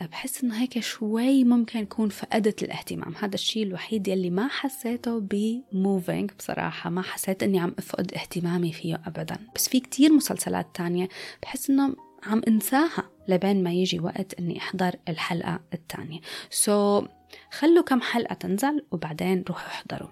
بحس 0.01 0.43
إنه 0.43 0.61
هيك 0.61 0.79
شوي 0.79 1.43
ممكن 1.43 1.79
يكون 1.79 2.09
فقدت 2.09 2.63
الاهتمام. 2.63 3.13
هذا 3.19 3.35
الشيء 3.35 3.63
الوحيد 3.63 4.07
يلي 4.07 4.29
ما 4.29 4.47
حسيته 4.47 5.19
ب 5.19 5.35
Moving 5.35 6.31
بصراحة. 6.39 6.89
ما 6.89 7.01
حسيت 7.01 7.43
إني 7.43 7.59
عم 7.59 7.75
أفقد 7.79 8.13
اهتمامي 8.13 8.73
فيه 8.73 9.01
ابدا. 9.05 9.37
بس 9.55 9.69
في 9.69 9.79
كتير 9.79 10.13
مسلسلات 10.13 10.67
تانية 10.73 11.09
بحس 11.43 11.69
إنه 11.69 11.95
عم 12.23 12.41
أنساها. 12.47 13.16
لبين 13.27 13.63
ما 13.63 13.73
يجي 13.73 13.99
وقت 13.99 14.33
إني 14.39 14.57
أحضر 14.57 14.95
الحلقة 15.09 15.59
الثانية. 15.73 16.19
so 16.49 17.01
so, 17.01 17.07
خلوا 17.51 17.83
كم 17.83 18.01
حلقة 18.01 18.33
تنزل 18.33 18.85
وبعدين 18.91 19.43
روحوا 19.49 19.67
احضروا. 19.67 20.09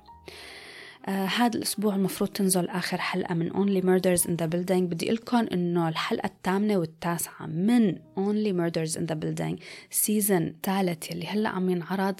آه 1.07 1.25
هذا 1.25 1.57
الأسبوع 1.57 1.95
المفروض 1.95 2.29
تنزل 2.29 2.69
آخر 2.69 2.97
حلقة 2.97 3.35
من 3.35 3.51
Only 3.51 3.83
Murders 3.83 4.25
in 4.25 4.31
the 4.31 4.47
Building. 4.47 4.83
بدي 4.83 5.11
قلكم 5.11 5.47
إنه 5.53 5.89
الحلقة 5.89 6.27
الثامنة 6.27 6.77
والتاسعة 6.77 7.45
من 7.45 7.95
Only 7.95 8.53
Murders 8.53 8.97
in 8.97 9.05
the 9.11 9.15
Building 9.15 9.63
season 9.89 10.55
ثالث 10.63 11.11
يلي 11.11 11.27
هلأ 11.27 11.49
عم 11.49 11.69
ينعرض 11.69 12.19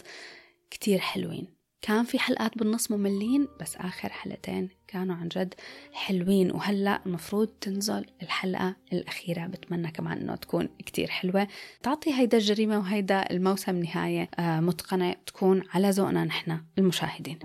كتير 0.72 1.00
حلوين. 1.00 1.55
كان 1.86 2.04
في 2.06 2.20
حلقات 2.20 2.58
بالنص 2.58 2.92
مملين 2.92 3.48
بس 3.62 3.76
آخر 3.76 4.10
حلقتين 4.10 4.70
كانوا 4.88 5.16
عن 5.16 5.28
جد 5.28 5.54
حلوين. 5.94 6.52
وهلأ 6.52 7.02
المفروض 7.06 7.48
تنزل 7.48 8.06
الحلقة 8.22 8.76
الأخيرة. 8.94 9.48
بتمنى 9.48 9.92
كمان 9.92 10.18
إنه 10.18 10.36
تكون 10.36 10.70
كتير 10.86 11.08
حلوة. 11.08 11.48
تعطي 11.84 12.14
هيدا 12.14 12.38
الجريمة 12.38 12.80
وهيدا 12.80 13.32
الموسم 13.32 13.76
نهاية 13.76 14.30
آه 14.40 14.60
متقنة 14.60 15.16
تكون 15.26 15.64
على 15.74 15.90
ذوقنا 15.90 16.24
نحن 16.24 16.60
المشاهدين. 16.78 17.40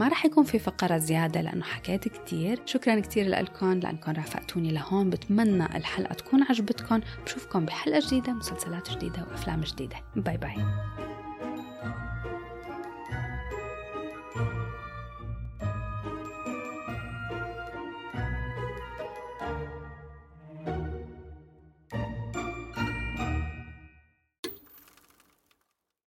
ما 0.00 0.08
رح 0.08 0.24
يكون 0.24 0.44
في 0.44 0.58
فقرة 0.58 0.98
زيادة 0.98 1.40
لأنه 1.40 1.64
حكيت 1.64 2.08
كتير. 2.08 2.60
شكرا 2.66 3.00
كتير 3.00 3.28
لكم 3.28 3.72
لأنكم 3.72 4.12
رافقتوني 4.12 4.72
لهون. 4.72 5.10
بتمنى 5.10 5.76
الحلقة 5.76 6.14
تكون 6.14 6.42
عجبتكم 6.42 7.00
بشوفكم 7.26 7.64
بحلقة 7.64 8.00
جديدة 8.06 8.32
مسلسلات 8.32 8.90
جديدة 8.90 9.26
وأفلام 9.30 9.60
جديدة. 9.60 9.96
باي 10.16 10.36
باي. 10.36 10.56